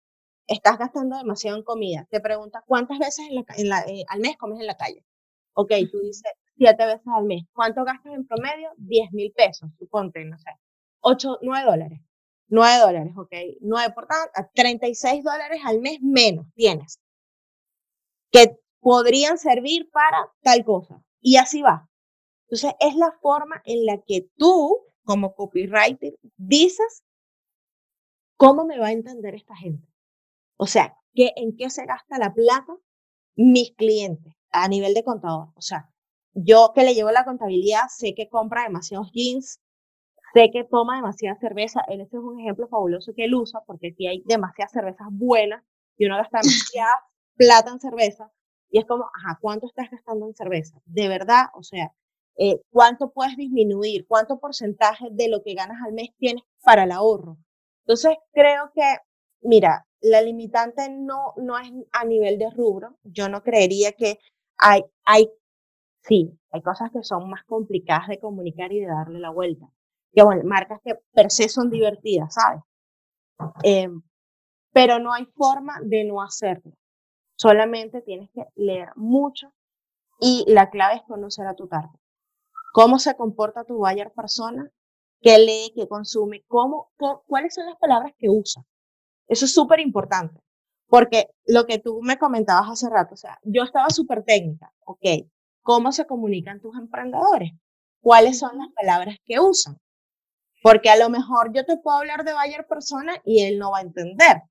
estás 0.53 0.79
gastando 0.79 1.17
demasiado 1.19 1.57
en 1.57 1.65
comida? 1.65 2.07
Te 2.11 2.21
pregunta, 2.21 2.62
¿cuántas 2.67 2.99
veces 2.99 3.27
eh, 3.31 4.05
al 4.09 4.21
mes 4.21 4.37
comes 4.37 4.61
en 4.61 4.67
la 4.67 4.77
calle? 4.77 5.05
Ok, 5.55 5.73
tú 5.91 5.99
dices, 6.01 6.33
siete 6.57 6.87
veces 6.87 7.07
al 7.07 7.25
mes. 7.25 7.45
¿Cuánto 7.53 7.85
gastas 7.85 8.15
en 8.15 8.27
promedio? 8.27 8.71
Diez 8.77 9.12
mil 9.12 9.33
pesos, 9.33 9.71
suponte, 9.79 10.25
no 10.25 10.38
sé. 10.38 10.51
Ocho, 11.01 11.38
nueve 11.43 11.67
dólares. 11.71 12.01
9 12.53 12.81
dólares, 12.81 13.15
ok. 13.17 13.33
9 13.62 13.95
por 13.95 14.07
tanto, 14.07 14.51
36 14.55 15.25
dólares 15.25 15.62
al 15.65 15.81
mes 15.81 16.01
menos 16.03 16.47
tienes. 16.55 17.01
Que 18.31 18.59
podrían 18.81 19.38
servir 19.38 19.91
para 19.91 20.31
tal 20.43 20.62
cosa. 20.62 21.03
Y 21.23 21.38
así 21.38 21.62
va. 21.62 21.88
Entonces, 22.49 22.75
es 22.81 22.95
la 22.97 23.11
forma 23.23 23.62
en 23.65 23.87
la 23.87 23.97
que 24.07 24.29
tú, 24.37 24.81
como 25.05 25.35
copywriter, 25.35 26.19
dices 26.37 27.03
cómo 28.37 28.67
me 28.67 28.79
va 28.79 28.88
a 28.88 28.93
entender 28.93 29.35
esta 29.35 29.57
gente. 29.57 29.88
O 30.62 30.66
sea, 30.68 30.96
¿qué, 31.12 31.33
¿en 31.35 31.57
qué 31.57 31.70
se 31.70 31.85
gasta 31.87 32.18
la 32.18 32.33
plata 32.33 32.72
mis 33.35 33.72
clientes 33.75 34.33
a 34.53 34.68
nivel 34.68 34.94
de 34.94 35.03
contador? 35.03 35.48
O 35.57 35.61
sea, 35.61 35.90
yo 36.35 36.70
que 36.72 36.85
le 36.85 36.94
llevo 36.94 37.11
la 37.11 37.25
contabilidad, 37.25 37.88
sé 37.88 38.14
que 38.14 38.29
compra 38.29 38.62
demasiados 38.62 39.11
jeans, 39.12 39.61
sé 40.33 40.51
que 40.53 40.62
toma 40.62 40.94
demasiada 40.94 41.37
cerveza. 41.40 41.81
Él 41.88 42.03
ese 42.03 42.16
es 42.16 42.22
un 42.22 42.38
ejemplo 42.38 42.68
fabuloso 42.68 43.12
que 43.12 43.25
él 43.25 43.35
usa 43.35 43.61
porque 43.66 43.88
aquí 43.88 44.07
hay 44.07 44.22
demasiadas 44.25 44.70
cervezas 44.70 45.09
buenas 45.11 45.64
y 45.96 46.07
uno 46.07 46.16
gasta 46.16 46.38
demasiada 46.44 46.94
plata 47.35 47.72
en 47.72 47.81
cerveza. 47.81 48.31
Y 48.70 48.79
es 48.79 48.85
como, 48.85 49.03
ajá, 49.03 49.40
¿cuánto 49.40 49.66
estás 49.66 49.90
gastando 49.90 50.29
en 50.29 50.35
cerveza? 50.37 50.81
De 50.85 51.09
verdad, 51.09 51.46
o 51.55 51.64
sea, 51.64 51.92
eh, 52.38 52.61
¿cuánto 52.70 53.11
puedes 53.11 53.37
disminuir? 53.37 54.07
¿Cuánto 54.07 54.38
porcentaje 54.38 55.09
de 55.11 55.29
lo 55.29 55.42
que 55.42 55.55
ganas 55.55 55.83
al 55.85 55.92
mes 55.92 56.11
tienes 56.18 56.44
para 56.62 56.85
el 56.85 56.92
ahorro? 56.92 57.37
Entonces, 57.85 58.14
creo 58.33 58.70
que, 58.72 58.85
mira, 59.40 59.87
la 60.03 60.21
limitante 60.21 60.91
no, 60.91 61.35
no 61.37 61.59
es 61.59 61.71
a 61.93 62.05
nivel 62.05 62.38
de 62.38 62.51
rubro. 62.51 62.99
Yo 63.05 63.29
no 63.29 63.43
creería 63.43 63.93
que 63.93 64.19
hay, 64.59 64.85
hay, 65.05 65.31
sí, 66.03 66.38
hay 66.51 66.62
cosas 66.62 66.91
que 66.93 67.03
son 67.03 67.31
más 67.31 67.45
complicadas 67.45 68.09
de 68.09 68.19
comunicar 68.19 68.73
y 68.73 68.81
de 68.81 68.87
darle 68.87 69.19
la 69.21 69.31
vuelta 69.31 69.71
que 70.12 70.23
bueno, 70.23 70.43
marcas 70.45 70.81
que 70.85 70.95
per 71.12 71.31
se 71.31 71.49
son 71.49 71.71
divertidas, 71.71 72.35
¿sabes? 72.35 72.62
Eh, 73.65 73.88
pero 74.73 74.99
no 74.99 75.12
hay 75.12 75.27
forma 75.35 75.79
de 75.83 76.05
no 76.05 76.23
hacerlo. 76.23 76.73
Solamente 77.37 78.03
tienes 78.03 78.31
que 78.33 78.45
leer 78.55 78.91
mucho 78.95 79.53
y 80.21 80.45
la 80.47 80.71
clave 80.71 80.97
es 80.97 81.03
conocer 81.03 81.47
a 81.47 81.55
tu 81.55 81.67
target. 81.67 81.99
Cómo 82.73 82.99
se 82.99 83.17
comporta 83.17 83.65
tu 83.65 83.79
buyer 83.79 84.12
persona, 84.12 84.71
qué 85.21 85.38
lee, 85.38 85.73
qué 85.75 85.88
consume, 85.88 86.45
cómo, 86.47 86.91
cuáles 87.27 87.55
son 87.55 87.67
las 87.67 87.77
palabras 87.79 88.12
que 88.19 88.29
usa. 88.29 88.62
Eso 89.33 89.47
es 89.47 89.55
súper 89.55 89.81
importante. 89.81 90.38
Porque 90.88 91.29
lo 91.47 91.64
que 91.64 91.79
tú 91.79 92.01
me 92.03 92.18
comentabas 92.18 92.68
hace 92.68 92.90
rato, 92.90 93.14
o 93.14 93.16
sea, 93.16 93.38
yo 93.45 93.62
estaba 93.62 93.88
súper 93.88 94.25
técnica, 94.25 94.71
ok, 94.85 95.27
¿cómo 95.62 95.90
se 95.90 96.05
comunican 96.05 96.61
tus 96.61 96.77
emprendedores? 96.77 97.53
¿Cuáles 98.03 98.38
son 98.38 98.59
las 98.59 98.68
palabras 98.75 99.16
que 99.25 99.40
usan? 99.40 99.79
Porque 100.62 100.90
a 100.90 100.97
lo 100.97 101.09
mejor 101.09 101.51
yo 101.55 101.64
te 101.64 101.79
puedo 101.79 101.97
hablar 101.97 102.25
de 102.25 102.35
Bayer 102.35 102.66
persona 102.66 103.14
y 103.25 103.42
él 103.42 103.59
no 103.59 103.71
va 103.71 103.79
a 103.79 103.83
entender. 103.83 104.42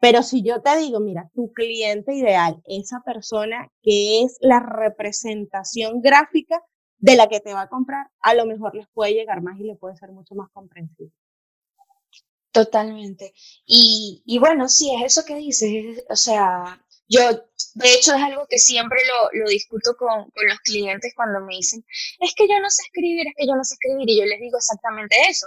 Pero 0.00 0.22
si 0.22 0.42
yo 0.42 0.62
te 0.62 0.74
digo, 0.78 1.00
mira, 1.00 1.28
tu 1.34 1.52
cliente 1.52 2.14
ideal, 2.14 2.62
esa 2.64 3.02
persona 3.04 3.68
que 3.82 4.22
es 4.22 4.38
la 4.40 4.60
representación 4.60 6.00
gráfica 6.00 6.62
de 6.96 7.14
la 7.14 7.26
que 7.26 7.40
te 7.40 7.52
va 7.52 7.62
a 7.62 7.68
comprar, 7.68 8.06
a 8.22 8.32
lo 8.32 8.46
mejor 8.46 8.74
les 8.74 8.88
puede 8.94 9.12
llegar 9.12 9.42
más 9.42 9.60
y 9.60 9.64
le 9.64 9.76
puede 9.76 9.96
ser 9.96 10.12
mucho 10.12 10.34
más 10.34 10.48
comprensible. 10.54 11.12
Totalmente. 12.58 13.34
Y, 13.66 14.22
y 14.26 14.38
bueno, 14.38 14.68
sí, 14.68 14.92
es 14.94 15.12
eso 15.12 15.24
que 15.24 15.36
dices. 15.36 16.02
O 16.10 16.16
sea, 16.16 16.82
yo, 17.08 17.20
de 17.74 17.94
hecho, 17.94 18.14
es 18.14 18.22
algo 18.22 18.46
que 18.48 18.58
siempre 18.58 18.98
lo, 19.06 19.44
lo 19.44 19.48
discuto 19.48 19.96
con, 19.96 20.28
con, 20.30 20.48
los 20.48 20.58
clientes 20.60 21.12
cuando 21.14 21.40
me 21.40 21.54
dicen, 21.54 21.84
es 22.18 22.34
que 22.34 22.48
yo 22.48 22.58
no 22.60 22.68
sé 22.68 22.82
escribir, 22.82 23.28
es 23.28 23.34
que 23.36 23.46
yo 23.46 23.54
no 23.54 23.62
sé 23.62 23.74
escribir, 23.74 24.10
y 24.10 24.18
yo 24.18 24.26
les 24.26 24.40
digo 24.40 24.58
exactamente 24.58 25.16
eso. 25.28 25.46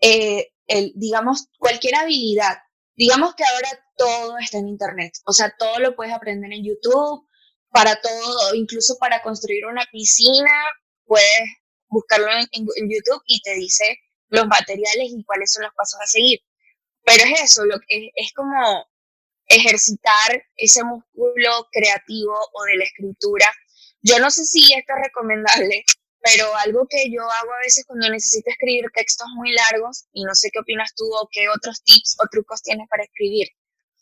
Eh, 0.00 0.48
el, 0.66 0.92
digamos, 0.96 1.46
cualquier 1.58 1.94
habilidad, 1.94 2.58
digamos 2.96 3.34
que 3.36 3.44
ahora 3.44 3.68
todo 3.96 4.36
está 4.38 4.58
en 4.58 4.68
Internet, 4.68 5.12
o 5.26 5.32
sea, 5.32 5.54
todo 5.56 5.78
lo 5.78 5.94
puedes 5.94 6.12
aprender 6.12 6.52
en 6.52 6.64
YouTube, 6.64 7.28
para 7.70 8.00
todo, 8.00 8.54
incluso 8.56 8.96
para 8.98 9.22
construir 9.22 9.66
una 9.66 9.86
piscina, 9.92 10.50
puedes 11.04 11.42
buscarlo 11.88 12.26
en, 12.32 12.48
en, 12.52 12.90
YouTube 12.90 13.22
y 13.26 13.40
te 13.42 13.54
dice 13.54 13.84
los 14.30 14.46
materiales 14.46 15.08
y 15.10 15.24
cuáles 15.24 15.52
son 15.52 15.64
los 15.64 15.74
pasos 15.74 16.00
a 16.00 16.06
seguir. 16.06 16.40
Pero 17.04 17.24
es 17.24 17.42
eso, 17.42 17.62
es 17.88 18.32
como 18.32 18.86
ejercitar 19.46 20.44
ese 20.56 20.84
músculo 20.84 21.68
creativo 21.72 22.34
o 22.52 22.64
de 22.64 22.76
la 22.76 22.84
escritura. 22.84 23.46
Yo 24.02 24.18
no 24.18 24.30
sé 24.30 24.44
si 24.44 24.72
esto 24.72 24.92
es 24.96 25.04
recomendable, 25.04 25.84
pero 26.22 26.54
algo 26.56 26.86
que 26.88 27.10
yo 27.10 27.22
hago 27.22 27.52
a 27.52 27.64
veces 27.64 27.84
cuando 27.86 28.08
necesito 28.08 28.50
escribir 28.50 28.84
textos 28.94 29.26
muy 29.34 29.52
largos, 29.52 30.06
y 30.12 30.24
no 30.24 30.34
sé 30.34 30.50
qué 30.52 30.60
opinas 30.60 30.94
tú 30.94 31.04
o 31.04 31.28
qué 31.32 31.48
otros 31.48 31.82
tips 31.82 32.16
o 32.22 32.28
trucos 32.30 32.62
tienes 32.62 32.88
para 32.88 33.04
escribir, 33.04 33.48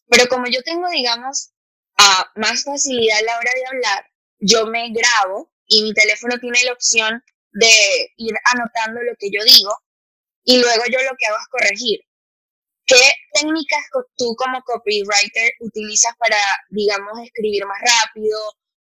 pero 0.08 0.28
como 0.28 0.46
yo 0.46 0.62
tengo, 0.62 0.88
digamos, 0.88 1.52
a 1.96 2.30
más 2.36 2.64
facilidad 2.64 3.18
a 3.18 3.22
la 3.22 3.38
hora 3.38 3.50
de 3.54 3.66
hablar, 3.66 4.04
yo 4.40 4.66
me 4.66 4.90
grabo 4.90 5.52
y 5.66 5.82
mi 5.82 5.92
teléfono 5.92 6.38
tiene 6.38 6.62
la 6.64 6.72
opción 6.72 7.22
de 7.52 8.12
ir 8.16 8.34
anotando 8.52 9.02
lo 9.02 9.14
que 9.18 9.30
yo 9.30 9.42
digo 9.44 9.74
y 10.48 10.56
luego 10.56 10.82
yo 10.90 10.98
lo 11.02 11.14
que 11.18 11.26
hago 11.26 11.36
es 11.36 11.48
corregir. 11.50 12.00
¿Qué 12.86 13.04
técnicas 13.34 13.84
tú 14.16 14.34
como 14.34 14.62
copywriter 14.62 15.52
utilizas 15.60 16.16
para, 16.16 16.38
digamos, 16.70 17.20
escribir 17.22 17.66
más 17.66 17.78
rápido? 17.82 18.38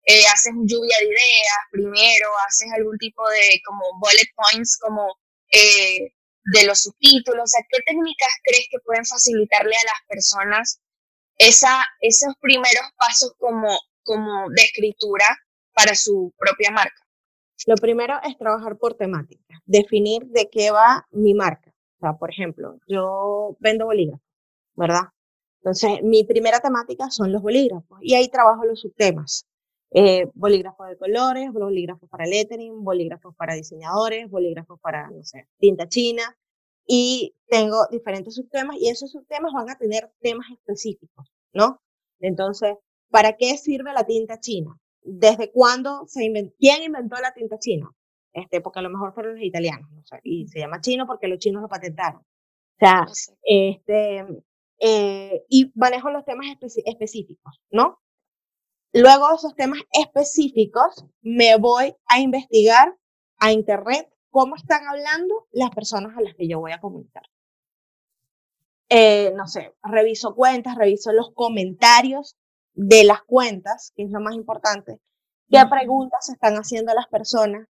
Eh, 0.05 0.25
¿Haces 0.33 0.53
lluvia 0.55 0.97
de 1.01 1.07
ideas 1.07 1.63
primero? 1.73 2.29
¿Haces 2.47 2.69
algún 2.77 2.97
tipo 2.99 3.29
de 3.29 3.61
como 3.67 3.83
bullet 3.99 4.31
points 4.37 4.79
como 4.81 5.19
eh, 5.51 6.15
de 6.45 6.65
los 6.65 6.79
subtítulos? 6.79 7.43
O 7.43 7.47
sea, 7.49 7.67
¿qué 7.69 7.83
técnicas 7.83 8.35
crees 8.45 8.69
que 8.71 8.79
pueden 8.85 9.05
facilitarle 9.05 9.75
a 9.75 9.85
las 9.87 10.01
personas 10.07 10.81
esa, 11.39 11.85
esos 11.99 12.35
primeros 12.41 12.87
pasos 12.97 13.33
como, 13.37 13.77
como 14.05 14.49
de 14.51 14.63
escritura 14.63 15.27
para 15.75 15.97
su 15.97 16.33
propia 16.39 16.71
marca? 16.71 17.08
Lo 17.67 17.75
primero 17.77 18.15
es 18.23 18.37
trabajar 18.39 18.77
por 18.79 18.95
temática, 18.95 19.61
definir 19.67 20.27
de 20.27 20.49
qué 20.51 20.71
va 20.71 21.07
mi 21.11 21.35
marca. 21.35 21.75
O 21.99 22.01
sea, 22.01 22.13
por 22.15 22.31
ejemplo, 22.31 22.79
yo 22.87 23.57
vendo 23.59 23.87
bolígrafos, 23.87 24.27
¿verdad? 24.77 25.09
Entonces, 25.61 26.03
mi 26.03 26.25
primera 26.25 26.61
temática 26.61 27.11
son 27.11 27.33
los 27.33 27.43
bolígrafos 27.43 27.99
y 28.01 28.15
ahí 28.15 28.29
trabajo 28.29 28.65
los 28.65 28.81
subtemas. 28.81 29.47
Eh, 29.91 30.27
bolígrafos 30.35 30.89
de 30.89 30.97
colores, 30.99 31.51
bolígrafos 31.53 32.09
para 32.11 32.27
lettering, 32.27 32.85
bolígrafos 32.85 33.35
para 33.35 33.55
diseñadores, 33.55 34.31
bolígrafos 34.31 34.79
para, 34.81 35.11
no 35.11 35.25
sé, 35.25 35.49
tinta 35.59 35.89
china. 35.89 36.37
Y 36.87 37.35
tengo 37.49 37.87
diferentes 37.91 38.35
subtemas 38.35 38.77
y 38.79 38.89
esos 38.89 39.11
subtemas 39.11 39.53
van 39.53 39.69
a 39.71 39.77
tener 39.77 40.11
temas 40.21 40.47
específicos, 40.53 41.27
¿no? 41.53 41.81
Entonces, 42.21 42.77
¿para 43.11 43.35
qué 43.37 43.57
sirve 43.59 43.93
la 43.93 44.05
tinta 44.05 44.41
china? 44.41 44.79
Desde 45.09 45.51
cuándo 45.51 46.05
se 46.07 46.25
inventó, 46.25 46.55
quién 46.59 46.83
inventó 46.83 47.17
la 47.21 47.33
tinta 47.33 47.59
china, 47.59 47.91
este, 48.33 48.61
porque 48.61 48.81
a 48.81 48.83
lo 48.83 48.91
mejor 48.91 49.15
fueron 49.15 49.35
los 49.35 49.45
italianos, 49.45 49.91
no 49.91 50.05
sé, 50.05 50.21
y 50.23 50.47
se 50.49 50.61
llama 50.61 50.81
chino 50.81 51.07
porque 51.07 51.29
los 51.29 51.39
chinos 51.39 51.63
lo 51.63 51.69
patentaron. 51.69 52.21
O 52.21 52.79
sea, 52.79 53.07
este, 53.43 54.25
eh, 54.79 55.45
y 55.49 55.73
manejo 55.75 56.11
los 56.11 56.25
temas 56.25 56.47
específicos, 56.85 57.61
¿no? 57.71 58.01
Luego 58.93 59.29
de 59.29 59.35
esos 59.35 59.55
temas 59.55 59.81
específicos, 59.93 61.05
me 61.23 61.57
voy 61.57 61.95
a 62.07 62.21
investigar 62.21 62.97
a 63.39 63.53
internet 63.53 64.09
cómo 64.31 64.57
están 64.57 64.87
hablando 64.87 65.49
las 65.53 65.71
personas 65.71 66.17
a 66.17 66.21
las 66.21 66.35
que 66.35 66.49
yo 66.49 66.61
voy 66.61 66.73
a 66.73 66.81
comunicar. 66.81 67.25
Eh, 68.91 69.33
no 69.37 69.47
sé, 69.47 69.75
reviso 69.83 70.35
cuentas, 70.35 70.77
reviso 70.77 71.13
los 71.13 71.33
comentarios 71.35 72.37
de 72.79 73.03
las 73.03 73.23
cuentas, 73.25 73.93
que 73.97 74.05
es 74.05 74.11
lo 74.11 74.21
más 74.21 74.37
importante, 74.37 75.01
qué 75.51 75.59
preguntas 75.69 76.29
están 76.29 76.55
haciendo 76.55 76.95
las 76.95 77.09
personas 77.09 77.67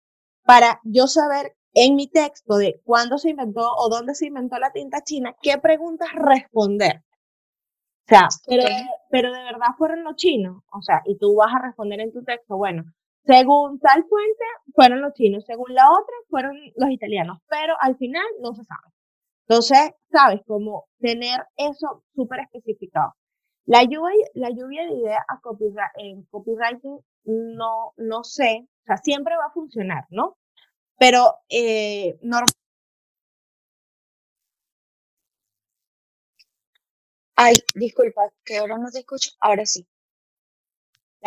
para 0.43 0.79
yo 0.83 1.05
saber 1.05 1.55
en 1.75 1.95
mi 1.95 2.07
texto 2.07 2.57
de 2.57 2.81
cuándo 2.83 3.19
se 3.19 3.29
inventó 3.29 3.69
o 3.77 3.89
dónde 3.89 4.15
se 4.15 4.25
inventó 4.25 4.57
la 4.57 4.71
tinta 4.71 5.03
china, 5.03 5.35
qué 5.43 5.59
preguntas 5.59 6.09
responder. 6.15 7.03
O 8.05 8.07
sea, 8.07 8.27
pero, 8.47 8.63
pero 9.11 9.31
de 9.31 9.43
verdad 9.43 9.75
fueron 9.77 10.03
los 10.03 10.15
chinos, 10.15 10.63
o 10.71 10.81
sea, 10.81 11.01
y 11.05 11.17
tú 11.17 11.35
vas 11.35 11.53
a 11.53 11.63
responder 11.67 11.99
en 11.99 12.11
tu 12.11 12.23
texto, 12.23 12.57
bueno, 12.57 12.83
según 13.25 13.79
tal 13.79 14.05
fuente 14.05 14.43
fueron 14.73 15.01
los 15.01 15.13
chinos, 15.13 15.43
según 15.45 15.73
la 15.73 15.91
otra 15.91 16.15
fueron 16.29 16.57
los 16.75 16.89
italianos, 16.89 17.39
pero 17.47 17.75
al 17.79 17.95
final 17.97 18.25
no 18.41 18.55
se 18.55 18.63
sabe. 18.63 18.91
Entonces, 19.47 19.91
sabes, 20.11 20.41
como 20.47 20.85
tener 20.99 21.45
eso 21.57 22.03
súper 22.15 22.39
especificado. 22.39 23.13
La 23.65 23.83
lluvia, 23.83 24.27
la 24.35 24.49
lluvia 24.51 24.85
de 24.85 24.93
ideas 24.93 25.23
a 25.27 25.39
en 25.97 26.23
copywriting 26.25 26.99
no, 27.25 27.93
no 27.97 28.23
sé, 28.23 28.67
o 28.83 28.85
sea, 28.85 28.97
siempre 28.97 29.35
va 29.35 29.45
a 29.47 29.53
funcionar, 29.53 30.05
¿no? 30.09 30.37
Pero 30.97 31.39
eh, 31.49 32.17
Ay, 37.35 37.55
disculpa, 37.75 38.31
que 38.45 38.57
ahora 38.57 38.77
no 38.77 38.89
te 38.89 38.99
escucho. 38.99 39.31
Ahora 39.41 39.65
sí. 39.65 39.85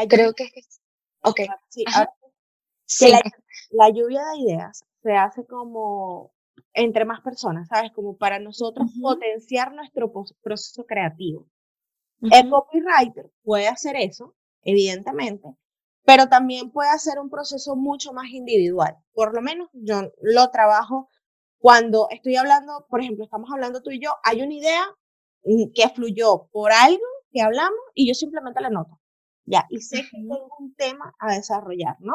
Creo 0.09 0.33
que 0.33 0.45
es 0.45 0.53
que... 0.53 0.61
Ok. 1.23 1.41
Sí, 2.87 3.11
La, 3.71 3.91
lluvia 3.91 4.23
de 4.33 4.39
ideas 4.39 4.85
se 5.03 5.13
hace 5.13 5.45
como 5.45 6.33
entre 6.73 7.05
más 7.05 7.21
personas, 7.21 7.69
¿sabes? 7.69 7.93
Como 7.93 8.17
para 8.17 8.39
nosotros 8.39 8.91
potenciar 9.03 9.73
nuestro 9.75 10.11
proceso 10.41 10.87
creativo. 10.87 11.47
El 12.21 12.51
copywriter 12.51 13.31
puede 13.43 13.69
hacer 13.69 13.97
eso, 13.97 14.35
evidentemente, 14.63 15.57
pero 16.05 16.29
también 16.29 16.71
puede 16.71 16.91
hacer 16.91 17.19
un 17.19 17.31
proceso 17.31 17.77
mucho 17.77 18.13
más 18.13 18.31
individual. 18.31 18.97
Por 19.13 19.35
lo 19.35 19.41
menos 19.41 19.69
yo 19.73 20.11
lo 20.21 20.51
trabajo 20.51 21.09
cuando 21.59 22.09
estoy 22.11 22.37
hablando, 22.37 22.87
por 22.89 23.01
ejemplo, 23.01 23.25
estamos 23.25 23.51
hablando 23.53 23.83
tú 23.83 23.91
y 23.91 24.01
yo, 24.01 24.13
hay 24.25 24.43
una 24.43 24.55
idea 24.55 24.85
mm, 25.45 25.73
que 25.75 25.89
fluyó 25.91 26.49
por 26.53 26.73
algo 26.73 27.05
que 27.31 27.43
hablamos 27.43 27.79
y 27.95 28.09
yo 28.09 28.15
simplemente 28.15 28.61
la 28.61 28.71
noto. 28.71 29.01
Ya, 29.45 29.67
y 29.71 29.81
sé 29.81 30.03
que 30.03 30.17
tengo 30.17 30.51
un 30.59 30.75
tema 30.75 31.15
a 31.19 31.35
desarrollar, 31.35 31.97
¿no? 32.01 32.15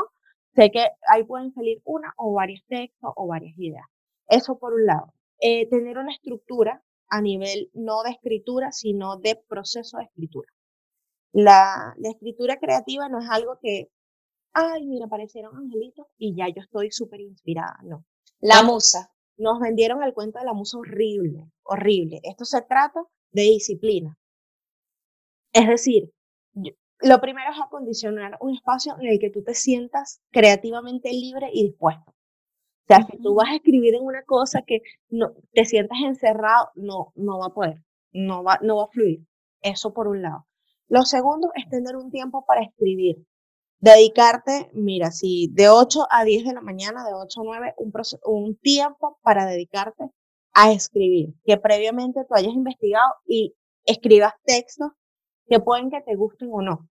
Sé 0.55 0.69
que 0.71 0.85
ahí 1.07 1.23
pueden 1.23 1.51
salir 1.53 1.81
una 1.83 2.13
o 2.17 2.33
varios 2.33 2.63
textos 2.67 3.11
o 3.15 3.27
varias 3.27 3.57
ideas. 3.57 3.85
Eso 4.27 4.59
por 4.59 4.73
un 4.73 4.85
lado. 4.85 5.13
Eh, 5.39 5.67
tener 5.69 5.97
una 5.97 6.13
estructura 6.13 6.83
a 7.13 7.21
nivel 7.21 7.69
no 7.73 8.01
de 8.01 8.09
escritura, 8.09 8.71
sino 8.71 9.17
de 9.17 9.39
proceso 9.47 9.97
de 9.97 10.05
escritura. 10.05 10.49
La, 11.31 11.93
la 11.99 12.09
escritura 12.09 12.57
creativa 12.57 13.07
no 13.07 13.19
es 13.19 13.29
algo 13.29 13.59
que, 13.61 13.91
ay, 14.51 14.87
mira, 14.87 15.05
aparecieron 15.05 15.55
angelitos 15.55 16.07
y 16.17 16.35
ya 16.35 16.47
yo 16.47 16.63
estoy 16.63 16.89
súper 16.89 17.21
inspirada, 17.21 17.77
no. 17.83 18.03
La 18.39 18.63
musa. 18.63 19.11
Nos 19.37 19.59
vendieron 19.59 20.01
el 20.01 20.15
cuento 20.15 20.39
de 20.39 20.45
la 20.45 20.53
musa 20.53 20.79
horrible, 20.79 21.51
horrible. 21.63 22.19
Esto 22.23 22.45
se 22.45 22.61
trata 22.63 23.03
de 23.31 23.43
disciplina. 23.43 24.17
Es 25.53 25.67
decir, 25.67 26.11
lo 26.99 27.21
primero 27.21 27.51
es 27.51 27.61
acondicionar 27.61 28.37
un 28.41 28.55
espacio 28.55 28.95
en 28.99 29.07
el 29.07 29.19
que 29.19 29.29
tú 29.29 29.43
te 29.43 29.53
sientas 29.53 30.19
creativamente 30.31 31.11
libre 31.11 31.51
y 31.53 31.67
dispuesto. 31.67 32.15
O 32.83 32.85
sea, 32.87 33.05
si 33.09 33.17
tú 33.21 33.33
vas 33.33 33.49
a 33.49 33.55
escribir 33.55 33.95
en 33.95 34.03
una 34.03 34.23
cosa 34.23 34.61
que 34.65 34.81
no 35.09 35.33
te 35.53 35.63
sientas 35.63 35.99
encerrado, 36.03 36.69
no, 36.75 37.13
no 37.15 37.39
va 37.39 37.47
a 37.47 37.53
poder, 37.53 37.81
no 38.11 38.43
va, 38.43 38.59
no 38.61 38.77
va 38.77 38.83
a 38.83 38.91
fluir. 38.91 39.25
Eso 39.61 39.93
por 39.93 40.07
un 40.09 40.21
lado. 40.21 40.45
Lo 40.89 41.03
segundo 41.03 41.49
es 41.55 41.69
tener 41.69 41.95
un 41.95 42.11
tiempo 42.11 42.45
para 42.45 42.61
escribir. 42.61 43.25
Dedicarte, 43.79 44.69
mira, 44.73 45.11
si 45.11 45.49
de 45.53 45.69
8 45.69 46.07
a 46.09 46.25
10 46.25 46.45
de 46.45 46.53
la 46.53 46.61
mañana, 46.61 47.05
de 47.05 47.13
8 47.13 47.41
a 47.41 47.43
9, 47.43 47.73
un, 47.77 47.93
un 48.25 48.57
tiempo 48.57 49.17
para 49.23 49.45
dedicarte 49.45 50.09
a 50.53 50.71
escribir, 50.71 51.33
que 51.45 51.57
previamente 51.57 52.25
tú 52.27 52.35
hayas 52.35 52.53
investigado 52.53 53.15
y 53.25 53.55
escribas 53.85 54.33
textos 54.45 54.91
que 55.47 55.59
pueden 55.59 55.89
que 55.89 56.01
te 56.01 56.15
gusten 56.15 56.49
o 56.51 56.61
no. 56.61 56.89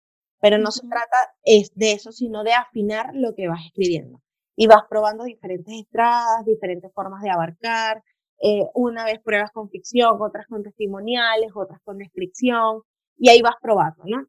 Pero 0.40 0.58
no 0.58 0.70
se 0.70 0.86
trata 0.88 1.16
es 1.42 1.70
de 1.74 1.92
eso, 1.92 2.10
sino 2.10 2.42
de 2.42 2.52
afinar 2.52 3.10
lo 3.14 3.34
que 3.34 3.48
vas 3.48 3.64
escribiendo. 3.66 4.23
Y 4.56 4.66
vas 4.66 4.84
probando 4.88 5.24
diferentes 5.24 5.74
estradas, 5.74 6.44
diferentes 6.44 6.92
formas 6.92 7.22
de 7.22 7.30
abarcar. 7.30 8.02
Eh, 8.40 8.64
una 8.74 9.04
vez 9.04 9.20
pruebas 9.20 9.50
con 9.52 9.70
ficción, 9.70 10.16
otras 10.20 10.46
con 10.46 10.62
testimoniales, 10.62 11.50
otras 11.54 11.80
con 11.82 11.98
descripción, 11.98 12.82
y 13.16 13.30
ahí 13.30 13.40
vas 13.42 13.56
probando, 13.60 14.04
¿no? 14.06 14.26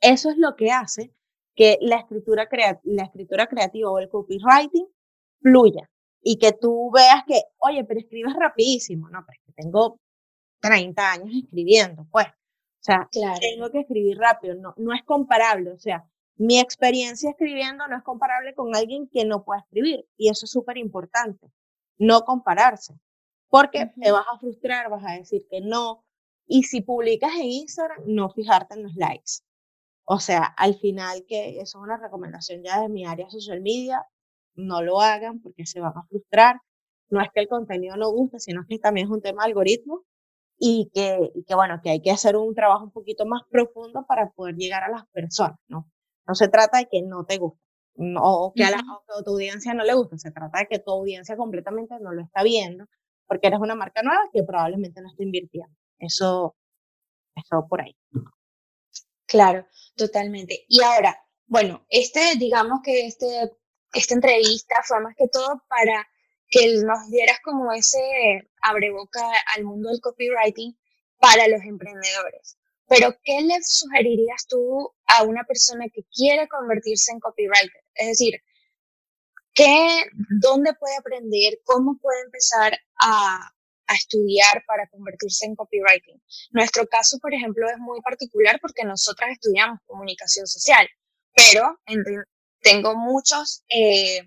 Eso 0.00 0.30
es 0.30 0.36
lo 0.36 0.54
que 0.56 0.70
hace 0.70 1.12
que 1.54 1.78
la 1.80 1.96
escritura, 1.96 2.48
la 2.84 3.04
escritura 3.04 3.46
creativa 3.46 3.90
o 3.90 3.98
el 3.98 4.08
copywriting 4.08 4.86
fluya 5.40 5.88
y 6.20 6.38
que 6.38 6.52
tú 6.52 6.90
veas 6.92 7.24
que, 7.26 7.40
oye, 7.58 7.84
pero 7.84 8.00
escribes 8.00 8.34
rapidísimo, 8.34 9.08
no, 9.08 9.24
pero 9.26 9.38
es 9.38 9.46
que 9.46 9.62
tengo 9.62 10.00
30 10.60 11.12
años 11.12 11.30
escribiendo, 11.42 12.06
pues. 12.10 12.26
O 12.26 12.86
sea, 12.86 13.08
tengo 13.40 13.70
que 13.70 13.80
escribir 13.80 14.18
rápido, 14.18 14.54
no, 14.54 14.74
no 14.76 14.92
es 14.92 15.02
comparable, 15.04 15.72
o 15.72 15.78
sea, 15.78 16.04
mi 16.36 16.60
experiencia 16.60 17.30
escribiendo 17.30 17.86
no 17.88 17.96
es 17.96 18.02
comparable 18.02 18.54
con 18.54 18.74
alguien 18.76 19.08
que 19.08 19.24
no 19.24 19.44
puede 19.44 19.60
escribir 19.60 20.06
y 20.16 20.28
eso 20.30 20.46
es 20.46 20.50
súper 20.50 20.78
importante, 20.78 21.50
no 21.98 22.22
compararse, 22.22 22.94
porque 23.48 23.90
te 24.00 24.12
vas 24.12 24.26
a 24.32 24.38
frustrar, 24.38 24.90
vas 24.90 25.04
a 25.06 25.12
decir 25.12 25.46
que 25.50 25.60
no, 25.60 26.04
y 26.46 26.64
si 26.64 26.82
publicas 26.82 27.32
en 27.34 27.44
Instagram, 27.44 28.02
no 28.06 28.30
fijarte 28.30 28.74
en 28.74 28.84
los 28.84 28.94
likes. 28.96 29.42
O 30.04 30.20
sea, 30.20 30.44
al 30.44 30.76
final, 30.76 31.24
que 31.26 31.60
eso 31.60 31.78
es 31.78 31.82
una 31.82 31.96
recomendación 31.96 32.62
ya 32.62 32.80
de 32.80 32.88
mi 32.88 33.04
área 33.04 33.28
social 33.28 33.60
media, 33.60 34.06
no 34.54 34.82
lo 34.82 35.00
hagan 35.00 35.40
porque 35.40 35.66
se 35.66 35.80
van 35.80 35.96
a 35.96 36.04
frustrar. 36.08 36.60
No 37.10 37.20
es 37.20 37.28
que 37.34 37.40
el 37.40 37.48
contenido 37.48 37.96
no 37.96 38.10
guste, 38.10 38.40
sino 38.40 38.64
que 38.68 38.78
también 38.78 39.06
es 39.08 39.12
un 39.12 39.22
tema 39.22 39.42
de 39.42 39.48
algoritmo 39.48 40.02
y 40.58 40.90
que, 40.94 41.30
y 41.34 41.44
que, 41.44 41.54
bueno, 41.54 41.80
que 41.82 41.90
hay 41.90 42.02
que 42.02 42.10
hacer 42.12 42.36
un 42.36 42.54
trabajo 42.54 42.84
un 42.84 42.92
poquito 42.92 43.26
más 43.26 43.42
profundo 43.50 44.04
para 44.08 44.30
poder 44.30 44.56
llegar 44.56 44.84
a 44.84 44.88
las 44.90 45.06
personas, 45.08 45.58
¿no? 45.68 45.88
No 46.26 46.34
se 46.34 46.48
trata 46.48 46.78
de 46.78 46.88
que 46.90 47.02
no 47.02 47.24
te 47.24 47.38
guste 47.38 47.66
o 48.20 48.52
que 48.54 48.64
a, 48.64 48.70
la, 48.70 48.82
tu 49.24 49.30
audiencia 49.30 49.72
no 49.74 49.84
le 49.84 49.94
guste, 49.94 50.18
se 50.18 50.30
trata 50.30 50.58
de 50.58 50.66
que 50.66 50.78
tu 50.78 50.90
audiencia 50.90 51.36
completamente 51.36 51.94
no 52.00 52.12
lo 52.12 52.22
está 52.22 52.42
viendo 52.42 52.84
porque 53.26 53.48
eres 53.48 53.58
una 53.58 53.74
marca 53.74 54.02
nueva 54.02 54.22
que 54.32 54.42
probablemente 54.44 55.00
no 55.00 55.08
está 55.08 55.22
invirtiendo. 55.22 55.74
Eso, 55.98 56.56
eso 57.34 57.66
por 57.68 57.82
ahí. 57.82 57.96
Claro, 59.26 59.66
totalmente. 59.96 60.64
Y 60.68 60.82
ahora, 60.82 61.18
bueno, 61.46 61.84
este, 61.88 62.36
digamos 62.38 62.80
que 62.84 63.06
este, 63.06 63.50
esta 63.92 64.14
entrevista 64.14 64.76
fue 64.84 65.00
más 65.00 65.14
que 65.16 65.28
todo 65.28 65.62
para 65.68 66.06
que 66.48 66.74
nos 66.84 67.10
dieras 67.10 67.38
como 67.42 67.72
ese 67.72 67.98
abreboca 68.62 69.22
al 69.56 69.64
mundo 69.64 69.88
del 69.88 70.00
copywriting 70.00 70.78
para 71.18 71.48
los 71.48 71.62
emprendedores. 71.62 72.58
Pero, 72.88 73.16
¿qué 73.22 73.40
le 73.42 73.58
sugerirías 73.62 74.46
tú 74.48 74.92
a 75.06 75.22
una 75.24 75.44
persona 75.44 75.86
que 75.92 76.02
quiere 76.14 76.48
convertirse 76.48 77.12
en 77.12 77.20
copywriter? 77.20 77.84
Es 77.94 78.08
decir, 78.08 78.40
¿qué, 79.54 80.04
¿dónde 80.40 80.74
puede 80.74 80.96
aprender? 80.96 81.60
¿Cómo 81.64 81.98
puede 81.98 82.22
empezar 82.22 82.78
a, 83.00 83.56
a 83.86 83.94
estudiar 83.94 84.64
para 84.66 84.88
convertirse 84.88 85.46
en 85.46 85.54
copywriting. 85.54 86.20
Nuestro 86.50 86.86
caso, 86.86 87.18
por 87.18 87.32
ejemplo, 87.34 87.68
es 87.68 87.78
muy 87.78 88.00
particular 88.00 88.58
porque 88.60 88.84
nosotras 88.84 89.30
estudiamos 89.30 89.80
comunicación 89.86 90.46
social, 90.46 90.88
pero 91.34 91.78
tengo 92.60 92.96
muchos 92.96 93.62
eh, 93.68 94.22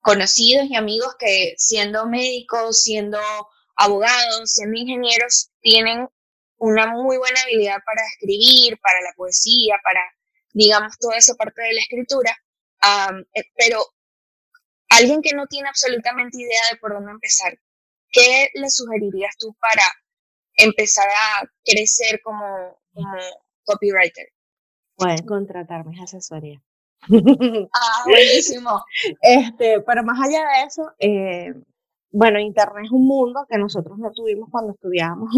conocidos 0.00 0.66
y 0.68 0.76
amigos 0.76 1.14
que 1.18 1.54
siendo 1.56 2.06
médicos, 2.06 2.82
siendo 2.82 3.18
abogados, 3.76 4.50
siendo 4.50 4.78
ingenieros, 4.78 5.50
tienen 5.60 6.08
una 6.60 6.86
muy 6.92 7.16
buena 7.16 7.40
habilidad 7.42 7.78
para 7.84 8.06
escribir, 8.06 8.78
para 8.80 9.00
la 9.00 9.12
poesía, 9.16 9.76
para, 9.82 10.00
digamos, 10.52 10.96
toda 10.98 11.16
esa 11.16 11.34
parte 11.34 11.62
de 11.62 11.72
la 11.72 11.80
escritura, 11.80 12.36
eh, 13.34 13.42
pero 13.56 13.82
alguien 14.90 15.22
que 15.22 15.34
no 15.34 15.46
tiene 15.46 15.68
absolutamente 15.68 16.38
idea 16.38 16.60
de 16.70 16.78
por 16.78 16.92
dónde 16.92 17.12
empezar, 17.12 17.58
¿qué 18.12 18.50
le 18.54 18.68
sugerirías 18.68 19.36
tú 19.38 19.56
para 19.58 19.84
empezar 20.56 21.08
a 21.08 21.48
crecer 21.64 22.20
como, 22.22 22.78
copywriter? 23.64 24.28
Pueden 24.96 25.26
contratar 25.26 25.86
mis 25.86 26.00
asesorías. 26.02 26.62
ah, 27.72 28.04
buenísimo. 28.04 28.84
Este, 29.22 29.80
pero 29.80 30.02
más 30.04 30.20
allá 30.20 30.40
de 30.40 30.66
eso, 30.66 30.92
eh, 30.98 31.54
bueno, 32.10 32.38
Internet 32.38 32.84
es 32.84 32.90
un 32.90 33.06
mundo 33.06 33.46
que 33.48 33.56
nosotros 33.56 33.96
no 33.98 34.10
tuvimos 34.12 34.50
cuando 34.50 34.74
estudiábamos. 34.74 35.30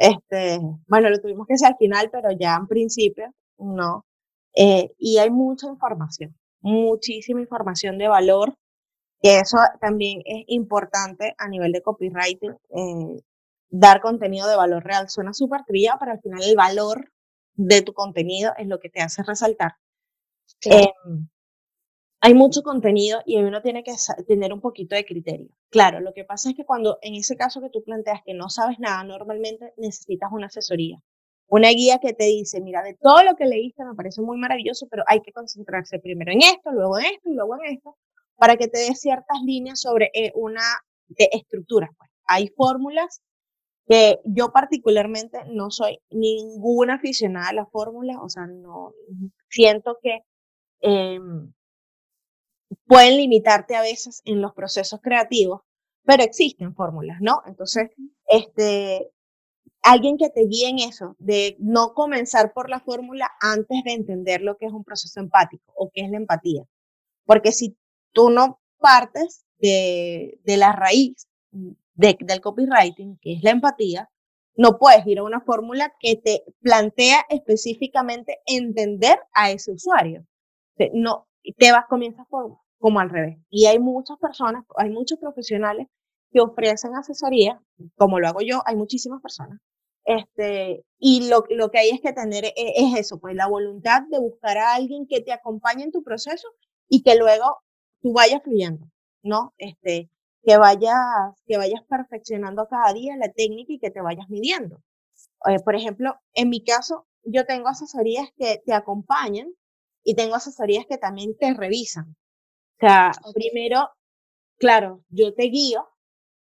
Este, 0.00 0.58
bueno, 0.86 1.10
lo 1.10 1.20
tuvimos 1.20 1.46
que 1.46 1.58
ser 1.58 1.68
al 1.68 1.76
final, 1.76 2.08
pero 2.10 2.30
ya 2.32 2.56
en 2.56 2.66
principio 2.66 3.34
no. 3.58 4.06
Eh, 4.56 4.92
y 4.98 5.18
hay 5.18 5.28
mucha 5.30 5.68
información, 5.68 6.34
muchísima 6.62 7.42
información 7.42 7.98
de 7.98 8.08
valor, 8.08 8.54
que 9.20 9.40
eso 9.40 9.58
también 9.78 10.22
es 10.24 10.44
importante 10.48 11.34
a 11.36 11.48
nivel 11.48 11.72
de 11.72 11.82
copywriting. 11.82 12.52
Eh, 12.70 13.20
dar 13.68 14.00
contenido 14.00 14.48
de 14.48 14.56
valor 14.56 14.82
real 14.82 15.10
suena 15.10 15.34
súper 15.34 15.64
trillado, 15.66 15.98
pero 16.00 16.12
al 16.12 16.20
final 16.20 16.42
el 16.44 16.56
valor 16.56 17.12
de 17.54 17.82
tu 17.82 17.92
contenido 17.92 18.52
es 18.56 18.68
lo 18.68 18.80
que 18.80 18.88
te 18.88 19.02
hace 19.02 19.22
resaltar. 19.22 19.72
Em, 20.64 21.28
hay 22.22 22.34
mucho 22.34 22.62
contenido 22.62 23.20
y 23.24 23.36
uno 23.36 23.62
tiene 23.62 23.82
que 23.82 23.94
tener 24.26 24.52
un 24.52 24.60
poquito 24.60 24.94
de 24.94 25.04
criterio. 25.04 25.48
Claro, 25.70 26.00
lo 26.00 26.12
que 26.12 26.24
pasa 26.24 26.50
es 26.50 26.56
que 26.56 26.64
cuando 26.66 26.98
en 27.00 27.14
ese 27.14 27.36
caso 27.36 27.60
que 27.60 27.70
tú 27.70 27.82
planteas 27.82 28.20
que 28.24 28.34
no 28.34 28.50
sabes 28.50 28.78
nada, 28.78 29.02
normalmente 29.04 29.72
necesitas 29.78 30.30
una 30.30 30.46
asesoría, 30.46 30.98
una 31.46 31.70
guía 31.70 31.98
que 31.98 32.12
te 32.12 32.24
dice, 32.24 32.60
mira, 32.60 32.82
de 32.82 32.94
todo 32.94 33.22
lo 33.24 33.36
que 33.36 33.46
leíste 33.46 33.84
me 33.84 33.94
parece 33.94 34.20
muy 34.20 34.36
maravilloso, 34.38 34.86
pero 34.90 35.02
hay 35.06 35.20
que 35.20 35.32
concentrarse 35.32 35.98
primero 35.98 36.32
en 36.32 36.42
esto, 36.42 36.70
luego 36.72 36.98
en 36.98 37.06
esto 37.06 37.30
y 37.30 37.34
luego 37.34 37.56
en 37.56 37.74
esto, 37.74 37.96
para 38.36 38.56
que 38.56 38.68
te 38.68 38.80
dé 38.80 38.94
ciertas 38.94 39.38
líneas 39.44 39.80
sobre 39.80 40.10
eh, 40.14 40.30
una 40.34 40.62
de 41.08 41.28
estructuras. 41.32 41.90
Pues. 41.96 42.10
Hay 42.26 42.48
fórmulas 42.48 43.22
que 43.86 44.20
yo 44.24 44.52
particularmente 44.52 45.38
no 45.46 45.70
soy 45.70 45.98
ninguna 46.10 46.94
aficionada 46.94 47.48
a 47.48 47.54
las 47.54 47.70
fórmulas, 47.70 48.18
o 48.22 48.28
sea, 48.28 48.46
no 48.46 48.92
siento 49.48 49.98
que 50.02 50.20
em, 50.80 51.52
pueden 52.86 53.16
limitarte 53.16 53.76
a 53.76 53.82
veces 53.82 54.22
en 54.24 54.40
los 54.40 54.52
procesos 54.54 55.00
creativos, 55.02 55.62
pero 56.04 56.22
existen 56.22 56.74
fórmulas, 56.74 57.18
¿no? 57.20 57.42
Entonces, 57.46 57.90
este, 58.26 59.10
alguien 59.82 60.16
que 60.16 60.30
te 60.30 60.46
guíe 60.46 60.68
en 60.68 60.78
eso, 60.78 61.16
de 61.18 61.56
no 61.58 61.94
comenzar 61.94 62.52
por 62.52 62.68
la 62.68 62.80
fórmula 62.80 63.30
antes 63.40 63.82
de 63.84 63.92
entender 63.92 64.40
lo 64.42 64.56
que 64.56 64.66
es 64.66 64.72
un 64.72 64.84
proceso 64.84 65.20
empático 65.20 65.72
o 65.74 65.90
qué 65.92 66.02
es 66.02 66.10
la 66.10 66.18
empatía. 66.18 66.64
Porque 67.24 67.52
si 67.52 67.76
tú 68.12 68.30
no 68.30 68.60
partes 68.78 69.44
de, 69.58 70.40
de 70.44 70.56
la 70.56 70.72
raíz 70.72 71.28
del 71.94 72.40
copywriting, 72.40 73.18
que 73.20 73.34
es 73.34 73.42
la 73.42 73.50
empatía, 73.50 74.10
no 74.56 74.78
puedes 74.78 75.06
ir 75.06 75.18
a 75.18 75.22
una 75.22 75.40
fórmula 75.40 75.92
que 76.00 76.16
te 76.16 76.44
plantea 76.60 77.24
específicamente 77.28 78.40
entender 78.46 79.18
a 79.32 79.50
ese 79.50 79.72
usuario. 79.72 80.26
No, 80.92 81.28
te 81.58 81.72
vas, 81.72 81.86
comienzas 81.88 82.26
por, 82.28 82.58
como 82.78 83.00
al 83.00 83.10
revés. 83.10 83.38
Y 83.50 83.66
hay 83.66 83.78
muchas 83.78 84.18
personas, 84.18 84.64
hay 84.76 84.90
muchos 84.90 85.18
profesionales 85.18 85.86
que 86.32 86.40
ofrecen 86.40 86.94
asesoría, 86.94 87.60
como 87.96 88.20
lo 88.20 88.28
hago 88.28 88.40
yo, 88.40 88.62
hay 88.66 88.76
muchísimas 88.76 89.20
personas. 89.20 89.58
Este, 90.04 90.84
y 90.98 91.28
lo, 91.28 91.44
lo 91.50 91.70
que 91.70 91.78
hay 91.78 91.90
es 91.90 92.00
que 92.00 92.12
tener 92.12 92.44
es, 92.46 92.52
es 92.56 92.98
eso, 92.98 93.20
pues 93.20 93.34
la 93.34 93.46
voluntad 93.46 94.02
de 94.10 94.18
buscar 94.18 94.58
a 94.58 94.74
alguien 94.74 95.06
que 95.06 95.20
te 95.20 95.32
acompañe 95.32 95.84
en 95.84 95.92
tu 95.92 96.02
proceso 96.02 96.48
y 96.88 97.02
que 97.02 97.16
luego 97.16 97.58
tú 98.00 98.12
vayas 98.12 98.42
fluyendo, 98.42 98.86
¿no? 99.22 99.54
Este, 99.58 100.10
que 100.42 100.56
vayas, 100.56 100.96
que 101.46 101.58
vayas 101.58 101.82
perfeccionando 101.88 102.66
cada 102.68 102.92
día 102.92 103.16
la 103.16 103.30
técnica 103.30 103.72
y 103.72 103.78
que 103.78 103.90
te 103.90 104.00
vayas 104.00 104.28
midiendo. 104.28 104.82
Eh, 105.46 105.60
por 105.64 105.74
ejemplo, 105.74 106.14
en 106.34 106.48
mi 106.48 106.64
caso, 106.64 107.06
yo 107.24 107.44
tengo 107.44 107.68
asesorías 107.68 108.28
que 108.36 108.62
te 108.64 108.72
acompañan 108.72 109.48
y 110.04 110.14
tengo 110.14 110.34
asesorías 110.34 110.86
que 110.86 110.98
también 110.98 111.36
te 111.36 111.54
revisan. 111.54 112.16
O 112.76 112.80
sea, 112.80 113.12
primero, 113.34 113.90
claro, 114.58 115.04
yo 115.08 115.34
te 115.34 115.44
guío 115.44 115.88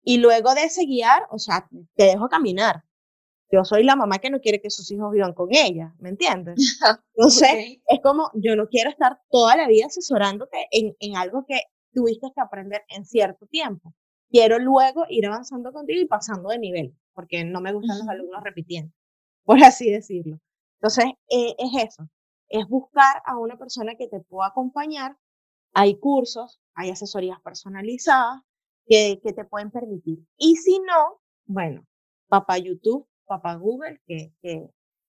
y 0.04 0.18
luego 0.18 0.54
de 0.56 0.64
ese 0.64 0.86
guiar, 0.86 1.24
o 1.32 1.40
sea, 1.40 1.68
te 1.96 2.06
dejo 2.06 2.30
caminar. 2.30 2.84
Yo 3.52 3.66
soy 3.66 3.84
la 3.84 3.96
mamá 3.96 4.20
que 4.20 4.30
no 4.30 4.40
quiere 4.40 4.62
que 4.62 4.70
sus 4.70 4.92
hijos 4.92 5.12
vivan 5.12 5.34
con 5.34 5.50
ella, 5.52 5.94
¿me 6.00 6.10
entiendes? 6.10 6.56
Entonces, 7.16 7.80
es 7.88 8.00
como, 8.02 8.30
yo 8.36 8.56
no 8.56 8.68
quiero 8.68 8.90
estar 8.90 9.20
toda 9.30 9.56
la 9.58 9.68
vida 9.68 9.88
asesorándote 9.88 10.68
en, 10.72 10.96
en 11.00 11.18
algo 11.18 11.46
que 11.48 11.62
tuviste 11.94 12.28
que 12.34 12.42
aprender 12.42 12.84
en 12.90 13.06
cierto 13.06 13.48
tiempo. 13.48 13.94
Quiero 14.30 14.60
luego 14.60 15.06
ir 15.10 15.26
avanzando 15.26 15.74
contigo 15.74 16.00
y 16.02 16.06
pasando 16.06 16.50
de 16.50 16.60
nivel, 16.60 16.96
porque 17.14 17.44
no 17.44 17.62
me 17.62 17.74
gustan 17.74 17.98
los 17.98 18.08
alumnos 18.08 18.44
repitiendo, 18.44 18.94
por 19.44 19.62
así 19.64 19.90
decirlo. 19.90 20.40
Entonces, 20.80 21.06
eh, 21.30 21.56
es 21.58 21.90
eso, 21.90 22.08
es 22.50 22.68
buscar 22.68 23.22
a 23.26 23.38
una 23.38 23.58
persona 23.58 23.96
que 23.96 24.08
te 24.08 24.20
pueda 24.20 24.50
acompañar. 24.50 25.18
Hay 25.74 26.00
cursos, 26.00 26.62
hay 26.74 26.90
asesorías 26.90 27.40
personalizadas 27.42 28.42
que, 28.86 29.20
que 29.24 29.34
te 29.34 29.46
pueden 29.46 29.72
permitir. 29.72 30.20
Y 30.38 30.56
si 30.56 30.80
no, 30.80 31.22
bueno, 31.46 31.86
papá 32.28 32.58
YouTube, 32.58 33.08
papá 33.26 33.56
Google, 33.56 34.02
que, 34.06 34.34
que 34.42 34.70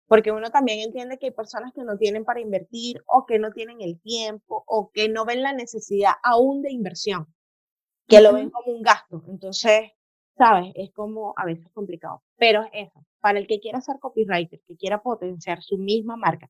porque 0.09 0.31
uno 0.31 0.49
también 0.49 0.79
entiende 0.79 1.19
que 1.19 1.27
hay 1.27 1.31
personas 1.31 1.71
que 1.71 1.83
no 1.83 1.95
tienen 1.97 2.25
para 2.25 2.41
invertir 2.41 3.03
o 3.05 3.27
que 3.27 3.37
no 3.37 3.51
tienen 3.51 3.79
el 3.81 4.01
tiempo 4.01 4.63
o 4.65 4.89
que 4.91 5.07
no 5.07 5.23
ven 5.23 5.43
la 5.43 5.53
necesidad 5.53 6.13
aún 6.23 6.63
de 6.63 6.71
inversión, 6.71 7.27
que 8.07 8.19
lo 8.19 8.33
ven 8.33 8.49
como 8.49 8.73
un 8.73 8.81
gasto. 8.81 9.23
Entonces, 9.27 9.91
¿sabes? 10.35 10.71
Es 10.75 10.91
como 10.93 11.35
a 11.37 11.45
veces 11.45 11.67
complicado. 11.73 12.23
Pero 12.37 12.63
es 12.63 12.87
eso, 12.87 13.05
para 13.21 13.37
el 13.37 13.45
que 13.45 13.59
quiera 13.59 13.81
ser 13.81 13.99
copywriter, 13.99 14.59
que 14.67 14.77
quiera 14.77 15.03
potenciar 15.03 15.61
su 15.61 15.77
misma 15.77 16.17
marca, 16.17 16.49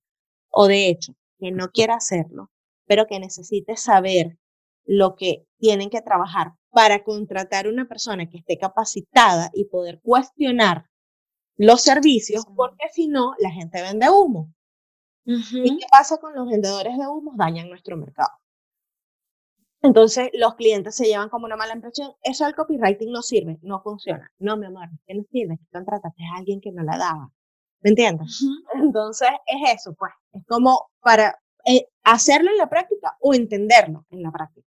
o 0.49 0.67
de 0.67 0.89
hecho, 0.89 1.13
que 1.39 1.51
no 1.51 1.69
quiera 1.71 1.95
hacerlo, 1.95 2.51
pero 2.85 3.07
que 3.07 3.19
necesite 3.19 3.77
saber 3.77 4.37
lo 4.85 5.15
que 5.15 5.45
tienen 5.59 5.89
que 5.89 6.01
trabajar 6.01 6.53
para 6.71 7.03
contratar 7.03 7.67
una 7.67 7.87
persona 7.87 8.27
que 8.29 8.37
esté 8.37 8.57
capacitada 8.57 9.49
y 9.53 9.65
poder 9.65 9.99
cuestionar 10.01 10.85
los 11.57 11.81
servicios, 11.81 12.45
porque 12.55 12.87
si 12.93 13.07
no, 13.07 13.33
la 13.39 13.51
gente 13.51 13.81
vende 13.81 14.09
humo. 14.09 14.53
¿Y 15.25 15.77
qué 15.77 15.85
pasa 15.91 16.17
con 16.17 16.33
los 16.33 16.49
vendedores 16.49 16.97
de 16.97 17.05
humo? 17.05 17.33
Dañan 17.35 17.69
nuestro 17.69 17.97
mercado. 17.97 18.31
Entonces, 19.81 20.29
los 20.33 20.55
clientes 20.55 20.95
se 20.95 21.05
llevan 21.05 21.29
como 21.29 21.45
una 21.45 21.55
mala 21.55 21.73
impresión. 21.73 22.13
Eso 22.23 22.45
del 22.45 22.55
copywriting 22.55 23.11
no 23.11 23.21
sirve, 23.21 23.59
no 23.61 23.81
funciona. 23.81 24.31
No, 24.39 24.57
mi 24.57 24.65
amor, 24.65 24.89
¿qué 25.05 25.15
no 25.15 25.23
sirve? 25.31 25.57
Que 25.57 25.65
contrataste 25.71 26.23
a 26.23 26.37
alguien 26.37 26.59
que 26.59 26.71
no 26.71 26.83
la 26.83 26.97
daba. 26.97 27.31
¿Me 27.81 27.91
entiendes? 27.91 28.41
Entonces, 28.75 29.29
es 29.45 29.79
eso, 29.79 29.93
pues. 29.93 30.11
Es 30.33 30.43
como 30.47 30.91
para 31.01 31.39
eh, 31.65 31.87
hacerlo 32.03 32.51
en 32.51 32.57
la 32.57 32.69
práctica 32.69 33.17
o 33.21 33.33
entenderlo 33.33 34.05
en 34.09 34.23
la 34.23 34.31
práctica. 34.31 34.67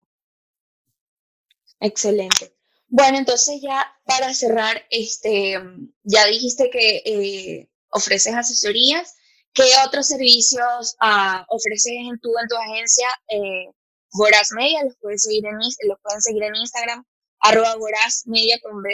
Excelente. 1.79 2.55
Bueno, 2.87 3.17
entonces 3.17 3.61
ya 3.61 3.85
para 4.05 4.33
cerrar, 4.33 4.85
este, 4.89 5.57
ya 6.03 6.25
dijiste 6.25 6.69
que 6.69 7.01
eh, 7.05 7.69
ofreces 7.89 8.35
asesorías. 8.35 9.15
¿Qué 9.53 9.63
otros 9.85 10.07
servicios 10.07 10.95
uh, 11.01 11.43
ofreces 11.49 11.93
en 11.93 12.19
tu, 12.19 12.29
en 12.37 12.47
tu 12.47 12.55
agencia? 12.55 13.07
Eh, 13.27 13.67
Goraz 14.11 14.51
Media, 14.51 14.83
los, 14.83 14.95
puedes 15.01 15.23
seguir 15.23 15.45
en, 15.45 15.55
los 15.55 15.99
pueden 16.01 16.21
seguir 16.21 16.43
en 16.43 16.55
Instagram, 16.55 17.05
arroba 17.39 17.75
Goraz 17.75 18.23
Media 18.25 18.59
con 18.61 18.81
B 18.81 18.89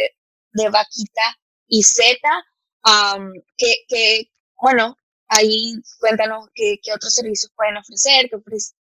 de 0.54 0.70
vaquita 0.70 1.38
y 1.68 1.84
Z. 1.84 2.18
Um, 2.86 3.34
que, 3.58 3.74
que, 3.88 4.32
bueno, 4.62 4.96
ahí 5.28 5.74
cuéntanos 6.00 6.48
qué, 6.54 6.80
qué, 6.82 6.94
otros 6.94 7.14
servicios 7.14 7.52
pueden 7.56 7.78
ofrecer, 7.78 8.30
qué, 8.30 8.38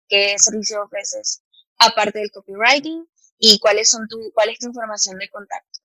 qué 0.08 0.38
servicios 0.38 0.80
ofreces 0.84 1.42
aparte 1.78 2.18
del 2.18 2.30
copywriting 2.30 3.06
y 3.38 3.58
cuáles 3.58 3.90
son 3.90 4.06
tu, 4.08 4.18
cuál 4.34 4.50
es 4.50 4.58
tu 4.58 4.68
información 4.68 5.18
de 5.18 5.28
contacto. 5.28 5.80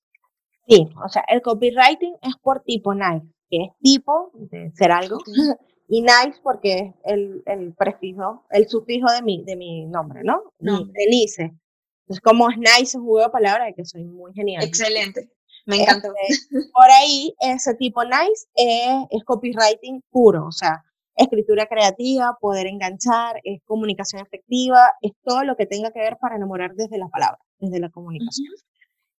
Sí, 0.67 0.87
o 1.03 1.09
sea, 1.09 1.23
el 1.27 1.41
copywriting 1.41 2.15
es 2.21 2.35
por 2.41 2.63
tipo 2.63 2.93
nice, 2.93 3.25
que 3.49 3.63
es 3.63 3.69
tipo 3.81 4.31
de 4.33 4.71
ser 4.75 4.91
algo, 4.91 5.17
y 5.87 6.01
nice 6.01 6.39
porque 6.43 6.73
es 6.73 6.93
el, 7.05 7.41
el, 7.45 7.73
prefijo, 7.73 8.45
el 8.51 8.67
sufijo 8.67 9.11
de 9.11 9.21
mi, 9.21 9.43
de 9.43 9.55
mi 9.55 9.85
nombre, 9.85 10.21
¿no? 10.23 10.53
No. 10.59 10.85
Denise. 10.85 11.53
Entonces, 12.01 12.21
como 12.21 12.49
es 12.49 12.57
nice, 12.57 12.81
es 12.83 12.95
un 12.95 13.05
juego 13.05 13.25
de 13.25 13.31
palabras 13.31 13.67
de 13.67 13.73
que 13.73 13.85
soy 13.85 14.03
muy 14.03 14.33
genial. 14.33 14.63
Excelente. 14.63 15.31
Me 15.69 15.83
encanta. 15.83 16.09
Este, 16.27 16.57
por 16.73 16.89
ahí, 16.89 17.33
ese 17.39 17.75
tipo 17.75 18.03
nice 18.03 18.47
es, 18.55 19.05
es 19.11 19.23
copywriting 19.23 20.01
puro, 20.09 20.47
o 20.47 20.51
sea, 20.51 20.83
escritura 21.15 21.67
creativa, 21.67 22.35
poder 22.41 22.65
enganchar, 22.65 23.39
es 23.43 23.61
comunicación 23.65 24.21
efectiva, 24.21 24.93
es 25.01 25.11
todo 25.23 25.43
lo 25.43 25.55
que 25.55 25.67
tenga 25.67 25.91
que 25.91 25.99
ver 25.99 26.17
para 26.17 26.37
enamorar 26.37 26.73
desde 26.73 26.97
la 26.97 27.07
palabra, 27.07 27.39
desde 27.59 27.79
la 27.79 27.89
comunicación. 27.89 28.47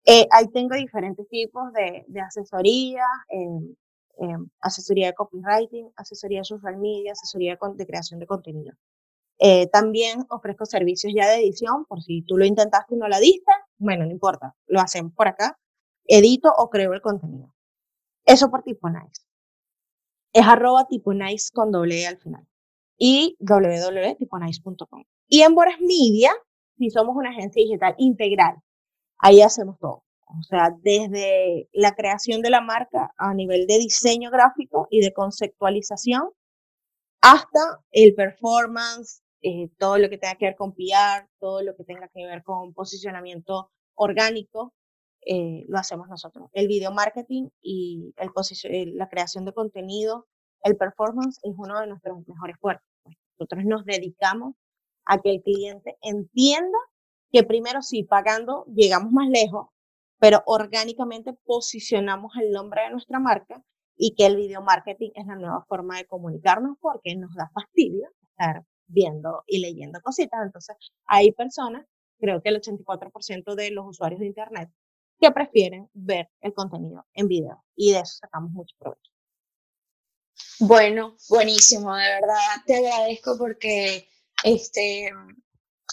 Eh, 0.03 0.27
ahí 0.31 0.47
tengo 0.49 0.75
diferentes 0.75 1.25
tipos 1.29 1.71
de, 1.73 2.03
de 2.07 2.19
asesoría, 2.19 3.05
eh, 3.29 3.75
eh, 4.19 4.37
asesoría 4.59 5.07
de 5.07 5.13
copywriting, 5.13 5.89
asesoría 5.95 6.39
de 6.39 6.45
social 6.45 6.77
media, 6.77 7.13
asesoría 7.13 7.57
de, 7.75 7.85
creación 7.85 8.19
de 8.19 8.27
contenido. 8.27 8.73
también 9.71 10.25
ofrezco 10.29 10.65
servicios 10.65 11.13
ya 11.15 11.29
de 11.29 11.37
edición, 11.37 11.85
por 11.85 12.01
si 12.01 12.23
tú 12.23 12.37
lo 12.37 12.45
intentaste 12.45 12.95
y 12.95 12.97
no 12.97 13.07
la 13.07 13.19
diste, 13.19 13.51
bueno, 13.77 14.05
no 14.05 14.11
importa, 14.11 14.53
lo 14.67 14.81
hacen 14.81 15.11
por 15.11 15.27
acá, 15.27 15.57
edito 16.05 16.51
o 16.57 16.69
creo 16.69 16.93
el 16.93 17.01
contenido. 17.01 17.53
Eso 18.25 18.49
por 18.49 18.63
tipo 18.63 18.89
nice 18.89 19.21
es 20.33 20.45
arroba 20.45 20.87
tipo 20.87 21.13
nice 21.13 21.49
con 21.53 21.71
doble 21.71 22.01
e 22.01 22.07
al 22.07 22.17
final 22.17 22.47
y 22.97 23.35
www.tiponice.com. 23.39 25.03
y 25.27 25.41
en 25.41 25.55
Boras 25.55 25.79
Media, 25.81 26.31
si 26.77 26.89
somos 26.91 27.15
una 27.15 27.31
agencia 27.31 27.63
digital 27.63 27.95
integral, 27.97 28.57
ahí 29.17 29.41
hacemos 29.41 29.79
todo. 29.79 30.03
O 30.27 30.43
sea, 30.43 30.69
desde 30.81 31.67
la 31.73 31.93
creación 31.93 32.41
de 32.41 32.51
la 32.51 32.61
marca 32.61 33.11
a 33.17 33.33
nivel 33.33 33.65
de 33.67 33.79
diseño 33.79 34.29
gráfico 34.29 34.87
y 34.91 35.01
de 35.01 35.13
conceptualización 35.13 36.29
hasta 37.21 37.81
el 37.91 38.13
performance, 38.13 39.23
eh, 39.41 39.69
todo 39.77 39.97
lo 39.97 40.09
que 40.09 40.17
tenga 40.17 40.35
que 40.35 40.45
ver 40.45 40.55
con 40.55 40.73
PR, 40.73 41.27
todo 41.39 41.63
lo 41.63 41.75
que 41.75 41.83
tenga 41.83 42.07
que 42.13 42.25
ver 42.25 42.43
con 42.43 42.73
posicionamiento 42.73 43.71
orgánico, 43.95 44.73
eh, 45.25 45.65
lo 45.67 45.77
hacemos 45.77 46.07
nosotros. 46.09 46.49
El 46.53 46.67
video 46.67 46.91
marketing 46.91 47.49
y 47.61 48.13
el 48.17 48.31
la 48.97 49.09
creación 49.09 49.45
de 49.45 49.53
contenido, 49.53 50.27
el 50.63 50.77
performance 50.77 51.39
es 51.43 51.53
uno 51.57 51.79
de 51.79 51.87
nuestros 51.87 52.27
mejores 52.27 52.57
fuertes. 52.59 52.87
Pues. 53.03 53.17
Nosotros 53.39 53.65
nos 53.65 53.85
dedicamos 53.85 54.55
a 55.05 55.19
que 55.19 55.31
el 55.31 55.41
cliente 55.41 55.97
entienda 56.01 56.77
que 57.31 57.43
primero 57.43 57.81
sí, 57.81 58.03
pagando 58.03 58.65
llegamos 58.73 59.11
más 59.11 59.29
lejos, 59.29 59.67
pero 60.19 60.43
orgánicamente 60.45 61.33
posicionamos 61.45 62.33
el 62.39 62.51
nombre 62.51 62.83
de 62.83 62.91
nuestra 62.91 63.19
marca 63.19 63.63
y 63.97 64.15
que 64.15 64.25
el 64.25 64.35
video 64.35 64.61
marketing 64.61 65.11
es 65.15 65.25
la 65.25 65.35
nueva 65.35 65.65
forma 65.67 65.97
de 65.97 66.05
comunicarnos 66.05 66.77
porque 66.79 67.15
nos 67.15 67.33
da 67.35 67.49
fastidio 67.53 68.09
estar 68.21 68.63
viendo 68.87 69.43
y 69.47 69.59
leyendo 69.59 69.99
cositas. 70.01 70.39
Entonces, 70.43 70.75
hay 71.05 71.31
personas, 71.31 71.85
creo 72.19 72.41
que 72.41 72.49
el 72.49 72.61
84% 72.61 73.55
de 73.55 73.71
los 73.71 73.87
usuarios 73.87 74.19
de 74.19 74.27
Internet, 74.27 74.69
que 75.21 75.31
prefieren 75.31 75.87
ver 75.93 76.29
el 76.41 76.53
contenido 76.53 77.05
en 77.13 77.27
video 77.27 77.63
y 77.75 77.93
de 77.93 77.99
eso 77.99 78.17
sacamos 78.19 78.51
mucho 78.51 78.75
provecho. 78.79 79.11
Bueno, 80.59 81.15
buenísimo, 81.29 81.95
de 81.95 82.07
verdad 82.07 82.63
te 82.65 82.75
agradezco 82.77 83.37
porque 83.37 84.09
este 84.43 85.11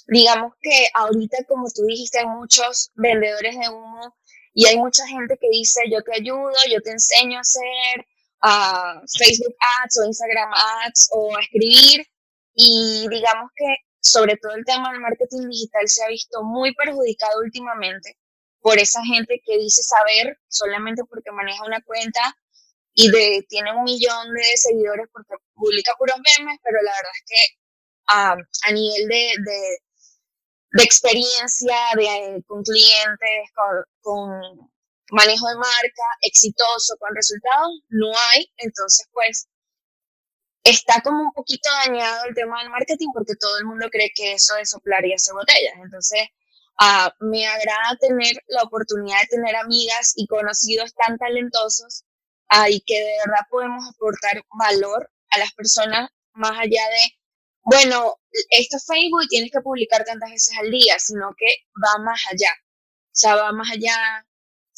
digamos 0.06 0.54
que 0.62 0.88
ahorita 0.94 1.44
como 1.46 1.68
tú 1.68 1.82
dijiste 1.86 2.20
hay 2.20 2.26
muchos 2.26 2.90
vendedores 2.94 3.58
de 3.58 3.68
humo 3.68 4.16
y 4.54 4.64
hay 4.66 4.78
mucha 4.78 5.06
gente 5.06 5.36
que 5.38 5.48
dice 5.50 5.82
yo 5.90 6.02
te 6.02 6.14
ayudo, 6.16 6.52
yo 6.70 6.80
te 6.80 6.92
enseño 6.92 7.36
a 7.36 7.42
hacer 7.42 8.06
uh, 8.42 9.06
Facebook 9.18 9.54
ads 9.82 9.98
o 10.00 10.06
Instagram 10.06 10.50
ads 10.86 11.10
o 11.12 11.36
a 11.36 11.40
escribir 11.40 12.06
y 12.54 13.06
digamos 13.10 13.50
que 13.54 13.66
sobre 14.00 14.36
todo 14.38 14.54
el 14.54 14.64
tema 14.64 14.90
del 14.90 15.00
marketing 15.00 15.48
digital 15.50 15.86
se 15.86 16.02
ha 16.04 16.08
visto 16.08 16.42
muy 16.42 16.74
perjudicado 16.74 17.40
últimamente 17.40 18.16
por 18.60 18.78
esa 18.78 19.04
gente 19.04 19.40
que 19.44 19.58
dice 19.58 19.82
saber 19.82 20.38
solamente 20.48 21.02
porque 21.08 21.30
maneja 21.32 21.64
una 21.64 21.80
cuenta 21.82 22.36
y 22.94 23.10
de, 23.10 23.46
tiene 23.48 23.72
un 23.72 23.84
millón 23.84 24.34
de 24.34 24.56
seguidores 24.56 25.06
porque 25.12 25.34
publica 25.54 25.94
puros 25.98 26.16
memes, 26.16 26.58
pero 26.62 26.82
la 26.82 26.90
verdad 26.90 27.12
es 27.14 27.24
que 27.26 27.58
a 28.08 28.72
nivel 28.72 29.08
de, 29.08 29.34
de, 30.72 30.82
experiencia 30.82 31.76
de, 31.94 32.42
con 32.46 32.62
clientes, 32.62 33.50
con, 33.54 33.84
con, 34.00 34.70
manejo 35.10 35.48
de 35.48 35.54
marca 35.56 36.06
exitoso, 36.22 36.96
con 36.98 37.14
resultados, 37.14 37.80
no 37.88 38.10
hay. 38.30 38.50
Entonces, 38.56 39.06
pues, 39.12 39.48
está 40.64 41.00
como 41.02 41.22
un 41.22 41.32
poquito 41.32 41.70
dañado 41.86 42.24
el 42.28 42.34
tema 42.34 42.60
del 42.60 42.70
marketing 42.70 43.08
porque 43.14 43.34
todo 43.38 43.58
el 43.58 43.64
mundo 43.64 43.88
cree 43.90 44.10
que 44.14 44.32
eso 44.34 44.56
es 44.56 44.70
soplar 44.70 45.04
y 45.06 45.14
hacer 45.14 45.34
botellas. 45.34 45.74
Entonces, 45.82 46.28
Uh, 46.80 47.10
me 47.18 47.44
agrada 47.44 47.96
tener 48.00 48.32
la 48.46 48.62
oportunidad 48.62 49.20
de 49.22 49.36
tener 49.36 49.56
amigas 49.56 50.12
y 50.14 50.28
conocidos 50.28 50.94
tan 50.94 51.18
talentosos 51.18 52.04
uh, 52.52 52.70
y 52.70 52.80
que 52.86 52.94
de 52.94 53.16
verdad 53.26 53.46
podemos 53.50 53.84
aportar 53.88 54.40
valor 54.56 55.10
a 55.30 55.38
las 55.38 55.52
personas 55.54 56.08
más 56.34 56.52
allá 56.52 56.84
de, 56.88 57.18
bueno, 57.64 58.14
esto 58.50 58.76
es 58.76 58.86
Facebook 58.86 59.24
y 59.24 59.28
tienes 59.28 59.50
que 59.50 59.60
publicar 59.60 60.04
tantas 60.04 60.30
veces 60.30 60.56
al 60.58 60.70
día, 60.70 60.98
sino 60.98 61.34
que 61.36 61.46
va 61.84 62.00
más 62.02 62.20
allá. 62.30 62.52
O 62.52 63.20
sea, 63.20 63.34
va 63.34 63.52
más 63.52 63.70
allá 63.72 64.24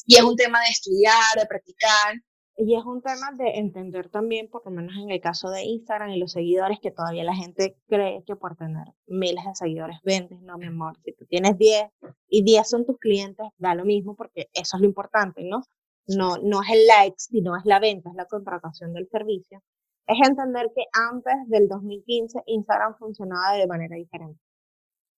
y 0.07 0.17
es 0.17 0.23
un 0.23 0.37
tema 0.37 0.61
de 0.63 0.71
estudiar, 0.71 1.37
de 1.37 1.47
practicar. 1.47 2.15
Y 2.57 2.77
es 2.77 2.85
un 2.85 3.01
tema 3.01 3.33
de 3.39 3.59
entender 3.59 4.11
también, 4.11 4.49
por 4.49 4.65
lo 4.67 4.71
menos 4.71 4.95
en 4.97 5.11
el 5.11 5.21
caso 5.21 5.51
de 5.51 5.65
Instagram 5.65 6.11
y 6.11 6.19
los 6.19 6.33
seguidores, 6.33 6.79
que 6.81 6.91
todavía 6.91 7.25
la 7.25 7.35
gente 7.35 7.77
cree 7.89 8.23
que 8.27 8.37
por 8.37 8.57
tener 8.57 8.87
miles 9.07 9.45
de 9.45 9.55
seguidores 9.55 9.99
vendes. 10.05 10.41
No, 10.43 10.59
mi 10.59 10.67
amor, 10.67 10.99
si 11.03 11.15
tú 11.15 11.25
tienes 11.27 11.57
10 11.57 11.85
y 12.29 12.45
10 12.45 12.69
son 12.69 12.85
tus 12.85 12.99
clientes, 12.99 13.47
da 13.57 13.75
lo 13.75 13.85
mismo 13.85 14.15
porque 14.15 14.51
eso 14.53 14.77
es 14.77 14.81
lo 14.81 14.87
importante, 14.87 15.43
¿no? 15.45 15.63
No, 16.07 16.37
no 16.37 16.61
es 16.63 16.71
el 16.71 16.87
likes, 16.87 17.25
sino 17.31 17.57
es 17.57 17.65
la 17.65 17.79
venta, 17.79 18.11
es 18.11 18.17
la 18.17 18.27
contratación 18.27 18.93
del 18.93 19.09
servicio. 19.09 19.63
Es 20.07 20.19
entender 20.29 20.71
que 20.75 20.85
antes 20.93 21.35
del 21.47 21.69
2015 21.69 22.43
Instagram 22.47 22.97
funcionaba 22.99 23.57
de 23.57 23.67
manera 23.67 23.97
diferente. 23.97 24.41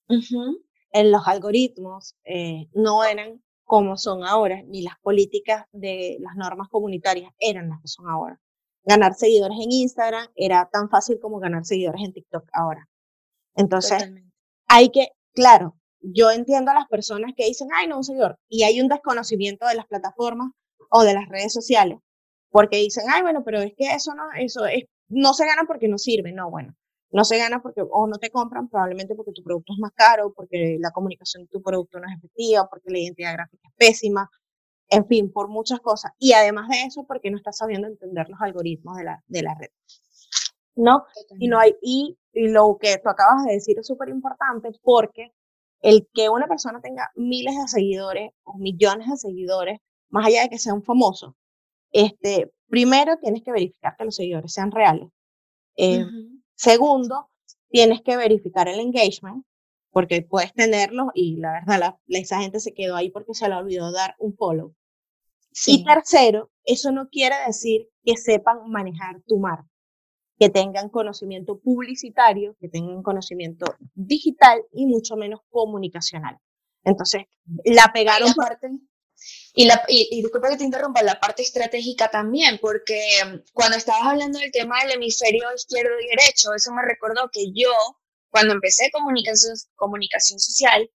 En 0.09 1.11
los 1.11 1.27
algoritmos 1.27 2.17
eh, 2.25 2.69
no 2.75 3.03
eran 3.03 3.43
como 3.73 3.97
son 3.97 4.23
ahora, 4.23 4.61
ni 4.67 4.83
las 4.83 4.99
políticas 5.01 5.65
de 5.73 6.19
las 6.21 6.37
normas 6.37 6.69
comunitarias 6.69 7.33
eran 7.39 7.71
las 7.71 7.81
que 7.81 7.89
son 7.89 8.07
ahora. 8.07 8.39
Ganar 8.85 9.15
seguidores 9.15 9.57
en 9.63 9.73
Instagram 9.73 10.29
era 10.35 10.69
tan 10.71 10.91
fácil 10.91 11.19
como 11.19 11.39
ganar 11.39 11.65
seguidores 11.65 12.03
en 12.05 12.13
TikTok 12.13 12.51
ahora. 12.53 12.87
Entonces, 13.57 14.13
hay 14.69 14.91
que, 14.91 15.13
claro, 15.33 15.75
yo 16.03 16.31
entiendo 16.31 16.71
a 16.71 16.75
las 16.75 16.87
personas 16.87 17.33
que 17.35 17.47
dicen, 17.47 17.69
ay, 17.75 17.89
no, 17.89 17.97
un 17.97 18.05
seguidor, 18.05 18.39
y 18.47 18.65
hay 18.65 18.79
un 18.79 18.89
desconocimiento 18.89 19.67
de 19.67 19.77
las 19.77 19.87
plataformas 19.87 20.53
o 20.91 21.03
de 21.03 21.15
las 21.15 21.27
redes 21.31 21.55
sociales, 21.55 21.97
porque 22.51 22.77
dicen, 22.77 23.05
ay, 23.09 23.23
bueno, 23.23 23.43
pero 23.43 23.63
es 23.63 23.73
que 23.75 23.87
eso 23.87 24.15
no, 24.15 24.25
eso 24.37 24.67
es, 24.67 24.85
no 25.09 25.33
se 25.33 25.47
gana 25.47 25.63
porque 25.67 25.89
no 25.89 25.97
sirve, 25.97 26.33
no, 26.33 26.51
bueno, 26.51 26.75
no 27.13 27.25
se 27.25 27.39
gana 27.39 27.63
porque 27.63 27.83
o 27.83 28.07
no 28.07 28.17
te 28.19 28.31
compran, 28.31 28.69
probablemente 28.69 29.15
porque 29.15 29.33
tu 29.33 29.43
producto 29.43 29.73
es 29.75 29.79
más 29.79 29.93
caro, 29.93 30.33
porque 30.35 30.77
la 30.81 30.91
comunicación 30.91 31.45
de 31.45 31.49
tu 31.49 31.63
producto 31.63 32.01
no 32.01 32.07
es 32.09 32.17
efectiva, 32.17 32.67
porque 32.69 32.91
la 32.91 32.99
identidad 32.99 33.35
gráfica 33.35 33.69
es 33.69 33.75
pésima, 33.77 34.31
en 34.89 35.07
fin, 35.07 35.33
por 35.33 35.49
muchas 35.49 35.81
cosas. 35.81 36.13
Y 36.19 36.33
además 36.33 36.69
de 36.69 36.83
eso, 36.83 37.05
porque 37.07 37.31
no 37.31 37.37
estás 37.37 37.59
sabiendo 37.59 37.87
entender 37.87 38.29
los 38.29 38.41
algoritmos 38.41 38.97
de 38.97 39.05
la, 39.05 39.23
de 39.27 39.43
la 39.43 39.55
red. 39.55 39.69
¿No? 40.75 41.05
Y, 41.39 41.49
no 41.49 41.59
hay, 41.59 41.75
y, 41.83 42.19
y 42.33 42.49
lo 42.49 42.79
que 42.81 42.97
tú 42.97 43.11
acabas 43.11 43.45
de 43.45 43.53
decir 43.53 43.79
es 43.79 43.87
súper 43.87 44.09
importante 44.09 44.71
porque 44.83 45.33
el 45.83 46.09
que 46.15 46.31
una 46.31 46.47
persona 46.47 46.81
tenga 46.81 47.11
miles 47.15 47.55
de 47.55 47.69
seguidores 47.69 48.31
o 48.45 48.57
millones 48.57 49.09
de 49.09 49.17
seguidores, 49.17 49.81
más 50.09 50.27
allá 50.27 50.43
de 50.43 50.49
que 50.49 50.59
sea 50.59 50.73
un 50.73 50.83
famoso, 50.83 51.37
este, 51.91 52.51
primero 52.69 53.19
tienes 53.19 53.43
que 53.43 53.53
verificar 53.53 53.97
que 53.99 54.05
los 54.07 54.17
seguidores 54.17 54.53
sean 54.53 54.71
reales. 54.71 55.09
Eh, 55.77 56.07
Segundo, 56.55 57.31
tienes 57.71 58.03
que 58.03 58.17
verificar 58.17 58.69
el 58.69 58.81
engagement, 58.81 59.45
porque 59.91 60.23
puedes 60.23 60.53
tenerlo 60.55 61.11
y 61.15 61.37
la 61.37 61.53
verdad, 61.53 61.79
la, 61.79 62.19
esa 62.19 62.41
gente 62.41 62.61
se 62.61 62.73
quedó 62.73 62.97
ahí 62.97 63.11
porque 63.11 63.35
se 63.35 63.49
le 63.49 63.55
olvidó 63.55 63.93
dar 63.93 64.15
un 64.19 64.35
follow. 64.35 64.75
Y 65.67 65.85
tercero, 65.85 66.51
eso 66.65 66.93
no 66.93 67.09
quiere 67.11 67.37
decir 67.47 67.89
que 68.03 68.17
sepan 68.17 68.71
manejar 68.71 69.21
tu 69.27 69.39
marca, 69.39 69.69
que 70.39 70.49
tengan 70.49 70.89
conocimiento 70.89 71.61
publicitario, 71.61 72.57
que 72.59 72.69
tengan 72.69 73.03
conocimiento 73.03 73.67
digital 73.95 74.63
y 74.73 74.87
mucho 74.87 75.17
menos 75.17 75.41
comunicacional. 75.51 76.39
Entonces, 76.85 77.25
la 77.65 77.93
pegaron 77.93 78.33
parte 78.35 78.71
y, 79.55 79.67
la, 79.67 79.85
y, 79.89 80.23
disculpa 80.23 80.49
que 80.49 80.57
te 80.57 80.65
interrumpa, 80.65 81.03
la 81.03 81.21
parte 81.21 81.43
estratégica 81.43 82.11
también, 82.11 82.59
porque 82.61 83.01
mm, 83.25 83.53
cuando 83.53 83.77
estabas 83.77 84.07
hablando 84.07 84.39
del 84.39 84.51
tema 84.51 84.81
del 84.83 84.93
hemisferio 84.93 85.53
izquierdo 85.55 86.01
y 86.01 86.09
derecho, 86.09 86.55
eso 86.55 86.73
me 86.73 86.83
recordó 86.83 87.31
que 87.31 87.53
yo, 87.53 87.73
cuando 88.31 88.55
empecé 88.55 88.91
comunicación, 88.91 89.55
comunicación 89.75 90.39
social, 90.39 90.91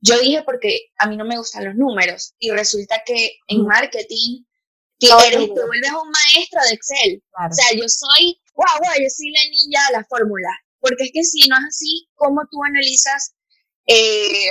yo 0.00 0.18
dije 0.18 0.42
porque 0.42 0.90
a 0.98 1.06
mí 1.06 1.16
no 1.16 1.24
me 1.24 1.38
gustan 1.38 1.64
los 1.64 1.76
números 1.76 2.34
y 2.38 2.50
resulta 2.50 3.02
que 3.06 3.38
en 3.46 3.64
marketing 3.64 4.44
te, 4.98 5.06
eres, 5.06 5.54
te 5.54 5.64
vuelves 5.64 5.92
un 5.92 6.10
maestro 6.10 6.60
de 6.68 6.74
Excel. 6.74 7.22
O 7.32 7.52
sea, 7.52 7.66
yo 7.72 7.88
soy, 7.88 8.40
wow, 8.54 8.78
wow, 8.80 8.94
yo 9.00 9.08
soy 9.08 9.30
la 9.30 9.40
niña 9.50 9.86
de 9.86 9.92
la 9.98 10.04
fórmula. 10.04 10.48
Porque 10.80 11.04
es 11.04 11.10
que 11.14 11.22
si 11.22 11.48
no 11.48 11.56
es 11.56 11.64
así, 11.68 12.08
¿cómo 12.14 12.42
tú 12.50 12.62
analizas 12.64 13.34
eh, 13.86 14.50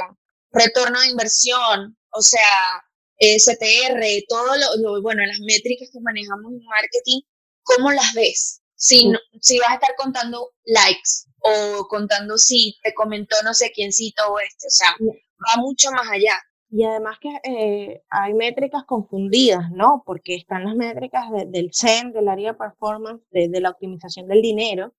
retorno 0.51 0.99
de 1.01 1.09
inversión? 1.09 1.97
O 2.11 2.21
sea, 2.21 2.83
CTR, 3.21 4.03
todo 4.27 4.55
lo, 4.81 5.01
bueno, 5.01 5.23
las 5.25 5.39
métricas 5.41 5.89
que 5.91 5.99
manejamos 5.99 6.53
en 6.53 6.65
marketing, 6.65 7.21
¿cómo 7.63 7.91
las 7.91 8.13
ves? 8.13 8.61
Si, 8.75 9.11
si 9.39 9.59
vas 9.59 9.69
a 9.69 9.73
estar 9.75 9.95
contando 9.95 10.51
likes 10.65 11.27
o 11.39 11.87
contando 11.87 12.37
si 12.37 12.75
te 12.83 12.93
comentó 12.93 13.35
no 13.43 13.53
sé 13.53 13.71
quiéncito 13.71 14.23
o 14.27 14.39
este, 14.39 14.67
o 14.67 14.71
sea, 14.71 14.95
va 14.99 15.61
mucho 15.61 15.91
más 15.91 16.07
allá. 16.09 16.35
Y 16.71 16.83
además 16.85 17.17
que 17.19 17.29
eh, 17.43 18.01
hay 18.09 18.33
métricas 18.33 18.85
confundidas, 18.85 19.69
¿no? 19.71 20.03
Porque 20.05 20.35
están 20.35 20.63
las 20.63 20.75
métricas 20.75 21.25
del 21.47 21.69
CEN, 21.73 22.13
del 22.13 22.29
área 22.29 22.53
de 22.53 22.57
performance, 22.57 23.21
de, 23.29 23.59
la 23.59 23.71
optimización 23.71 24.27
del 24.27 24.41
dinero, 24.41 24.93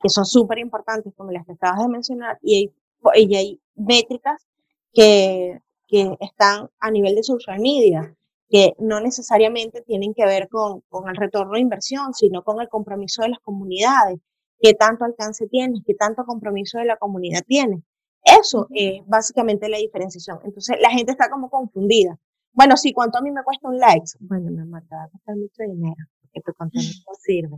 que 0.00 0.10
son 0.10 0.26
súper 0.26 0.58
importantes, 0.58 1.14
como 1.16 1.32
las 1.32 1.46
que 1.46 1.52
acabas 1.52 1.80
de 1.80 1.88
mencionar, 1.88 2.38
y 2.42 2.70
y 3.14 3.36
hay 3.36 3.60
métricas 3.74 4.46
que 4.92 5.58
que 5.94 6.16
están 6.18 6.68
a 6.80 6.90
nivel 6.90 7.14
de 7.14 7.22
social 7.22 7.60
media, 7.60 8.16
que 8.48 8.72
no 8.80 8.98
necesariamente 8.98 9.80
tienen 9.82 10.12
que 10.12 10.26
ver 10.26 10.48
con, 10.48 10.80
con 10.88 11.08
el 11.08 11.14
retorno 11.14 11.52
de 11.52 11.60
inversión, 11.60 12.12
sino 12.14 12.42
con 12.42 12.60
el 12.60 12.68
compromiso 12.68 13.22
de 13.22 13.28
las 13.28 13.38
comunidades, 13.38 14.18
qué 14.58 14.74
tanto 14.74 15.04
alcance 15.04 15.46
tienes, 15.46 15.82
qué 15.86 15.94
tanto 15.94 16.24
compromiso 16.24 16.78
de 16.78 16.86
la 16.86 16.96
comunidad 16.96 17.42
tienes. 17.46 17.84
Eso 18.24 18.66
es 18.70 19.02
básicamente 19.06 19.68
la 19.68 19.78
diferenciación. 19.78 20.40
Entonces 20.42 20.78
la 20.80 20.90
gente 20.90 21.12
está 21.12 21.30
como 21.30 21.48
confundida. 21.48 22.18
Bueno, 22.52 22.76
sí, 22.76 22.92
¿cuánto 22.92 23.18
a 23.18 23.22
mí 23.22 23.30
me 23.30 23.44
cuesta 23.44 23.68
un 23.68 23.78
like? 23.78 24.04
Bueno, 24.18 24.50
me 24.50 24.80
te 24.80 24.96
va 24.96 25.04
a 25.04 25.08
costar 25.10 25.36
mucho 25.36 25.62
dinero 25.62 25.94
porque 26.22 26.40
tu 26.44 26.54
contenido 26.54 26.92
no 27.06 27.14
sirve, 27.20 27.56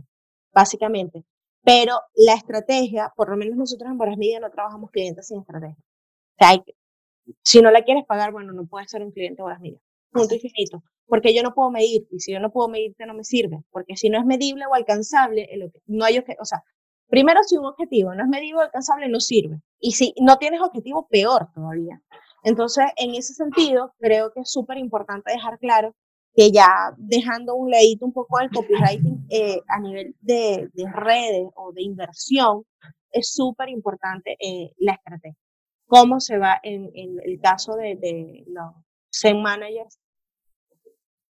básicamente. 0.53 1.23
Pero 1.63 1.93
la 2.13 2.35
estrategia, 2.35 3.11
por 3.15 3.31
lo 3.31 3.35
menos 3.35 3.57
nosotros 3.57 3.89
en 3.89 3.97
Boras 3.97 4.17
Media 4.17 4.39
no 4.39 4.51
trabajamos 4.51 4.91
clientes 4.91 5.25
sin 5.25 5.39
estrategia. 5.39 5.75
O 6.39 6.45
sea, 6.45 6.63
si 7.43 7.61
no 7.61 7.71
la 7.71 7.83
quieres 7.83 8.05
pagar, 8.05 8.31
bueno, 8.31 8.53
no 8.53 8.65
puedes 8.65 8.89
ser 8.89 9.03
un 9.03 9.11
cliente 9.11 9.37
de 9.37 9.43
Boras 9.43 9.59
Media. 9.59 9.79
Punto 10.11 10.33
infinito. 10.35 10.83
Porque 11.05 11.33
yo 11.33 11.41
no 11.43 11.53
puedo 11.53 11.71
medir, 11.71 12.07
y 12.11 12.19
si 12.19 12.33
yo 12.33 12.39
no 12.39 12.51
puedo 12.51 12.67
medirte, 12.67 13.05
no 13.05 13.13
me 13.13 13.23
sirve. 13.23 13.63
Porque 13.71 13.95
si 13.95 14.09
no 14.09 14.19
es 14.19 14.25
medible 14.25 14.65
o 14.65 14.73
alcanzable, 14.73 15.47
no 15.85 16.05
hay, 16.05 16.17
o 16.17 16.45
sea, 16.45 16.63
primero 17.07 17.41
si 17.43 17.57
un 17.57 17.65
objetivo 17.65 18.13
no 18.13 18.23
es 18.23 18.29
medible 18.29 18.59
o 18.59 18.61
alcanzable, 18.61 19.07
no 19.07 19.19
sirve. 19.19 19.61
Y 19.79 19.91
si 19.91 20.13
no 20.19 20.37
tienes 20.37 20.61
objetivo, 20.61 21.07
peor 21.09 21.47
todavía. 21.53 22.01
Entonces, 22.43 22.85
en 22.97 23.15
ese 23.15 23.33
sentido, 23.33 23.93
creo 23.99 24.31
que 24.33 24.41
es 24.41 24.51
súper 24.51 24.77
importante 24.77 25.31
dejar 25.31 25.59
claro 25.59 25.95
que 26.33 26.51
ya 26.51 26.93
dejando 26.97 27.55
un 27.55 27.71
ladito 27.71 28.05
un 28.05 28.13
poco 28.13 28.37
del 28.37 28.51
copywriting 28.51 29.25
eh, 29.29 29.59
a 29.67 29.79
nivel 29.79 30.15
de, 30.21 30.69
redes 30.93 31.47
o 31.55 31.71
de 31.73 31.81
inversión, 31.81 32.63
es 33.11 33.33
súper 33.33 33.69
importante 33.69 34.37
eh, 34.39 34.71
la 34.77 34.93
estrategia. 34.93 35.46
Cómo 35.87 36.19
se 36.19 36.37
va 36.37 36.59
en, 36.63 36.91
el 36.93 37.39
caso 37.41 37.75
de, 37.75 37.95
de 37.95 38.43
los 38.47 38.73
SEM 39.09 39.41
managers, 39.41 39.99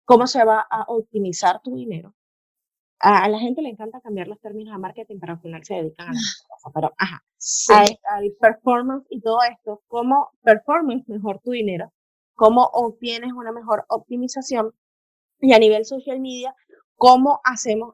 cómo 0.05 0.25
se 0.27 0.43
va 0.43 0.65
a 0.69 0.85
optimizar 0.87 1.61
tu 1.61 1.75
dinero. 1.75 2.15
A, 2.99 3.29
la 3.29 3.39
gente 3.39 3.61
le 3.61 3.69
encanta 3.69 4.01
cambiar 4.01 4.27
los 4.27 4.39
términos 4.41 4.73
de 4.73 4.79
marketing, 4.79 5.19
pero 5.19 5.33
al 5.33 5.39
final 5.39 5.63
se 5.63 5.75
dedican 5.75 6.09
a 6.09 6.13
la 6.13 6.19
cosa. 6.49 6.71
Pero, 6.73 6.93
ajá, 6.97 7.23
al 8.09 8.31
performance 8.41 9.05
y 9.09 9.21
todo 9.21 9.37
esto, 9.43 9.83
cómo 9.87 10.31
performance 10.41 11.07
mejor 11.07 11.39
tu 11.41 11.51
dinero, 11.51 11.93
cómo 12.33 12.63
obtienes 12.73 13.31
una 13.33 13.51
mejor 13.51 13.85
optimización 13.87 14.73
y 15.39 15.53
a 15.53 15.59
nivel 15.59 15.85
social 15.85 16.19
media, 16.19 16.55
cómo 16.95 17.39
hacemos 17.43 17.93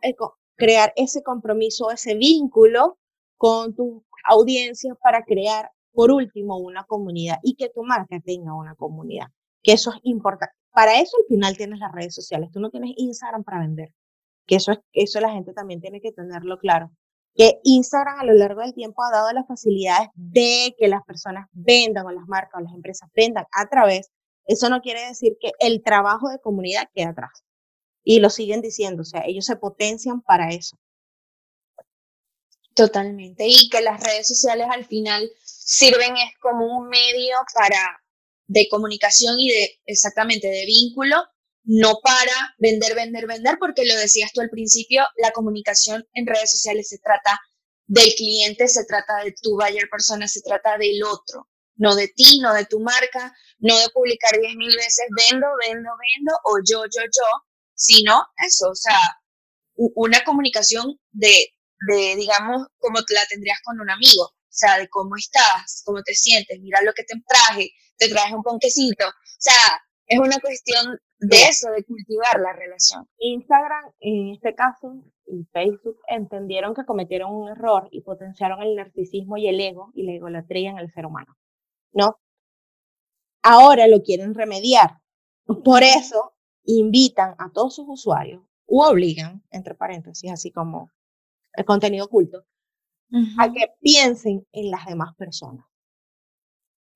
crear 0.55 0.93
ese 0.95 1.21
compromiso, 1.21 1.91
ese 1.91 2.15
vínculo 2.15 2.97
con 3.37 3.75
tus 3.75 4.03
audiencias 4.23 4.97
para 5.03 5.23
crear, 5.23 5.69
por 5.95 6.11
último, 6.11 6.57
una 6.57 6.83
comunidad 6.83 7.37
y 7.43 7.55
que 7.55 7.69
tu 7.69 7.83
marca 7.83 8.19
tenga 8.19 8.53
una 8.53 8.75
comunidad, 8.75 9.27
que 9.63 9.73
eso 9.73 9.91
es 9.91 9.99
importante. 10.03 10.53
Para 10.71 10.99
eso 10.99 11.17
al 11.17 11.27
final 11.27 11.57
tienes 11.57 11.79
las 11.79 11.91
redes 11.91 12.13
sociales, 12.13 12.51
tú 12.51 12.59
no 12.59 12.69
tienes 12.69 12.91
Instagram 12.97 13.43
para 13.43 13.59
vender, 13.59 13.93
que 14.45 14.55
eso, 14.55 14.73
es, 14.73 14.79
eso 14.93 15.19
la 15.21 15.31
gente 15.31 15.53
también 15.53 15.81
tiene 15.81 16.01
que 16.01 16.11
tenerlo 16.11 16.57
claro 16.59 16.91
que 17.37 17.59
Instagram 17.63 18.19
a 18.19 18.23
lo 18.23 18.33
largo 18.33 18.61
del 18.61 18.73
tiempo 18.73 19.03
ha 19.03 19.11
dado 19.11 19.33
las 19.33 19.45
facilidades 19.45 20.07
de 20.13 20.73
que 20.77 20.87
las 20.87 21.03
personas 21.03 21.49
vendan 21.51 22.05
o 22.05 22.11
las 22.11 22.25
marcas 22.27 22.61
o 22.61 22.63
las 22.63 22.73
empresas 22.73 23.09
vendan 23.13 23.43
a 23.51 23.67
través 23.67 24.09
eso 24.47 24.69
no 24.69 24.81
quiere 24.81 25.05
decir 25.07 25.37
que 25.39 25.51
el 25.59 25.81
trabajo 25.83 26.29
de 26.29 26.39
comunidad 26.39 26.87
quede 26.93 27.05
atrás. 27.05 27.43
Y 28.03 28.19
lo 28.19 28.29
siguen 28.29 28.61
diciendo, 28.61 29.01
o 29.01 29.05
sea, 29.05 29.23
ellos 29.25 29.45
se 29.45 29.55
potencian 29.55 30.21
para 30.21 30.49
eso. 30.49 30.77
Totalmente. 32.75 33.45
Y 33.47 33.69
que 33.69 33.81
las 33.81 34.03
redes 34.03 34.27
sociales 34.27 34.67
al 34.69 34.85
final 34.85 35.31
sirven 35.43 36.17
es 36.17 36.37
como 36.39 36.77
un 36.77 36.89
medio 36.89 37.35
para 37.53 38.03
de 38.47 38.67
comunicación 38.69 39.39
y 39.39 39.49
de 39.49 39.79
exactamente 39.85 40.47
de 40.47 40.65
vínculo, 40.65 41.15
no 41.63 41.99
para 42.03 42.55
vender, 42.59 42.93
vender, 42.93 43.25
vender, 43.25 43.57
porque 43.59 43.85
lo 43.85 43.95
decías 43.95 44.31
tú 44.33 44.41
al 44.41 44.51
principio, 44.51 45.03
la 45.17 45.31
comunicación 45.31 46.05
en 46.13 46.27
redes 46.27 46.51
sociales 46.51 46.89
se 46.89 46.99
trata 46.99 47.39
del 47.87 48.13
cliente, 48.15 48.67
se 48.67 48.85
trata 48.85 49.23
de 49.23 49.33
tu 49.41 49.55
buyer 49.55 49.89
persona, 49.89 50.27
se 50.27 50.41
trata 50.41 50.77
del 50.77 51.01
otro 51.03 51.47
no 51.77 51.95
de 51.95 52.07
ti, 52.07 52.39
no 52.39 52.53
de 52.53 52.65
tu 52.65 52.79
marca, 52.79 53.35
no 53.59 53.77
de 53.77 53.89
publicar 53.89 54.31
diez 54.39 54.55
mil 54.55 54.75
veces 54.75 55.05
vendo, 55.29 55.47
vendo, 55.65 55.89
vendo 55.89 56.33
o 56.45 56.59
yo, 56.65 56.85
yo, 56.85 57.01
yo, 57.03 57.45
sino 57.73 58.25
eso, 58.45 58.69
o 58.69 58.75
sea, 58.75 58.99
una 59.75 60.23
comunicación 60.23 60.99
de, 61.11 61.53
de, 61.87 62.15
digamos, 62.15 62.67
como 62.77 62.99
la 62.99 63.25
tendrías 63.29 63.59
con 63.63 63.79
un 63.79 63.89
amigo, 63.89 64.23
o 64.23 64.33
sea, 64.49 64.77
de 64.77 64.87
cómo 64.89 65.15
estás, 65.17 65.83
cómo 65.85 66.01
te 66.03 66.13
sientes, 66.13 66.59
mira 66.61 66.81
lo 66.81 66.93
que 66.93 67.03
te 67.03 67.15
traje, 67.27 67.71
te 67.97 68.09
traje 68.09 68.35
un 68.35 68.43
ponquecito, 68.43 69.07
o 69.07 69.39
sea, 69.39 69.81
es 70.07 70.19
una 70.19 70.39
cuestión 70.39 70.99
de 71.17 71.37
eso, 71.43 71.69
de 71.71 71.83
cultivar 71.83 72.39
la 72.39 72.53
relación. 72.53 73.07
Instagram, 73.17 73.91
en 73.99 74.33
este 74.35 74.53
caso, 74.53 75.03
y 75.25 75.43
Facebook 75.51 75.97
entendieron 76.07 76.75
que 76.75 76.85
cometieron 76.85 77.33
un 77.33 77.49
error 77.49 77.87
y 77.91 78.01
potenciaron 78.01 78.61
el 78.61 78.75
narcisismo 78.75 79.37
y 79.37 79.47
el 79.47 79.59
ego 79.59 79.91
y 79.95 80.03
la 80.03 80.13
egolatría 80.13 80.69
en 80.69 80.77
el 80.77 80.91
ser 80.91 81.05
humano. 81.05 81.35
¿no? 81.95 82.19
Ahora 83.41 83.87
lo 83.87 84.03
quieren 84.03 84.35
remediar. 84.35 84.99
Por 85.63 85.81
eso 85.83 86.33
invitan 86.63 87.35
a 87.39 87.51
todos 87.51 87.75
sus 87.75 87.85
usuarios 87.87 88.43
u 88.67 88.81
obligan, 88.81 89.43
entre 89.51 89.75
paréntesis, 89.75 90.31
así 90.31 90.51
como 90.51 90.91
el 91.57 91.65
contenido 91.65 92.05
oculto, 92.05 92.45
a 93.37 93.51
que 93.51 93.67
piensen 93.81 94.45
en 94.51 94.71
las 94.71 94.85
demás 94.85 95.15
personas. 95.15 95.65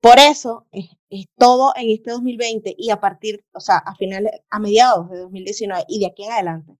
Por 0.00 0.18
eso 0.18 0.66
es, 0.72 0.88
todo 1.36 1.72
en 1.76 1.90
este 1.90 2.10
2020 2.10 2.74
y 2.76 2.90
a 2.90 3.00
partir, 3.00 3.44
o 3.52 3.60
sea, 3.60 3.76
a 3.76 3.94
finales, 3.94 4.32
a 4.48 4.58
mediados 4.58 5.10
de 5.10 5.18
2019 5.18 5.84
y 5.88 6.00
de 6.00 6.06
aquí 6.06 6.24
en 6.24 6.32
adelante, 6.32 6.72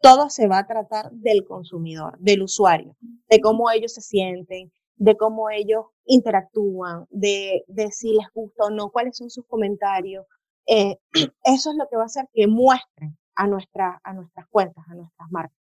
todo 0.00 0.28
se 0.28 0.46
va 0.48 0.58
a 0.58 0.66
tratar 0.66 1.10
del 1.10 1.44
consumidor, 1.44 2.18
del 2.18 2.42
usuario, 2.42 2.94
de 3.28 3.40
cómo 3.40 3.70
ellos 3.70 3.94
se 3.94 4.02
sienten, 4.02 4.70
de 4.96 5.16
cómo 5.16 5.48
ellos 5.48 5.86
interactúan, 6.04 7.06
de, 7.10 7.64
de 7.68 7.90
si 7.90 8.12
les 8.12 8.26
gusta 8.34 8.64
o 8.64 8.70
no, 8.70 8.90
cuáles 8.90 9.16
son 9.16 9.30
sus 9.30 9.46
comentarios. 9.46 10.26
Eh, 10.66 10.98
eso 11.44 11.70
es 11.70 11.76
lo 11.76 11.88
que 11.88 11.96
va 11.96 12.02
a 12.02 12.06
hacer 12.06 12.26
que 12.32 12.46
muestren 12.46 13.16
a, 13.34 13.46
nuestra, 13.46 14.00
a 14.04 14.12
nuestras 14.12 14.46
cuentas, 14.48 14.84
a 14.88 14.94
nuestras 14.94 15.30
marcas. 15.30 15.57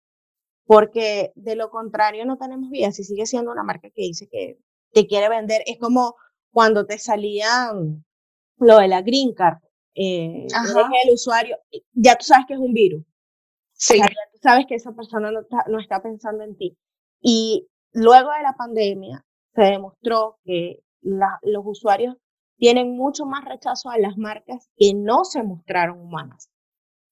Porque 0.72 1.32
de 1.34 1.56
lo 1.56 1.70
contrario 1.70 2.24
no 2.24 2.38
tenemos 2.38 2.70
vida. 2.70 2.92
Si 2.92 3.04
sigue 3.04 3.26
siendo 3.26 3.50
una 3.50 3.62
marca 3.62 3.88
que 3.94 4.02
dice 4.02 4.28
que 4.30 4.58
te 4.92 5.06
quiere 5.06 5.28
vender, 5.28 5.62
es 5.66 5.78
como 5.78 6.14
cuando 6.50 6.86
te 6.86 6.98
salían 6.98 8.04
lo 8.58 8.78
de 8.78 8.88
la 8.88 9.02
green 9.02 9.34
card, 9.34 9.58
eh, 9.94 10.46
el 10.46 11.12
usuario, 11.12 11.58
ya 11.92 12.16
tú 12.16 12.24
sabes 12.24 12.46
que 12.46 12.54
es 12.54 12.60
un 12.60 12.72
virus. 12.72 13.04
Sí. 13.72 13.98
ya 13.98 14.06
tú 14.06 14.38
sabes 14.40 14.66
que 14.66 14.76
esa 14.76 14.92
persona 14.92 15.30
no 15.30 15.40
está, 15.40 15.64
no 15.68 15.80
está 15.80 16.02
pensando 16.02 16.44
en 16.44 16.56
ti. 16.56 16.78
Y 17.20 17.68
Luego 17.92 18.30
de 18.32 18.42
la 18.42 18.54
pandemia 18.54 19.24
se 19.54 19.62
demostró 19.62 20.38
que 20.44 20.82
los 21.02 21.62
usuarios 21.64 22.16
tienen 22.56 22.96
mucho 22.96 23.26
más 23.26 23.44
rechazo 23.44 23.90
a 23.90 23.98
las 23.98 24.16
marcas 24.16 24.70
que 24.76 24.94
no 24.94 25.24
se 25.24 25.42
mostraron 25.42 26.00
humanas, 26.00 26.50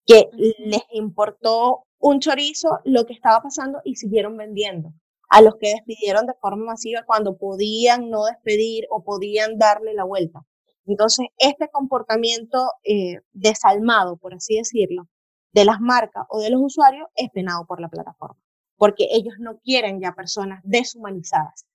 que 0.06 0.30
les 0.32 0.82
importó 0.92 1.84
un 2.00 2.20
chorizo 2.20 2.80
lo 2.84 3.06
que 3.06 3.12
estaba 3.12 3.40
pasando 3.42 3.80
y 3.84 3.96
siguieron 3.96 4.36
vendiendo. 4.36 4.92
A 5.28 5.42
los 5.42 5.54
que 5.56 5.68
despidieron 5.68 6.26
de 6.26 6.34
forma 6.40 6.64
masiva 6.64 7.04
cuando 7.06 7.36
podían 7.36 8.10
no 8.10 8.24
despedir 8.24 8.86
o 8.90 9.04
podían 9.04 9.58
darle 9.58 9.94
la 9.94 10.04
vuelta. 10.04 10.40
Entonces, 10.86 11.28
este 11.38 11.68
comportamiento 11.68 12.72
eh, 12.82 13.20
desalmado, 13.32 14.16
por 14.16 14.34
así 14.34 14.56
decirlo, 14.56 15.08
de 15.52 15.64
las 15.64 15.80
marcas 15.80 16.24
o 16.30 16.40
de 16.40 16.50
los 16.50 16.60
usuarios 16.62 17.06
es 17.14 17.28
penado 17.30 17.64
por 17.66 17.80
la 17.80 17.88
plataforma 17.88 18.40
porque 18.80 19.08
ellos 19.10 19.34
no 19.38 19.58
quieren 19.58 20.00
ya 20.00 20.14
personas 20.14 20.62
deshumanizadas. 20.64 21.66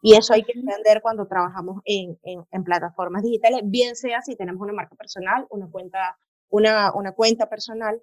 Y 0.00 0.14
eso 0.14 0.32
hay 0.32 0.44
que 0.44 0.52
entender 0.58 1.02
cuando 1.02 1.26
trabajamos 1.26 1.82
en, 1.84 2.18
en, 2.22 2.64
plataformas 2.64 3.22
digitales, 3.22 3.60
bien 3.64 3.96
sea 3.96 4.22
si 4.22 4.34
tenemos 4.34 4.62
una 4.62 4.72
marca 4.72 4.96
personal, 4.96 5.46
una 5.50 5.70
cuenta, 5.70 6.16
una, 6.48 6.94
una 6.94 7.12
cuenta 7.12 7.50
personal 7.50 8.00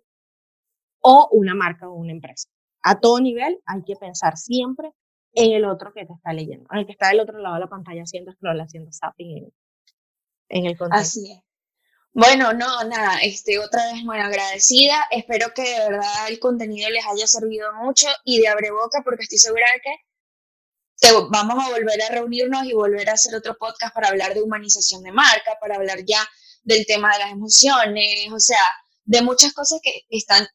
o 1.08 1.30
una 1.32 1.54
marca 1.54 1.88
o 1.88 1.94
una 1.94 2.12
empresa. 2.12 2.50
A 2.82 3.00
todo 3.00 3.20
nivel 3.20 3.60
hay 3.66 3.84
que 3.84 3.96
pensar 3.96 4.38
siempre 4.38 4.92
en 5.34 5.52
el 5.52 5.66
otro 5.66 5.94
que 5.94 6.06
te 6.06 6.14
está 6.14 6.34
leyendo, 6.34 6.68
en 6.72 6.80
el 6.80 6.86
que 6.86 6.94
está 6.94 7.10
del 7.10 7.20
otro 7.20 7.38
lado 7.38 7.56
de 7.56 7.62
la 7.62 7.68
pantalla 7.70 8.02
haciendo 8.02 8.32
scroll, 8.32 8.60
haciendo 8.60 8.92
zapping 8.92 9.38
en, 9.38 9.54
en 10.50 10.66
el 10.66 10.78
contenido. 10.78 11.02
Así 11.02 11.32
es. 11.32 11.40
Bueno, 12.12 12.54
no, 12.54 12.84
nada, 12.86 13.20
este, 13.22 13.60
otra 13.60 13.92
vez 13.92 14.04
muy 14.04 14.18
agradecida. 14.18 15.08
Espero 15.12 15.54
que 15.54 15.64
de 15.64 15.80
verdad 15.90 16.30
el 16.30 16.40
contenido 16.40 16.90
les 16.90 17.06
haya 17.06 17.28
servido 17.28 17.74
mucho 17.74 18.08
y 18.24 18.40
de 18.40 18.48
abre 18.48 18.72
boca, 18.72 19.02
porque 19.04 19.24
estoy 19.24 19.38
segura 19.38 19.66
de 19.76 19.82
que 19.82 21.28
vamos 21.30 21.64
a 21.64 21.72
volver 21.72 22.02
a 22.02 22.10
reunirnos 22.10 22.66
y 22.66 22.74
volver 22.74 23.10
a 23.10 23.14
hacer 23.14 23.36
otro 23.36 23.58
podcast 23.58 23.94
para 23.94 24.08
hablar 24.08 24.34
de 24.34 24.42
humanización 24.42 25.04
de 25.04 25.12
marca, 25.12 25.58
para 25.60 25.76
hablar 25.76 26.00
ya 26.08 26.26
del 26.64 26.86
tema 26.86 27.12
de 27.14 27.20
las 27.20 27.32
emociones, 27.32 28.32
o 28.32 28.40
sea, 28.40 28.64
de 29.04 29.22
muchas 29.22 29.54
cosas 29.54 29.80
que 29.84 30.02
están, 30.10 30.48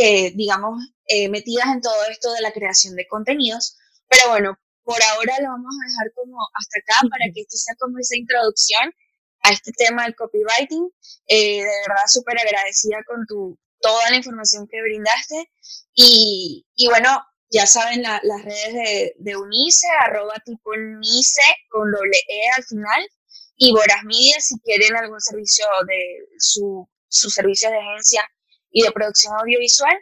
eh, 0.00 0.32
digamos, 0.34 0.80
eh, 1.06 1.28
metidas 1.28 1.66
en 1.66 1.82
todo 1.82 2.04
esto 2.10 2.32
de 2.32 2.40
la 2.40 2.52
creación 2.52 2.96
de 2.96 3.06
contenidos. 3.06 3.76
Pero 4.08 4.30
bueno, 4.30 4.58
por 4.82 4.96
ahora 5.02 5.36
lo 5.42 5.48
vamos 5.50 5.74
a 5.76 5.88
dejar 5.90 6.12
como 6.14 6.38
hasta 6.58 6.78
acá 6.80 7.08
para 7.10 7.30
que 7.34 7.42
esto 7.42 7.56
sea 7.56 7.74
como 7.78 7.98
esa 7.98 8.16
introducción 8.16 8.94
a 9.42 9.52
este 9.52 9.72
tema 9.72 10.04
del 10.04 10.16
copywriting. 10.16 10.88
Eh, 11.26 11.58
de 11.58 11.76
verdad, 11.86 12.06
súper 12.06 12.38
agradecida 12.38 12.98
con 13.06 13.26
tu, 13.26 13.58
toda 13.80 14.10
la 14.10 14.16
información 14.16 14.66
que 14.70 14.80
brindaste. 14.80 15.50
Y, 15.94 16.66
y, 16.74 16.88
bueno, 16.88 17.22
ya 17.50 17.66
saben 17.66 18.02
las 18.02 18.44
redes 18.44 18.72
de, 18.72 19.14
de, 19.18 19.36
Unice, 19.36 19.86
arroba 20.00 20.34
tipo 20.46 20.70
Unice 20.70 21.42
con 21.68 21.92
doble 21.92 22.16
E 22.26 22.48
al 22.56 22.64
final, 22.64 23.06
y 23.56 23.72
Boras 23.72 24.02
Media 24.04 24.40
si 24.40 24.58
quieren 24.60 24.96
algún 24.96 25.20
servicio 25.20 25.66
de 25.86 26.26
su, 26.38 26.88
su 27.08 27.28
servicio 27.28 27.70
de 27.70 27.78
agencia 27.78 28.24
y 28.70 28.82
de 28.82 28.92
producción 28.92 29.34
audiovisual. 29.34 29.96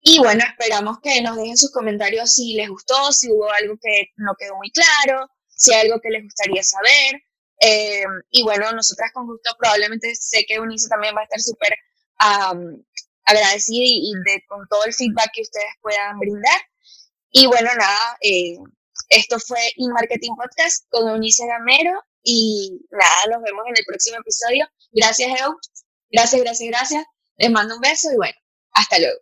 Y 0.00 0.18
bueno, 0.18 0.44
esperamos 0.46 0.98
que 1.02 1.22
nos 1.22 1.36
dejen 1.36 1.56
sus 1.56 1.72
comentarios 1.72 2.34
si 2.34 2.54
les 2.54 2.68
gustó, 2.68 3.10
si 3.12 3.32
hubo 3.32 3.50
algo 3.50 3.76
que 3.80 4.10
no 4.16 4.34
quedó 4.38 4.54
muy 4.56 4.70
claro, 4.70 5.30
si 5.48 5.72
hay 5.72 5.86
algo 5.86 6.00
que 6.00 6.10
les 6.10 6.22
gustaría 6.22 6.62
saber. 6.62 7.22
Eh, 7.60 8.04
y 8.30 8.42
bueno, 8.42 8.70
nosotras 8.72 9.10
con 9.14 9.26
gusto 9.26 9.54
probablemente 9.58 10.14
sé 10.14 10.44
que 10.46 10.60
Unice 10.60 10.88
también 10.88 11.14
va 11.16 11.20
a 11.20 11.24
estar 11.24 11.40
súper 11.40 11.74
agradecida 13.24 13.84
y, 13.84 14.12
de, 14.26 14.44
con 14.46 14.66
todo 14.68 14.84
el 14.84 14.92
feedback 14.92 15.30
que 15.32 15.42
ustedes 15.42 15.72
puedan 15.80 16.18
brindar. 16.18 16.60
Y 17.30 17.46
bueno, 17.46 17.70
nada, 17.74 18.18
eh, 18.20 18.58
esto 19.08 19.38
fue 19.40 19.58
InMarketing 19.76 20.36
Podcast 20.36 20.86
con 20.90 21.10
Unice 21.10 21.46
Gamero 21.46 22.02
y 22.22 22.78
nada, 22.90 23.36
nos 23.36 23.42
vemos 23.42 23.64
en 23.68 23.74
el 23.76 23.84
próximo 23.86 24.18
episodio. 24.18 24.68
Gracias, 24.92 25.40
Eu. 25.40 25.58
Gracias, 26.10 26.42
gracias, 26.42 26.68
gracias. 26.68 27.13
Les 27.36 27.50
mando 27.50 27.74
un 27.76 27.80
beso 27.80 28.12
y 28.12 28.16
bueno, 28.16 28.34
hasta 28.72 28.98
luego. 28.98 29.18